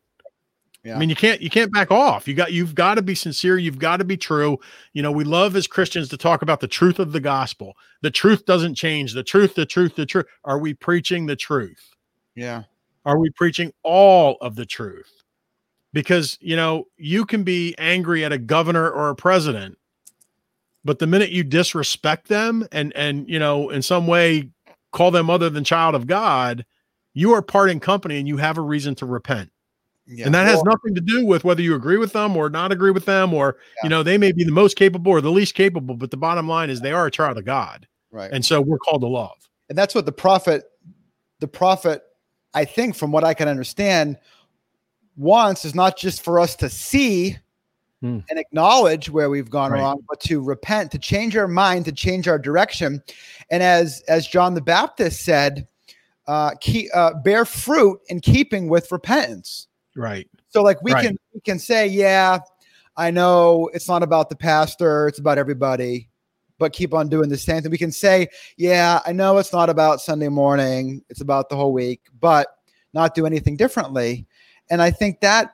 yeah. 0.85 0.97
I 0.97 0.99
mean, 0.99 1.09
you 1.09 1.17
can't 1.17 1.41
you 1.41 1.51
can't 1.51 1.73
back 1.73 1.91
off. 1.91 2.27
You 2.27 2.35
got 2.35 2.53
you've 2.53 2.75
got 2.75 2.97
to 2.97 3.03
be 3.03 3.15
sincere. 3.15 3.59
You've 3.59 3.79
got 3.79 3.99
to 3.99 4.05
be 4.05 4.17
true. 4.17 4.59
You 4.93 5.03
know, 5.03 5.13
we 5.13 5.25
love 5.25 5.55
as 5.57 5.67
Christians 5.67 6.09
to 6.09 6.17
talk 6.17 6.43
about 6.43 6.61
the 6.61 6.69
truth 6.69 6.99
of 6.99 7.13
the 7.13 7.21
gospel. 7.21 7.75
The 8.01 8.11
truth 8.11 8.47
doesn't 8.47 8.75
change. 8.75 9.15
The 9.15 9.23
truth, 9.23 9.55
the 9.55 9.67
truth, 9.67 9.95
the 9.97 10.07
truth. 10.07 10.27
Are 10.45 10.59
we 10.59 10.75
preaching 10.75 11.27
the 11.27 11.37
truth? 11.37 11.95
Yeah. 12.35 12.65
Are 13.05 13.19
we 13.19 13.31
preaching 13.31 13.73
all 13.83 14.39
of 14.41 14.57
the 14.57 14.67
truth? 14.67 15.23
because 15.93 16.39
you 16.41 16.57
know 16.57 16.87
you 16.97 17.25
can 17.25 17.43
be 17.45 17.75
angry 17.79 18.25
at 18.25 18.33
a 18.33 18.39
governor 18.39 18.89
or 18.89 19.11
a 19.11 19.17
president 19.17 19.79
but 20.85 20.99
the 20.99 21.07
minute 21.07 21.31
you 21.31 21.45
disrespect 21.45 22.29
them 22.29 22.67
and 22.73 22.93
and 22.97 23.29
you 23.29 23.39
know 23.39 23.71
in 23.71 23.83
some 23.83 24.07
way 24.07 24.49
call 24.93 25.11
them 25.11 25.31
other 25.31 25.51
than 25.51 25.65
child 25.65 25.95
of 25.95 26.07
god 26.07 26.65
you 27.15 27.33
are 27.33 27.43
parting 27.43 27.81
company 27.81 28.19
and 28.19 28.29
you 28.29 28.37
have 28.39 28.59
a 28.59 28.63
reason 28.63 28.95
to 28.95 29.07
repent 29.07 29.51
yeah. 30.07 30.27
and 30.27 30.35
that 30.35 30.47
has 30.47 30.63
nothing 30.65 30.95
to 30.95 31.01
do 31.01 31.25
with 31.25 31.45
whether 31.45 31.63
you 31.63 31.75
agree 31.75 31.97
with 31.97 32.13
them 32.13 32.37
or 32.37 32.51
not 32.51 32.73
agree 32.73 32.91
with 32.91 33.05
them 33.05 33.33
or 33.33 33.57
yeah. 33.77 33.81
you 33.85 33.89
know 33.89 34.03
they 34.03 34.19
may 34.19 34.33
be 34.33 34.45
the 34.45 34.53
most 34.53 34.77
capable 34.77 35.13
or 35.13 35.21
the 35.21 35.31
least 35.31 35.55
capable 35.55 35.97
but 35.97 36.11
the 36.11 36.17
bottom 36.17 36.49
line 36.49 36.71
is 36.71 36.81
they 36.81 36.93
are 36.93 37.07
a 37.07 37.11
child 37.11 37.39
of 37.39 37.45
god 37.45 37.87
right 38.11 38.31
and 38.33 38.45
so 38.45 38.61
we're 38.61 38.79
called 38.79 39.03
to 39.03 39.09
love 39.09 39.49
and 39.69 39.79
that's 39.79 39.95
what 39.95 40.07
the 40.07 40.13
prophet 40.13 40.65
the 41.41 41.49
prophet 41.49 42.03
i 42.55 42.65
think 42.65 42.95
from 42.95 43.13
what 43.13 43.25
i 43.25 43.35
can 43.35 43.49
understand 43.49 44.19
wants 45.17 45.65
is 45.65 45.75
not 45.75 45.97
just 45.97 46.23
for 46.23 46.41
us 46.41 46.57
to 46.57 46.69
see 46.69 47.37
hmm. 48.01 48.19
and 48.29 48.39
acknowledge 48.39 49.11
where 49.11 49.31
we've 49.31 49.51
gone 49.51 49.73
right. 49.73 49.81
wrong, 49.81 50.03
but 50.09 50.21
to 50.21 50.43
repent, 50.43 50.91
to 50.93 50.99
change 50.99 51.37
our 51.37 51.49
mind, 51.49 51.85
to 51.87 51.93
change 51.93 52.29
our 52.29 52.39
direction. 52.39 53.03
And 53.51 53.63
as 53.63 54.03
as 54.09 54.27
John 54.27 54.55
the 54.55 54.61
Baptist 54.61 55.25
said, 55.25 55.67
uh, 56.27 56.53
keep, 56.61 56.89
uh, 56.95 57.15
bear 57.25 57.45
fruit 57.45 58.01
in 58.09 58.21
keeping 58.21 58.69
with 58.69 58.91
repentance. 58.93 59.69
Right. 59.97 60.29
So 60.49 60.63
like 60.63 60.83
we 60.83 60.93
right. 60.93 61.07
can 61.07 61.19
we 61.35 61.41
can 61.41 61.59
say, 61.59 61.87
yeah, 61.87 62.39
I 62.97 63.11
know 63.11 63.71
it's 63.75 63.89
not 63.89 64.03
about 64.03 64.29
the 64.31 64.37
pastor, 64.37 65.09
it's 65.09 65.19
about 65.19 65.39
everybody, 65.39 66.09
but 66.59 66.73
keep 66.73 66.95
on 66.95 67.09
doing 67.09 67.29
the 67.29 67.39
same 67.39 67.63
thing. 67.63 67.71
We 67.71 67.79
can 67.79 67.93
say, 67.93 68.29
yeah, 68.57 69.01
I 69.07 69.13
know 69.13 69.39
it's 69.39 69.53
not 69.53 69.71
about 69.71 70.01
Sunday 70.01 70.29
morning, 70.29 71.03
it's 71.09 71.21
about 71.21 71.49
the 71.49 71.57
whole 71.57 71.73
week, 71.73 72.03
but 72.21 72.49
not 72.95 73.15
do 73.15 73.27
anything 73.27 73.57
differently 73.57 74.27
and 74.73 74.81
I 74.81 74.91
think 74.91 75.21
that 75.21 75.53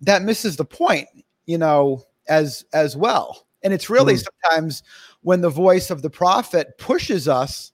that 0.00 0.22
misses 0.22 0.56
the 0.56 0.64
point, 0.64 1.06
you 1.46 1.58
know, 1.58 2.02
as 2.28 2.64
as 2.72 2.96
well. 2.96 3.46
And 3.62 3.72
it's 3.72 3.88
really 3.88 4.14
mm. 4.14 4.24
sometimes 4.42 4.82
when 5.22 5.40
the 5.40 5.48
voice 5.48 5.90
of 5.90 6.02
the 6.02 6.10
prophet 6.10 6.76
pushes 6.76 7.28
us 7.28 7.72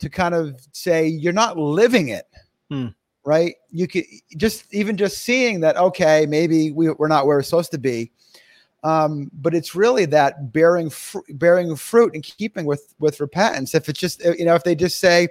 to 0.00 0.08
kind 0.08 0.34
of 0.34 0.60
say 0.72 1.06
you're 1.06 1.32
not 1.32 1.56
living 1.56 2.08
it. 2.08 2.26
Mm. 2.72 2.94
Right? 3.24 3.56
You 3.70 3.86
could 3.86 4.04
just 4.36 4.72
even 4.72 4.96
just 4.96 5.18
seeing 5.18 5.60
that 5.60 5.76
okay, 5.76 6.26
maybe 6.26 6.72
we, 6.72 6.90
we're 6.90 7.08
not 7.08 7.26
where 7.26 7.36
we're 7.36 7.42
supposed 7.42 7.72
to 7.72 7.78
be. 7.78 8.10
Um, 8.82 9.30
but 9.34 9.54
it's 9.54 9.74
really 9.74 10.06
that 10.06 10.52
bearing 10.52 10.88
fr- 10.88 11.18
bearing 11.30 11.76
fruit 11.76 12.14
and 12.14 12.22
keeping 12.22 12.64
with 12.64 12.94
with 12.98 13.20
repentance. 13.20 13.74
If 13.74 13.88
it's 13.88 14.00
just 14.00 14.24
you 14.24 14.44
know, 14.44 14.54
if 14.54 14.64
they 14.64 14.74
just 14.74 15.00
say, 15.00 15.28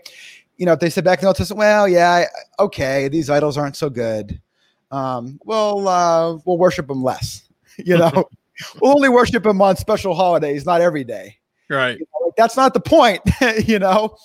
you 0.58 0.66
know, 0.68 0.74
if 0.74 0.80
they 0.80 0.90
said 0.90 1.04
back 1.04 1.20
in 1.20 1.24
the 1.24 1.28
Old 1.28 1.38
Testament, 1.38 1.60
well, 1.60 1.88
yeah, 1.88 2.26
okay, 2.60 3.08
these 3.08 3.30
idols 3.30 3.58
aren't 3.58 3.76
so 3.76 3.90
good 3.90 4.40
um, 4.92 5.40
we'll 5.46 5.88
uh, 5.88 6.38
we'll 6.46 6.58
worship 6.58 6.88
them 6.88 7.04
less. 7.04 7.44
You 7.86 7.98
know, 7.98 8.28
we'll 8.82 8.92
only 8.92 9.08
worship 9.08 9.44
them 9.44 9.62
on 9.62 9.78
special 9.78 10.14
holidays, 10.14 10.66
not 10.66 10.82
every 10.82 11.06
day. 11.06 11.38
Right. 11.70 11.98
You 11.98 12.06
know, 12.12 12.26
like, 12.26 12.36
that's 12.36 12.58
not 12.58 12.74
the 12.74 12.82
point. 12.82 13.22
you 13.66 13.80
know, 13.80 14.18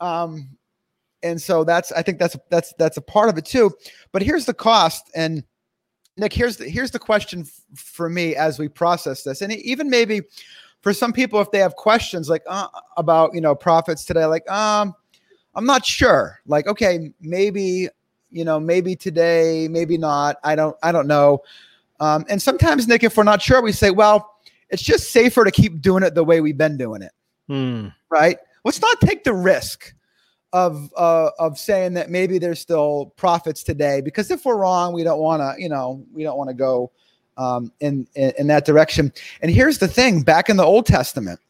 um, 0.00 0.50
and 1.22 1.40
so 1.40 1.64
that's 1.64 1.92
I 1.92 2.02
think 2.02 2.18
that's 2.18 2.36
that's 2.50 2.72
that's 2.78 2.96
a 2.96 3.02
part 3.02 3.28
of 3.28 3.38
it 3.38 3.44
too. 3.44 3.72
But 4.12 4.22
here's 4.22 4.46
the 4.46 4.54
cost, 4.54 5.10
and 5.14 5.44
Nick, 6.16 6.32
here's 6.32 6.56
the 6.56 6.68
here's 6.68 6.90
the 6.90 6.98
question 6.98 7.40
f- 7.40 7.60
for 7.74 8.08
me 8.08 8.36
as 8.36 8.58
we 8.58 8.68
process 8.68 9.22
this, 9.22 9.42
and 9.42 9.52
even 9.52 9.90
maybe 9.90 10.22
for 10.80 10.92
some 10.92 11.12
people 11.12 11.40
if 11.40 11.50
they 11.50 11.58
have 11.58 11.76
questions 11.76 12.28
like 12.28 12.42
uh, 12.48 12.68
about 12.96 13.34
you 13.34 13.40
know 13.40 13.54
prophets 13.54 14.04
today, 14.04 14.24
like 14.24 14.48
um. 14.50 14.94
I'm 15.56 15.66
not 15.66 15.84
sure. 15.84 16.38
Like, 16.46 16.68
okay, 16.68 17.10
maybe 17.20 17.88
you 18.30 18.44
know, 18.44 18.60
maybe 18.60 18.96
today, 18.96 19.68
maybe 19.68 19.98
not. 19.98 20.36
I 20.44 20.54
don't, 20.54 20.76
I 20.82 20.92
don't 20.92 21.06
know. 21.06 21.42
Um, 21.98 22.24
and 22.28 22.40
sometimes, 22.40 22.88
Nick, 22.88 23.02
if 23.02 23.16
we're 23.16 23.24
not 23.24 23.42
sure, 23.42 23.60
we 23.60 23.72
say, 23.72 23.90
well, 23.90 24.36
it's 24.70 24.82
just 24.82 25.10
safer 25.10 25.44
to 25.44 25.50
keep 25.50 25.82
doing 25.82 26.02
it 26.02 26.14
the 26.14 26.24
way 26.24 26.40
we've 26.40 26.56
been 26.56 26.76
doing 26.76 27.02
it. 27.02 27.12
Hmm. 27.48 27.88
Right? 28.08 28.38
Let's 28.64 28.80
not 28.80 29.00
take 29.00 29.24
the 29.24 29.34
risk 29.34 29.92
of 30.52 30.92
uh, 30.96 31.30
of 31.38 31.58
saying 31.58 31.94
that 31.94 32.10
maybe 32.10 32.38
there's 32.38 32.60
still 32.60 33.12
prophets 33.16 33.62
today 33.62 34.00
because 34.00 34.30
if 34.30 34.44
we're 34.44 34.56
wrong, 34.56 34.92
we 34.92 35.04
don't 35.04 35.20
want 35.20 35.40
to, 35.40 35.62
you 35.62 35.68
know, 35.68 36.04
we 36.12 36.22
don't 36.22 36.36
want 36.36 36.48
to 36.50 36.54
go 36.54 36.90
um, 37.36 37.72
in, 37.80 38.06
in, 38.14 38.32
in 38.38 38.46
that 38.48 38.64
direction. 38.64 39.12
And 39.42 39.50
here's 39.50 39.78
the 39.78 39.88
thing: 39.88 40.22
back 40.22 40.48
in 40.48 40.56
the 40.56 40.64
Old 40.64 40.86
Testament, 40.86 41.40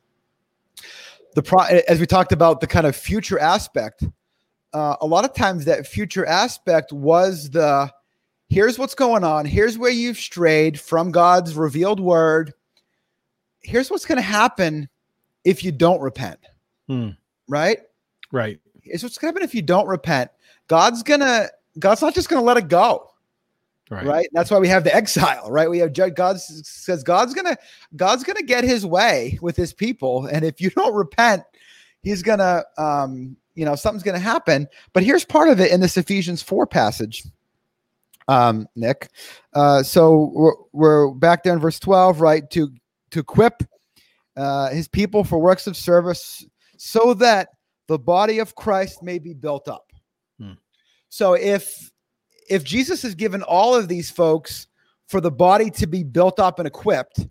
the 1.35 1.43
pro- 1.43 1.65
as 1.89 1.99
we 1.99 2.07
talked 2.07 2.33
about 2.33 2.61
the 2.61 2.67
kind 2.67 2.87
of 2.87 2.95
future 2.95 3.39
aspect 3.39 4.05
uh, 4.73 4.97
a 5.01 5.07
lot 5.07 5.25
of 5.25 5.35
times 5.35 5.65
that 5.65 5.87
future 5.87 6.27
aspect 6.27 6.93
was 6.93 7.51
the 7.51 7.91
here's 8.49 8.79
what's 8.79 8.95
going 8.95 9.25
on, 9.25 9.47
here's 9.47 9.79
where 9.79 9.91
you've 9.91 10.19
strayed 10.19 10.79
from 10.79 11.11
God's 11.11 11.55
revealed 11.55 12.01
word. 12.01 12.53
Here's 13.63 13.91
what's 13.91 14.07
going 14.07 14.17
to 14.17 14.23
happen 14.23 14.89
if 15.45 15.65
you 15.65 15.73
don't 15.73 16.01
repent. 16.01 16.39
Hmm. 16.89 17.11
Right? 17.49 17.79
Right. 18.33 18.61
Here's 18.83 19.03
what's 19.03 19.19
going 19.19 19.33
to 19.33 19.39
happen 19.39 19.49
if 19.49 19.55
you 19.55 19.63
don't 19.63 19.87
repent. 19.87 20.31
God's 20.69 21.03
to, 21.03 21.51
God's 21.79 22.03
not 22.03 22.15
just 22.15 22.29
going 22.29 22.41
to 22.41 22.47
let 22.47 22.57
it 22.57 22.69
go. 22.69 23.07
Right. 23.91 24.07
right. 24.07 24.29
That's 24.33 24.53
why 24.53 24.59
we 24.59 24.69
have 24.69 24.85
the 24.85 24.95
exile, 24.95 25.51
right? 25.51 25.69
We 25.69 25.79
have 25.79 25.93
God 26.15 26.41
says 26.41 27.03
God's 27.03 27.35
gonna 27.35 27.57
God's 27.97 28.23
gonna 28.23 28.45
get 28.45 28.63
his 28.63 28.87
way 28.87 29.37
with 29.43 29.57
his 29.57 29.73
people, 29.73 30.27
and 30.27 30.45
if 30.45 30.61
you 30.61 30.71
don't 30.71 30.95
repent, 30.95 31.43
he's 32.01 32.23
gonna 32.23 32.63
um, 32.79 33.37
you 33.55 33.65
know 33.65 33.75
something's 33.75 34.03
going 34.03 34.15
to 34.17 34.21
happen 34.21 34.67
but 34.93 35.03
here's 35.03 35.25
part 35.25 35.49
of 35.49 35.61
it 35.61 35.71
in 35.71 35.81
this 35.81 35.97
ephesians 35.97 36.43
4 36.43 36.67
passage 36.67 37.25
um 38.29 38.67
nick 38.77 39.11
uh 39.55 39.83
so 39.83 40.31
we're, 40.33 40.55
we're 40.73 41.11
back 41.11 41.43
there 41.43 41.53
in 41.53 41.59
verse 41.59 41.79
12 41.79 42.21
right 42.21 42.49
to 42.51 42.73
to 43.11 43.21
equip 43.21 43.63
uh 44.37 44.71
his 44.71 44.89
people 44.89 45.25
for 45.25 45.39
works 45.39 45.67
of 45.67 45.77
service 45.77 46.47
so 46.79 47.13
that 47.15 47.51
the 47.91 47.99
body 47.99 48.39
of 48.39 48.55
christ 48.55 49.03
may 49.03 49.19
be 49.19 49.35
built 49.35 49.69
up 49.69 49.93
hmm. 50.39 50.53
so 51.09 51.35
if 51.35 51.91
if 52.49 52.65
jesus 52.65 53.03
has 53.03 53.15
given 53.15 53.43
all 53.43 53.75
of 53.75 53.89
these 53.89 54.11
folks 54.11 54.67
for 55.09 55.21
the 55.21 55.31
body 55.31 55.71
to 55.71 55.87
be 55.87 56.03
built 56.03 56.39
up 56.39 56.59
and 56.59 56.67
equipped 56.67 57.27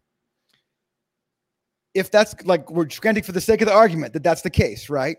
if 1.96 2.12
that's 2.12 2.36
like 2.46 2.70
we're 2.70 2.88
granting 3.00 3.24
for 3.24 3.32
the 3.32 3.42
sake 3.42 3.62
of 3.62 3.68
the 3.68 3.74
argument 3.74 4.14
that 4.14 4.24
that's 4.24 4.42
the 4.42 4.50
case 4.50 4.90
right 4.90 5.18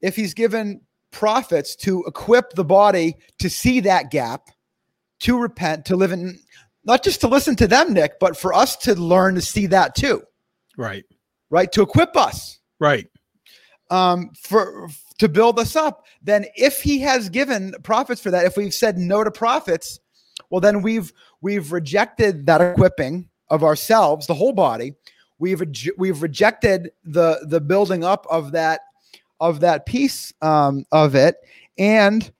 if 0.00 0.16
he's 0.16 0.34
given 0.34 0.80
prophets 1.10 1.76
to 1.76 2.04
equip 2.06 2.52
the 2.52 2.64
body 2.64 3.16
to 3.38 3.50
see 3.50 3.80
that 3.80 4.10
gap, 4.10 4.48
to 5.20 5.38
repent, 5.38 5.84
to 5.86 5.96
live 5.96 6.12
in, 6.12 6.38
not 6.84 7.02
just 7.02 7.20
to 7.20 7.28
listen 7.28 7.56
to 7.56 7.66
them, 7.66 7.92
Nick, 7.92 8.18
but 8.20 8.36
for 8.36 8.54
us 8.54 8.76
to 8.76 8.94
learn 8.94 9.34
to 9.34 9.40
see 9.40 9.66
that 9.66 9.94
too. 9.94 10.22
Right. 10.76 11.04
Right. 11.50 11.70
To 11.72 11.82
equip 11.82 12.16
us. 12.16 12.60
Right. 12.78 13.08
Um, 13.90 14.32
for 14.38 14.88
to 15.18 15.28
build 15.28 15.58
us 15.58 15.76
up. 15.76 16.04
Then 16.22 16.46
if 16.54 16.82
he 16.82 17.00
has 17.00 17.28
given 17.28 17.74
prophets 17.82 18.20
for 18.20 18.30
that, 18.30 18.44
if 18.44 18.56
we've 18.56 18.74
said 18.74 18.98
no 18.98 19.24
to 19.24 19.30
prophets, 19.30 19.98
well, 20.50 20.60
then 20.60 20.82
we've 20.82 21.12
we've 21.40 21.72
rejected 21.72 22.46
that 22.46 22.60
equipping 22.60 23.28
of 23.48 23.64
ourselves, 23.64 24.26
the 24.26 24.34
whole 24.34 24.52
body. 24.52 24.94
We've 25.38 25.62
we've 25.96 26.22
rejected 26.22 26.90
the 27.04 27.46
the 27.48 27.60
building 27.60 28.04
up 28.04 28.26
of 28.30 28.52
that 28.52 28.80
of 29.40 29.60
that 29.60 29.86
piece 29.86 30.32
um, 30.42 30.84
of 30.92 31.14
it, 31.14 31.36
and 31.78 32.30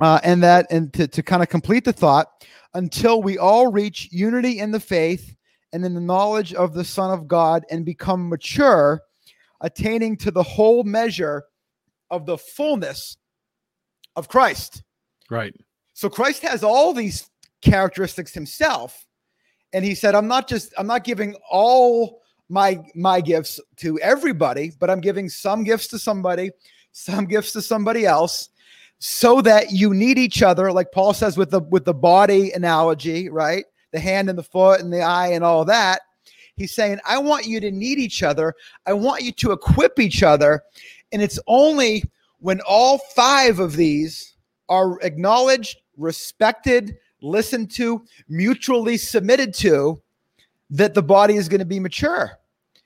uh, 0.00 0.20
and 0.24 0.42
that 0.42 0.66
and 0.70 0.92
to, 0.94 1.06
to 1.08 1.22
kind 1.22 1.42
of 1.42 1.48
complete 1.48 1.84
the 1.84 1.92
thought, 1.92 2.26
until 2.74 3.22
we 3.22 3.38
all 3.38 3.70
reach 3.70 4.08
unity 4.10 4.58
in 4.58 4.72
the 4.72 4.80
faith 4.80 5.34
and 5.72 5.84
in 5.84 5.94
the 5.94 6.00
knowledge 6.00 6.52
of 6.54 6.74
the 6.74 6.84
Son 6.84 7.10
of 7.10 7.28
God 7.28 7.64
and 7.70 7.84
become 7.84 8.28
mature, 8.28 9.00
attaining 9.60 10.16
to 10.18 10.30
the 10.30 10.42
whole 10.42 10.84
measure 10.84 11.44
of 12.10 12.26
the 12.26 12.38
fullness 12.38 13.16
of 14.16 14.28
Christ. 14.28 14.82
Right. 15.30 15.54
So 15.94 16.08
Christ 16.08 16.42
has 16.42 16.62
all 16.62 16.92
these 16.92 17.30
characteristics 17.62 18.34
himself. 18.34 19.06
And 19.72 19.84
he 19.84 19.94
said, 19.94 20.14
I'm 20.14 20.28
not 20.28 20.48
just, 20.48 20.72
I'm 20.78 20.86
not 20.86 21.02
giving 21.04 21.34
all 21.50 22.20
my 22.48 22.78
my 22.94 23.20
gifts 23.20 23.58
to 23.76 23.98
everybody, 24.00 24.72
but 24.78 24.90
I'm 24.90 25.00
giving 25.00 25.28
some 25.28 25.64
gifts 25.64 25.88
to 25.88 25.98
somebody, 25.98 26.50
some 26.92 27.24
gifts 27.24 27.52
to 27.52 27.62
somebody 27.62 28.06
else, 28.06 28.50
so 28.98 29.40
that 29.40 29.72
you 29.72 29.94
need 29.94 30.18
each 30.18 30.42
other, 30.42 30.70
like 30.70 30.92
Paul 30.92 31.14
says 31.14 31.36
with 31.36 31.50
the 31.50 31.60
with 31.60 31.84
the 31.84 31.94
body 31.94 32.52
analogy, 32.52 33.28
right? 33.28 33.64
The 33.92 34.00
hand 34.00 34.28
and 34.28 34.38
the 34.38 34.42
foot 34.42 34.80
and 34.80 34.92
the 34.92 35.02
eye 35.02 35.28
and 35.28 35.42
all 35.42 35.64
that. 35.64 36.02
He's 36.56 36.74
saying, 36.74 36.98
I 37.04 37.18
want 37.18 37.46
you 37.46 37.60
to 37.60 37.70
need 37.70 37.98
each 37.98 38.22
other. 38.22 38.54
I 38.86 38.92
want 38.92 39.22
you 39.22 39.32
to 39.32 39.52
equip 39.52 39.98
each 39.98 40.22
other. 40.22 40.62
And 41.12 41.20
it's 41.20 41.38
only 41.46 42.04
when 42.38 42.60
all 42.66 42.98
five 43.16 43.58
of 43.58 43.74
these 43.74 44.36
are 44.68 45.00
acknowledged, 45.00 45.78
respected, 45.96 46.96
listened 47.20 47.70
to, 47.72 48.04
mutually 48.28 48.96
submitted 48.96 49.54
to, 49.54 50.00
that 50.70 50.94
the 50.94 51.02
body 51.02 51.34
is 51.34 51.48
going 51.48 51.60
to 51.60 51.64
be 51.64 51.80
mature. 51.80 52.38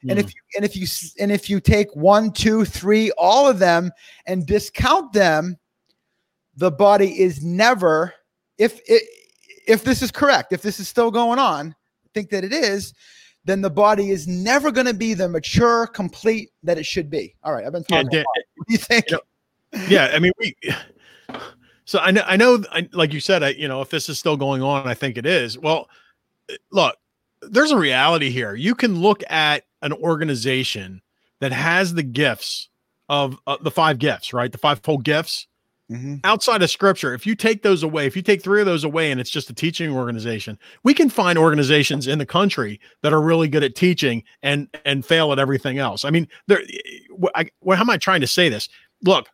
Mm. 0.04 0.10
And 0.10 0.18
if 0.18 0.34
you, 0.34 0.40
and 0.56 0.64
if 0.64 0.76
you 0.76 0.86
and 1.18 1.32
if 1.32 1.50
you 1.50 1.60
take 1.60 1.94
one, 1.94 2.32
two, 2.32 2.64
three, 2.64 3.10
all 3.18 3.48
of 3.48 3.58
them 3.58 3.90
and 4.26 4.46
discount 4.46 5.12
them, 5.12 5.56
the 6.56 6.70
body 6.70 7.20
is 7.20 7.44
never. 7.44 8.14
If 8.58 8.80
it, 8.86 9.02
if 9.66 9.84
this 9.84 10.02
is 10.02 10.10
correct, 10.10 10.52
if 10.52 10.62
this 10.62 10.80
is 10.80 10.88
still 10.88 11.10
going 11.10 11.38
on, 11.38 11.74
I 12.04 12.08
think 12.14 12.30
that 12.30 12.44
it 12.44 12.52
is, 12.52 12.94
then 13.44 13.60
the 13.60 13.70
body 13.70 14.10
is 14.10 14.26
never 14.28 14.70
going 14.70 14.86
to 14.86 14.94
be 14.94 15.14
the 15.14 15.28
mature, 15.28 15.86
complete 15.86 16.50
that 16.62 16.78
it 16.78 16.86
should 16.86 17.08
be. 17.10 17.34
All 17.44 17.52
right, 17.52 17.64
I've 17.64 17.72
been 17.72 17.84
talking. 17.84 18.08
Yeah, 18.10 18.24
what 18.56 18.66
do 18.66 18.72
you 18.72 18.78
think? 18.78 19.10
You 19.10 19.16
know, 19.16 19.86
yeah, 19.88 20.10
I 20.12 20.18
mean, 20.18 20.32
we. 20.38 20.54
So 21.84 21.98
I 22.00 22.10
know, 22.10 22.22
I 22.26 22.36
know, 22.36 22.62
I, 22.70 22.86
like 22.92 23.14
you 23.14 23.20
said, 23.20 23.42
I, 23.42 23.48
you 23.50 23.66
know, 23.66 23.80
if 23.80 23.88
this 23.88 24.10
is 24.10 24.18
still 24.18 24.36
going 24.36 24.62
on, 24.62 24.86
I 24.86 24.92
think 24.92 25.16
it 25.16 25.24
is. 25.24 25.58
Well, 25.58 25.88
look, 26.70 26.96
there's 27.40 27.70
a 27.70 27.78
reality 27.78 28.28
here. 28.28 28.54
You 28.54 28.74
can 28.74 29.00
look 29.00 29.22
at 29.30 29.64
an 29.80 29.94
organization 29.94 31.00
that 31.40 31.52
has 31.52 31.94
the 31.94 32.02
gifts 32.02 32.68
of 33.08 33.38
uh, 33.46 33.56
the 33.62 33.70
five 33.70 33.98
gifts, 33.98 34.34
right? 34.34 34.52
The 34.52 34.58
fivefold 34.58 35.02
gifts. 35.02 35.46
Mm-hmm. 35.90 36.16
Outside 36.24 36.62
of 36.62 36.70
scripture, 36.70 37.14
if 37.14 37.26
you 37.26 37.34
take 37.34 37.62
those 37.62 37.82
away, 37.82 38.06
if 38.06 38.14
you 38.14 38.20
take 38.20 38.42
three 38.42 38.60
of 38.60 38.66
those 38.66 38.84
away 38.84 39.10
and 39.10 39.18
it's 39.18 39.30
just 39.30 39.48
a 39.48 39.54
teaching 39.54 39.90
organization, 39.90 40.58
we 40.84 40.92
can 40.92 41.08
find 41.08 41.38
organizations 41.38 42.06
in 42.06 42.18
the 42.18 42.26
country 42.26 42.78
that 43.02 43.14
are 43.14 43.22
really 43.22 43.48
good 43.48 43.64
at 43.64 43.74
teaching 43.74 44.22
and 44.42 44.68
and 44.84 45.06
fail 45.06 45.32
at 45.32 45.38
everything 45.38 45.78
else. 45.78 46.04
I 46.04 46.10
mean, 46.10 46.28
there. 46.46 46.62
I, 47.34 47.46
how 47.66 47.80
am 47.80 47.88
I 47.88 47.96
trying 47.96 48.20
to 48.20 48.26
say 48.26 48.50
this? 48.50 48.68
Look, 49.02 49.28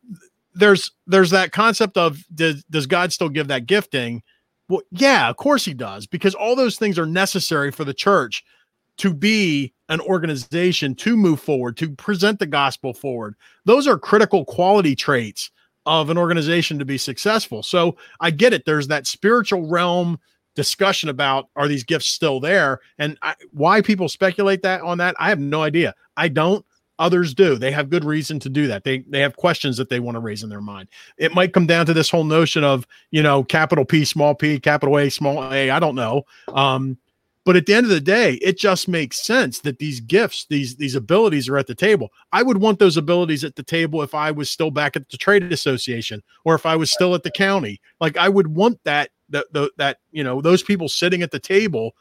there's 0.55 0.93
there's 1.09 1.31
that 1.31 1.51
concept 1.51 1.97
of 1.97 2.25
does 2.33 2.63
does 2.71 2.87
God 2.87 3.13
still 3.13 3.29
give 3.29 3.49
that 3.49 3.67
gifting? 3.67 4.23
Well, 4.69 4.83
yeah, 4.93 5.29
of 5.29 5.37
course 5.37 5.65
he 5.65 5.75
does, 5.75 6.07
because 6.07 6.37
all 6.37 6.55
those 6.55 6.79
things 6.79 7.01
are 7.01 7.07
necessary 7.07 7.73
for 7.73 7.85
the 7.85 7.93
church 7.93 8.45
to 8.99 9.13
be 9.13 9.73
an 9.89 10.01
organization 10.01 10.95
to 10.95 11.17
move 11.17 11.41
forward, 11.41 11.77
to 11.79 11.91
present 11.97 12.39
the 12.39 12.47
gospel 12.47 12.95
forward. 12.95 13.35
Those 13.65 13.89
are 13.89 13.99
critical 13.99 14.45
quality 14.45 14.95
traits 14.95 15.51
of 15.87 16.11
an 16.11 16.19
organization 16.19 16.79
to 16.79 16.85
be 16.85 16.99
successful. 16.99 17.63
So 17.63 17.97
I 18.21 18.31
get 18.31 18.53
it. 18.53 18.65
There's 18.65 18.89
that 18.89 19.07
spiritual 19.07 19.69
realm 19.69 20.19
discussion 20.55 21.09
about 21.09 21.49
are 21.57 21.69
these 21.69 21.85
gifts 21.85 22.07
still 22.07 22.41
there? 22.41 22.81
And 22.99 23.19
I, 23.23 23.35
why 23.53 23.81
people 23.81 24.09
speculate 24.09 24.63
that 24.63 24.83
on 24.83 24.99
that 24.99 25.15
i 25.19 25.29
have 25.29 25.41
no 25.41 25.63
idea. 25.63 25.95
I 26.17 26.29
don't. 26.29 26.65
Others 27.01 27.35
do. 27.35 27.57
They 27.57 27.73
have 27.73 27.91
good 27.91 28.05
reason 28.05 28.39
to 28.39 28.49
do 28.49 28.69
that. 28.69 28.85
They 28.85 28.99
they 29.09 29.19
have 29.19 29.35
questions 29.37 29.77
that 29.79 29.89
they 29.89 29.99
want 29.99 30.15
to 30.15 30.21
raise 30.21 30.45
in 30.45 30.49
their 30.49 30.61
mind. 30.61 30.89
It 31.19 31.35
might 31.35 31.53
come 31.53 31.67
down 31.67 31.87
to 31.87 31.93
this 31.93 32.09
whole 32.09 32.23
notion 32.23 32.63
of 32.63 32.87
you 33.11 33.21
know 33.21 33.43
capital 33.43 33.85
p 33.85 34.05
small 34.05 34.33
p 34.33 34.61
capital 34.61 34.97
a 34.99 35.11
small 35.11 35.53
a 35.53 35.71
i 35.71 35.81
don't 35.81 35.97
know. 35.97 36.25
Um 36.49 36.97
but 37.45 37.57
at 37.57 37.67
the 37.67 37.75
end 37.75 37.85
of 37.85 37.91
the 37.91 38.01
day, 38.01 38.35
it 38.35 38.57
just 38.57 38.89
makes 38.89 39.25
sense 39.25 39.61
that 39.61 39.79
these 39.79 40.01
gifts, 40.01 40.47
these 40.49 40.77
these 40.77 40.95
abilities 40.95 41.49
are 41.49 41.59
at 41.59 41.67
the 41.67 41.75
table. 41.75 42.11
I 42.33 42.43
would 42.43 42.59
want 42.59 42.79
those 42.79 42.97
abilities 42.97 43.45
at 43.45 43.55
the 43.55 43.63
table 43.63 44.03
if 44.03 44.15
I 44.15 44.31
was 44.31 44.51
still 44.51 44.71
back 44.71 44.97
at 44.97 45.09
the 45.11 45.19
trade 45.19 45.53
association 45.53 46.23
or 46.45 46.55
if 46.55 46.65
I 46.65 46.77
was 46.77 46.91
still 46.91 47.15
at 47.15 47.23
the 47.23 47.31
county. 47.31 47.81
Like 48.01 48.17
I 48.17 48.31
would 48.31 48.49
want 48.49 48.79
that 48.85 49.11
that 49.29 49.47
that, 49.77 49.99
you 50.11 50.25
know 50.25 50.41
those 50.41 50.63
people 50.63 50.89
sitting 50.89 51.23
at 51.23 51.31
the 51.31 51.39
table 51.39 51.95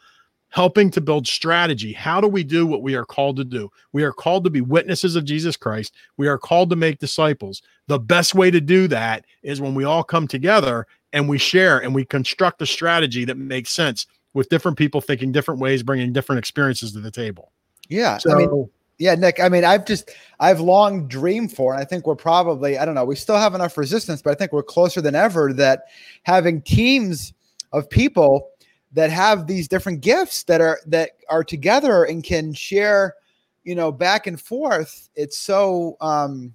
helping 0.47 0.91
to 0.91 1.01
build 1.01 1.27
strategy. 1.27 1.91
How 1.91 2.21
do 2.21 2.27
we 2.27 2.43
do 2.43 2.67
what 2.67 2.83
we 2.83 2.93
are 2.93 3.05
called 3.05 3.37
to 3.37 3.43
do? 3.43 3.71
We 3.91 4.03
are 4.03 4.13
called 4.13 4.43
to 4.43 4.51
be 4.51 4.61
witnesses 4.61 5.15
of 5.15 5.25
Jesus 5.25 5.57
Christ. 5.57 5.95
We 6.15 6.27
are 6.27 6.37
called 6.37 6.69
to 6.69 6.75
make 6.75 6.99
disciples. 6.99 7.63
The 7.87 7.97
best 7.97 8.35
way 8.35 8.51
to 8.51 8.61
do 8.61 8.87
that 8.89 9.25
is 9.41 9.59
when 9.59 9.73
we 9.73 9.83
all 9.83 10.03
come 10.03 10.27
together 10.27 10.85
and 11.11 11.27
we 11.27 11.39
share 11.39 11.79
and 11.79 11.95
we 11.95 12.05
construct 12.05 12.61
a 12.61 12.67
strategy 12.67 13.25
that 13.25 13.37
makes 13.37 13.71
sense 13.71 14.05
with 14.33 14.49
different 14.49 14.77
people 14.77 15.01
thinking 15.01 15.31
different 15.31 15.59
ways, 15.59 15.83
bringing 15.83 16.13
different 16.13 16.39
experiences 16.39 16.91
to 16.93 16.99
the 16.99 17.11
table. 17.11 17.51
Yeah. 17.89 18.17
So, 18.17 18.31
I 18.31 18.35
mean, 18.35 18.69
yeah, 18.97 19.15
Nick, 19.15 19.39
I 19.39 19.49
mean, 19.49 19.65
I've 19.65 19.85
just, 19.85 20.11
I've 20.39 20.59
long 20.59 21.07
dreamed 21.07 21.55
for, 21.55 21.73
and 21.73 21.81
I 21.81 21.85
think 21.85 22.07
we're 22.07 22.15
probably, 22.15 22.77
I 22.77 22.85
don't 22.85 22.95
know, 22.95 23.05
we 23.05 23.15
still 23.15 23.37
have 23.37 23.55
enough 23.55 23.77
resistance, 23.77 24.21
but 24.21 24.31
I 24.31 24.35
think 24.35 24.51
we're 24.51 24.63
closer 24.63 25.01
than 25.01 25.15
ever 25.15 25.53
that 25.53 25.85
having 26.23 26.61
teams 26.61 27.33
of 27.71 27.89
people 27.89 28.49
that 28.93 29.09
have 29.09 29.47
these 29.47 29.67
different 29.67 30.01
gifts 30.01 30.43
that 30.43 30.61
are, 30.61 30.79
that 30.87 31.11
are 31.29 31.43
together 31.43 32.03
and 32.03 32.23
can 32.23 32.53
share, 32.53 33.15
you 33.63 33.75
know, 33.75 33.91
back 33.91 34.27
and 34.27 34.39
forth. 34.39 35.09
It's 35.15 35.37
so, 35.37 35.97
um, 35.99 36.53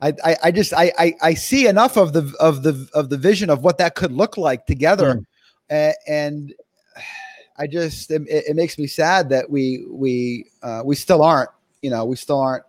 I, 0.00 0.12
I, 0.24 0.36
I 0.44 0.50
just 0.50 0.74
I, 0.74 0.92
I, 0.98 1.14
I 1.22 1.34
see 1.34 1.68
enough 1.68 1.96
of 1.96 2.12
the 2.12 2.34
of 2.40 2.64
the 2.64 2.88
of 2.92 3.08
the 3.08 3.16
vision 3.16 3.48
of 3.50 3.62
what 3.62 3.78
that 3.78 3.94
could 3.94 4.10
look 4.10 4.36
like 4.36 4.66
together, 4.66 5.14
mm. 5.14 5.24
uh, 5.70 5.92
and 6.08 6.52
I 7.56 7.66
just 7.66 8.10
it, 8.10 8.22
it, 8.28 8.56
makes 8.56 8.78
me 8.78 8.86
sad 8.86 9.28
that 9.28 9.48
we 9.50 9.84
we 9.88 10.46
uh, 10.62 10.82
we 10.84 10.94
still 10.94 11.22
aren't 11.22 11.50
you 11.82 11.90
know 11.90 12.04
we 12.04 12.16
still 12.16 12.40
aren't 12.40 12.64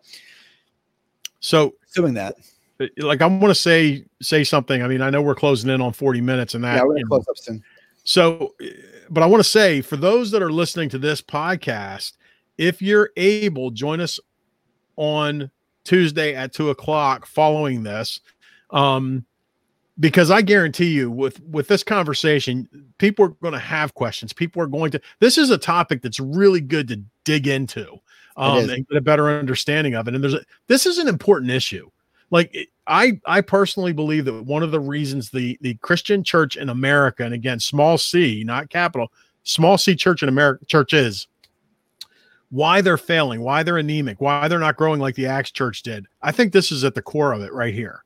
so 1.40 1.74
doing 1.96 2.14
that. 2.16 2.36
Uh, 2.80 2.88
like 2.98 3.22
I 3.22 3.28
want 3.28 3.50
to 3.50 3.56
say 3.56 4.06
say 4.22 4.44
something. 4.44 4.82
I 4.84 4.88
mean, 4.88 5.02
I 5.02 5.10
know 5.10 5.22
we're 5.22 5.36
closing 5.36 5.70
in 5.70 5.82
on 5.82 5.94
forty 5.94 6.22
minutes, 6.22 6.54
and 6.54 6.64
that 6.64 6.78
yeah, 6.78 6.84
we're 6.84 7.02
close 7.08 7.28
up 7.28 7.38
soon. 7.38 7.64
So, 8.04 8.54
but 9.10 9.24
I 9.24 9.26
want 9.26 9.42
to 9.44 9.50
say 9.50 9.82
for 9.82 9.96
those 9.96 10.32
that 10.32 10.42
are 10.42 10.52
listening 10.52 10.90
to 10.90 10.98
this 10.98 11.22
podcast, 11.22 12.14
if 12.58 12.82
you're 12.82 13.12
able, 13.16 13.72
join 13.72 14.02
us 14.02 14.20
on 14.96 15.50
Tuesday 15.84 16.36
at 16.36 16.54
two 16.54 16.70
o'clock 16.70 17.26
following 17.26 17.84
this. 17.84 18.20
Um, 18.70 19.26
because 20.00 20.32
I 20.32 20.42
guarantee 20.42 20.92
you 20.92 21.12
with 21.12 21.42
with 21.42 21.68
this 21.68 21.84
conversation, 21.84 22.68
people 22.98 23.26
are 23.26 23.30
going 23.30 23.54
to 23.54 23.60
have 23.60 23.94
questions. 23.94 24.34
People 24.34 24.62
are 24.62 24.68
going 24.68 24.92
to. 24.92 25.02
This 25.20 25.38
is 25.38 25.50
a 25.50 25.58
topic 25.58 26.02
that's 26.02 26.20
really 26.20 26.62
good 26.62 26.88
to 26.90 27.02
dig 27.24 27.48
into 27.48 28.00
um, 28.36 28.70
and 28.70 28.88
get 28.88 28.98
a 28.98 29.02
better 29.02 29.30
understanding 29.30 29.96
of 29.96 30.08
it. 30.08 30.16
And 30.16 30.24
there's 30.24 30.34
a, 30.34 30.44
this 30.68 30.86
is 30.86 30.98
an 30.98 31.08
important 31.08 31.52
issue. 31.52 31.90
Like 32.32 32.56
I 32.88 33.20
I 33.26 33.42
personally 33.42 33.94
believe 33.94 34.26
that 34.26 34.44
one 34.44 34.64
of 34.64 34.72
the 34.72 34.80
reasons 34.80 35.30
the 35.30 35.58
the 35.62 35.76
Christian 35.76 36.24
church 36.24 36.56
in 36.56 36.70
America, 36.70 37.24
and 37.24 37.34
again, 37.34 37.60
small 37.60 37.98
C, 37.98 38.44
not 38.44 38.70
capital, 38.70 39.12
small 39.44 39.78
C 39.78 39.96
church 39.96 40.24
in 40.24 40.30
America 40.30 40.66
church 40.66 40.94
is 40.94 41.28
why 42.50 42.82
they're 42.82 42.98
failing, 42.98 43.42
why 43.42 43.64
they're 43.64 43.78
anemic, 43.78 44.22
why 44.22 44.48
they're 44.48 44.60
not 44.60 44.78
growing 44.78 45.00
like 45.00 45.16
the 45.16 45.28
Acts 45.28 45.52
church 45.52 45.82
did. 45.84 46.06
I 46.22 46.32
think 46.32 46.54
this 46.54 46.72
is 46.72 46.84
at 46.84 46.96
the 46.96 47.02
core 47.02 47.34
of 47.34 47.42
it 47.42 47.54
right 47.54 47.74
here. 47.74 48.04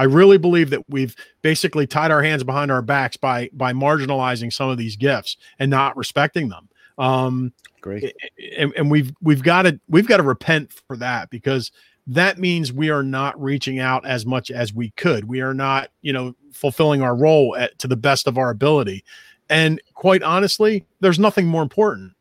I 0.00 0.04
really 0.04 0.38
believe 0.38 0.70
that 0.70 0.88
we've 0.88 1.14
basically 1.42 1.86
tied 1.86 2.10
our 2.10 2.22
hands 2.22 2.42
behind 2.42 2.72
our 2.72 2.80
backs 2.80 3.18
by 3.18 3.50
by 3.52 3.74
marginalizing 3.74 4.50
some 4.50 4.70
of 4.70 4.78
these 4.78 4.96
gifts 4.96 5.36
and 5.58 5.70
not 5.70 5.94
respecting 5.94 6.48
them. 6.48 6.70
Um, 6.96 7.52
Great, 7.82 8.14
and, 8.56 8.72
and 8.78 8.90
we've 8.90 9.12
we've 9.20 9.42
got 9.42 9.62
to 9.62 9.78
we've 9.90 10.08
got 10.08 10.16
to 10.16 10.22
repent 10.22 10.72
for 10.72 10.96
that 10.96 11.28
because 11.28 11.70
that 12.06 12.38
means 12.38 12.72
we 12.72 12.88
are 12.88 13.02
not 13.02 13.38
reaching 13.38 13.78
out 13.78 14.06
as 14.06 14.24
much 14.24 14.50
as 14.50 14.72
we 14.72 14.88
could. 14.92 15.24
We 15.24 15.42
are 15.42 15.52
not, 15.52 15.90
you 16.00 16.14
know, 16.14 16.34
fulfilling 16.50 17.02
our 17.02 17.14
role 17.14 17.54
at, 17.56 17.78
to 17.80 17.86
the 17.86 17.94
best 17.94 18.26
of 18.26 18.38
our 18.38 18.48
ability. 18.48 19.04
And 19.50 19.82
quite 19.92 20.22
honestly, 20.22 20.86
there's 21.00 21.18
nothing 21.18 21.46
more 21.46 21.62
important. 21.62 22.14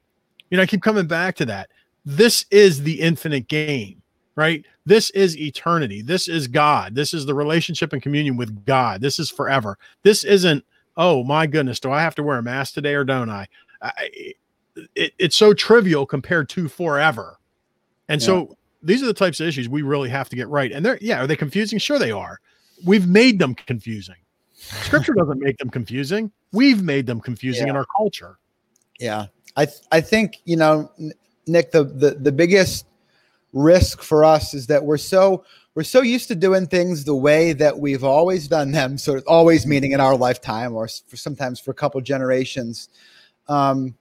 You 0.49 0.57
know, 0.57 0.63
I 0.63 0.65
keep 0.65 0.81
coming 0.81 1.07
back 1.07 1.37
to 1.37 1.45
that. 1.45 1.69
This 2.03 2.45
is 2.51 2.83
the 2.83 2.99
infinite 2.99 3.47
game 3.47 3.98
right? 4.39 4.65
This 4.85 5.09
is 5.09 5.37
eternity. 5.37 6.01
This 6.01 6.29
is 6.29 6.47
God. 6.47 6.95
This 6.95 7.13
is 7.13 7.25
the 7.25 7.35
relationship 7.35 7.91
and 7.91 8.01
communion 8.01 8.37
with 8.37 8.65
God. 8.65 9.01
This 9.01 9.19
is 9.19 9.29
forever. 9.29 9.77
This 10.03 10.23
isn't, 10.23 10.63
oh 10.95 11.25
my 11.25 11.45
goodness, 11.45 11.81
do 11.81 11.91
I 11.91 12.01
have 12.01 12.15
to 12.15 12.23
wear 12.23 12.37
a 12.37 12.41
mask 12.41 12.73
today 12.73 12.95
or 12.95 13.03
don't 13.03 13.29
I? 13.29 13.47
I 13.81 14.33
it, 14.95 15.13
it's 15.19 15.35
so 15.35 15.53
trivial 15.53 16.05
compared 16.05 16.47
to 16.49 16.69
forever. 16.69 17.37
And 18.07 18.21
yeah. 18.21 18.25
so 18.25 18.57
these 18.81 19.03
are 19.03 19.07
the 19.07 19.13
types 19.13 19.41
of 19.41 19.47
issues 19.47 19.67
we 19.67 19.81
really 19.81 20.07
have 20.07 20.29
to 20.29 20.37
get 20.37 20.47
right. 20.47 20.71
And 20.71 20.85
they're, 20.85 20.97
yeah, 21.01 21.21
are 21.21 21.27
they 21.27 21.35
confusing? 21.35 21.77
Sure, 21.77 21.99
they 21.99 22.11
are. 22.11 22.39
We've 22.85 23.07
made 23.07 23.39
them 23.39 23.55
confusing. 23.55 24.15
Scripture 24.53 25.13
doesn't 25.17 25.39
make 25.39 25.57
them 25.57 25.69
confusing. 25.69 26.31
We've 26.53 26.81
made 26.81 27.07
them 27.07 27.19
confusing 27.19 27.67
yeah. 27.67 27.71
in 27.71 27.75
our 27.75 27.85
culture. 27.97 28.37
Yeah. 29.01 29.25
I 29.57 29.65
th- 29.65 29.81
I 29.91 29.99
think 29.99 30.37
you 30.45 30.55
know, 30.55 30.89
Nick, 31.45 31.71
the, 31.71 31.83
the 31.83 32.11
the 32.11 32.31
biggest 32.31 32.85
risk 33.53 34.01
for 34.01 34.23
us 34.23 34.53
is 34.53 34.67
that 34.67 34.83
we're 34.83 34.97
so 34.97 35.43
we're 35.75 35.83
so 35.83 36.01
used 36.01 36.27
to 36.27 36.35
doing 36.35 36.67
things 36.67 37.05
the 37.05 37.15
way 37.15 37.53
that 37.53 37.79
we've 37.79 38.03
always 38.03 38.47
done 38.47 38.71
them. 38.71 38.97
So 38.97 39.19
always 39.27 39.65
meaning 39.65 39.91
in 39.91 40.01
our 40.01 40.15
lifetime, 40.15 40.75
or 40.75 40.87
for 40.87 41.15
sometimes 41.15 41.59
for 41.59 41.71
a 41.71 41.75
couple 41.75 42.01
generations. 42.01 42.89
Um, 43.47 43.95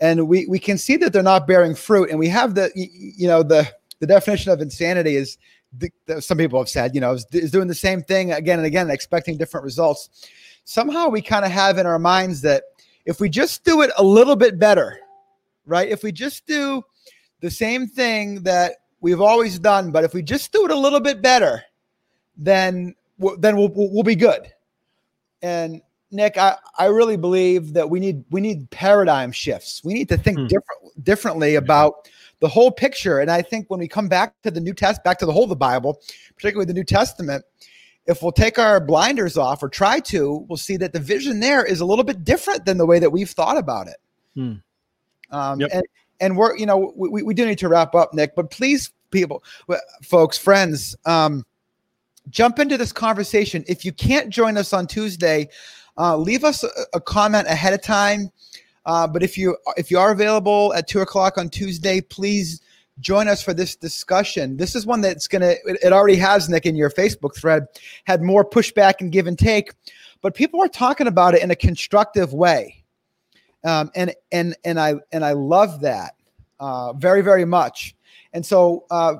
and 0.00 0.28
we 0.28 0.46
we 0.46 0.58
can 0.58 0.78
see 0.78 0.96
that 0.96 1.12
they're 1.12 1.22
not 1.22 1.46
bearing 1.46 1.74
fruit. 1.74 2.10
And 2.10 2.18
we 2.18 2.28
have 2.28 2.54
the 2.54 2.70
you 2.74 3.28
know 3.28 3.42
the 3.42 3.70
the 3.98 4.06
definition 4.06 4.50
of 4.50 4.60
insanity 4.60 5.16
is 5.16 5.36
the, 5.72 5.90
the, 6.06 6.22
some 6.22 6.38
people 6.38 6.58
have 6.58 6.68
said 6.68 6.94
you 6.94 7.00
know 7.00 7.12
is, 7.12 7.26
is 7.32 7.50
doing 7.50 7.68
the 7.68 7.74
same 7.74 8.02
thing 8.02 8.32
again 8.32 8.58
and 8.58 8.66
again, 8.66 8.90
expecting 8.90 9.36
different 9.36 9.64
results. 9.64 10.28
Somehow 10.64 11.08
we 11.08 11.20
kind 11.20 11.44
of 11.44 11.50
have 11.50 11.78
in 11.78 11.86
our 11.86 11.98
minds 11.98 12.40
that 12.42 12.62
if 13.04 13.20
we 13.20 13.28
just 13.28 13.64
do 13.64 13.82
it 13.82 13.90
a 13.98 14.04
little 14.04 14.36
bit 14.36 14.58
better, 14.58 14.98
right? 15.66 15.88
If 15.88 16.02
we 16.02 16.12
just 16.12 16.46
do 16.46 16.82
the 17.40 17.50
same 17.50 17.86
thing 17.86 18.42
that 18.42 18.76
we've 19.00 19.20
always 19.20 19.58
done, 19.58 19.90
but 19.90 20.04
if 20.04 20.14
we 20.14 20.22
just 20.22 20.52
do 20.52 20.64
it 20.64 20.70
a 20.70 20.78
little 20.78 21.00
bit 21.00 21.22
better, 21.22 21.62
then 22.36 22.94
then 23.38 23.56
we'll, 23.56 23.70
we'll 23.74 24.02
be 24.02 24.14
good. 24.14 24.52
And 25.42 25.82
Nick, 26.10 26.38
I, 26.38 26.56
I 26.78 26.86
really 26.86 27.16
believe 27.16 27.74
that 27.74 27.88
we 27.88 28.00
need 28.00 28.24
we 28.30 28.40
need 28.40 28.70
paradigm 28.70 29.32
shifts. 29.32 29.82
We 29.84 29.94
need 29.94 30.08
to 30.08 30.16
think 30.16 30.38
hmm. 30.38 30.46
different 30.46 31.04
differently 31.04 31.54
about 31.54 32.08
the 32.40 32.48
whole 32.48 32.70
picture. 32.70 33.20
And 33.20 33.30
I 33.30 33.42
think 33.42 33.68
when 33.68 33.80
we 33.80 33.88
come 33.88 34.08
back 34.08 34.34
to 34.42 34.50
the 34.50 34.60
New 34.60 34.74
Test, 34.74 35.04
back 35.04 35.18
to 35.18 35.26
the 35.26 35.32
whole 35.32 35.44
of 35.44 35.50
the 35.50 35.56
Bible, 35.56 36.00
particularly 36.34 36.66
the 36.66 36.74
New 36.74 36.84
Testament, 36.84 37.44
if 38.06 38.22
we'll 38.22 38.32
take 38.32 38.58
our 38.58 38.80
blinders 38.80 39.36
off 39.36 39.62
or 39.62 39.68
try 39.68 40.00
to, 40.00 40.46
we'll 40.48 40.56
see 40.56 40.76
that 40.78 40.92
the 40.92 40.98
vision 40.98 41.40
there 41.40 41.64
is 41.64 41.80
a 41.80 41.84
little 41.84 42.04
bit 42.04 42.24
different 42.24 42.64
than 42.64 42.78
the 42.78 42.86
way 42.86 42.98
that 42.98 43.10
we've 43.10 43.30
thought 43.30 43.58
about 43.58 43.88
it. 43.88 43.96
Hmm. 44.34 44.52
Um, 45.30 45.60
yep. 45.60 45.70
and, 45.72 45.84
and 46.20 46.36
we're, 46.36 46.56
you 46.56 46.66
know, 46.66 46.92
we, 46.96 47.22
we 47.22 47.34
do 47.34 47.46
need 47.46 47.58
to 47.58 47.68
wrap 47.68 47.94
up, 47.94 48.14
Nick, 48.14 48.34
but 48.36 48.50
please, 48.50 48.92
people, 49.10 49.42
folks, 50.02 50.38
friends, 50.38 50.96
um, 51.06 51.44
jump 52.28 52.58
into 52.58 52.76
this 52.76 52.92
conversation. 52.92 53.64
If 53.66 53.84
you 53.84 53.92
can't 53.92 54.30
join 54.30 54.56
us 54.56 54.72
on 54.72 54.86
Tuesday, 54.86 55.48
uh, 55.98 56.16
leave 56.16 56.44
us 56.44 56.64
a, 56.64 56.68
a, 56.94 57.00
comment 57.00 57.46
ahead 57.48 57.74
of 57.74 57.82
time. 57.82 58.30
Uh, 58.86 59.06
but 59.06 59.22
if 59.22 59.36
you 59.36 59.56
if 59.76 59.90
you 59.90 59.98
are 59.98 60.10
available 60.10 60.72
at 60.74 60.88
two 60.88 61.00
o'clock 61.00 61.36
on 61.36 61.50
Tuesday, 61.50 62.00
please 62.00 62.62
join 63.00 63.28
us 63.28 63.42
for 63.42 63.52
this 63.52 63.76
discussion. 63.76 64.56
This 64.56 64.74
is 64.74 64.86
one 64.86 65.00
that's 65.00 65.28
gonna 65.28 65.54
it, 65.64 65.78
it 65.82 65.92
already 65.92 66.16
has 66.16 66.48
Nick 66.48 66.64
in 66.64 66.76
your 66.76 66.90
Facebook 66.90 67.36
thread 67.36 67.66
had 68.04 68.22
more 68.22 68.48
pushback 68.48 68.94
and 69.00 69.12
give 69.12 69.26
and 69.26 69.38
take, 69.38 69.72
but 70.22 70.34
people 70.34 70.62
are 70.62 70.68
talking 70.68 71.06
about 71.06 71.34
it 71.34 71.42
in 71.42 71.50
a 71.50 71.56
constructive 71.56 72.32
way, 72.32 72.79
um, 73.64 73.90
and 73.94 74.14
and 74.32 74.56
and 74.64 74.80
I 74.80 74.94
and 75.12 75.24
I 75.24 75.32
love 75.32 75.80
that 75.80 76.14
uh, 76.58 76.92
very 76.94 77.22
very 77.22 77.44
much. 77.44 77.94
And 78.32 78.44
so, 78.44 78.86
uh, 78.90 79.16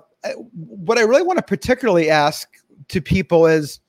what 0.53 0.99
I 0.99 1.03
really 1.03 1.23
want 1.23 1.39
to 1.39 1.43
particularly 1.43 2.11
ask 2.11 2.49
to 2.89 3.01
people 3.01 3.47
is 3.47 3.81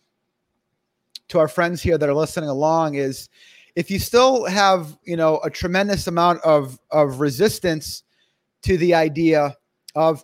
to 1.30 1.40
our 1.40 1.48
friends 1.48 1.82
here 1.82 1.98
that 1.98 2.10
are 2.10 2.14
listening 2.14 2.50
along 2.50 2.96
is 2.96 3.30
if 3.76 3.90
you 3.90 4.00
still 4.00 4.46
have 4.46 4.98
you 5.04 5.16
know 5.16 5.40
a 5.44 5.50
tremendous 5.50 6.08
amount 6.08 6.42
of 6.42 6.80
of 6.92 7.20
resistance 7.20 8.04
to 8.64 8.78
the 8.78 8.94
idea 8.94 9.56
of 9.96 10.24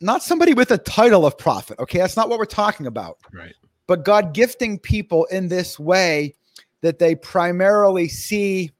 not 0.00 0.22
somebody 0.22 0.54
with 0.54 0.70
a 0.70 0.78
title 0.78 1.26
of 1.26 1.36
prophet 1.38 1.78
okay? 1.78 1.98
That's 1.98 2.16
not 2.16 2.28
what 2.28 2.38
we're 2.38 2.44
talking 2.44 2.86
about. 2.86 3.18
Right. 3.32 3.54
But 3.86 4.04
god 4.04 4.34
gifting 4.34 4.78
people 4.78 5.24
in 5.26 5.48
this 5.48 5.78
way 5.78 6.34
that 6.82 6.98
they 6.98 7.14
primarily 7.14 8.08
see 8.08 8.70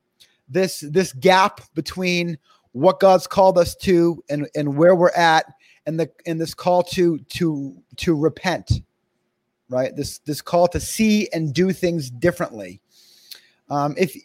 this 0.49 0.81
this 0.81 1.13
gap 1.13 1.61
between 1.75 2.39
what 2.73 3.01
god's 3.01 3.27
called 3.27 3.59
us 3.59 3.75
to 3.75 4.23
and 4.29 4.49
and 4.55 4.77
where 4.77 4.95
we're 4.95 5.11
at 5.11 5.47
and 5.87 5.99
the 5.99 6.11
and 6.27 6.41
this 6.41 6.55
call 6.55 6.83
to 6.83 7.19
to 7.31 7.77
to 7.97 8.15
repent 8.15 8.81
right? 9.69 9.95
This 9.95 10.19
this 10.19 10.41
call 10.41 10.69
to 10.69 10.81
see 10.81 11.29
and 11.33 11.53
do 11.53 11.73
things 11.73 12.11
differently. 12.11 12.81
Um, 13.69 13.95
if 13.99 14.17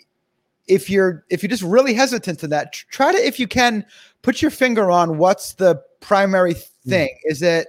if 0.68 0.90
you're 0.90 1.26
if 1.30 1.42
you're 1.42 1.50
just 1.50 1.64
really 1.64 1.94
hesitant 1.94 2.40
to 2.40 2.48
that, 2.50 2.74
try 2.74 3.12
to 3.12 3.18
if 3.18 3.40
you 3.40 3.48
can 3.48 3.86
put 4.22 4.42
your 4.42 4.52
finger 4.52 4.92
on 4.92 5.18
what's 5.18 5.54
the 5.54 5.82
primary 6.00 6.54
hmm. 6.54 6.90
thing. 6.90 7.10
Mm. 7.10 7.32
Is 7.32 7.42
it 7.42 7.68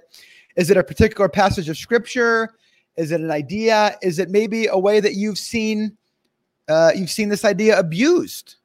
is 0.57 0.71
it 0.71 0.77
a 0.77 0.85
particular 0.85 1.29
passage 1.29 1.69
of 1.69 1.79
scripture? 1.79 2.51
Is 2.97 3.11
it 3.11 3.21
an 3.21 3.31
idea? 3.31 3.97
Is 4.03 4.19
it 4.19 4.29
maybe 4.29 4.67
a 4.67 4.79
way 4.79 5.01
that 5.01 5.15
you've 5.15 5.39
seen 5.39 5.97
uh, 6.73 6.93
you've 6.95 7.11
seen 7.11 7.29
this 7.29 7.45
idea 7.45 7.79
abused? 7.79 8.57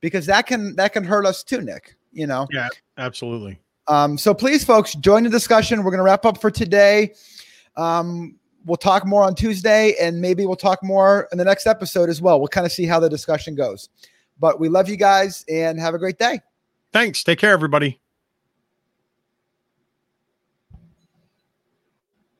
Because 0.00 0.26
that 0.26 0.46
can 0.46 0.74
that 0.76 0.92
can 0.92 1.04
hurt 1.04 1.26
us 1.26 1.42
too, 1.42 1.60
Nick. 1.60 1.96
You 2.12 2.26
know. 2.26 2.46
Yeah, 2.50 2.68
absolutely. 2.98 3.58
Um, 3.88 4.16
so 4.16 4.34
please, 4.34 4.64
folks, 4.64 4.94
join 4.94 5.24
the 5.24 5.30
discussion. 5.30 5.82
We're 5.82 5.90
going 5.90 5.98
to 5.98 6.04
wrap 6.04 6.24
up 6.24 6.40
for 6.40 6.50
today. 6.50 7.14
Um, 7.76 8.36
we'll 8.64 8.76
talk 8.76 9.06
more 9.06 9.24
on 9.24 9.34
Tuesday 9.34 9.94
and 10.00 10.20
maybe 10.20 10.46
we'll 10.46 10.56
talk 10.56 10.82
more 10.82 11.28
in 11.32 11.38
the 11.38 11.44
next 11.44 11.66
episode 11.66 12.08
as 12.08 12.22
well. 12.22 12.38
We'll 12.38 12.48
kind 12.48 12.66
of 12.66 12.72
see 12.72 12.86
how 12.86 13.00
the 13.00 13.08
discussion 13.08 13.54
goes. 13.54 13.88
But 14.38 14.60
we 14.60 14.68
love 14.68 14.88
you 14.88 14.96
guys 14.96 15.44
and 15.48 15.78
have 15.80 15.94
a 15.94 15.98
great 15.98 16.18
day. 16.18 16.40
Thanks. 16.92 17.24
Take 17.24 17.38
care, 17.38 17.52
everybody. 17.52 18.01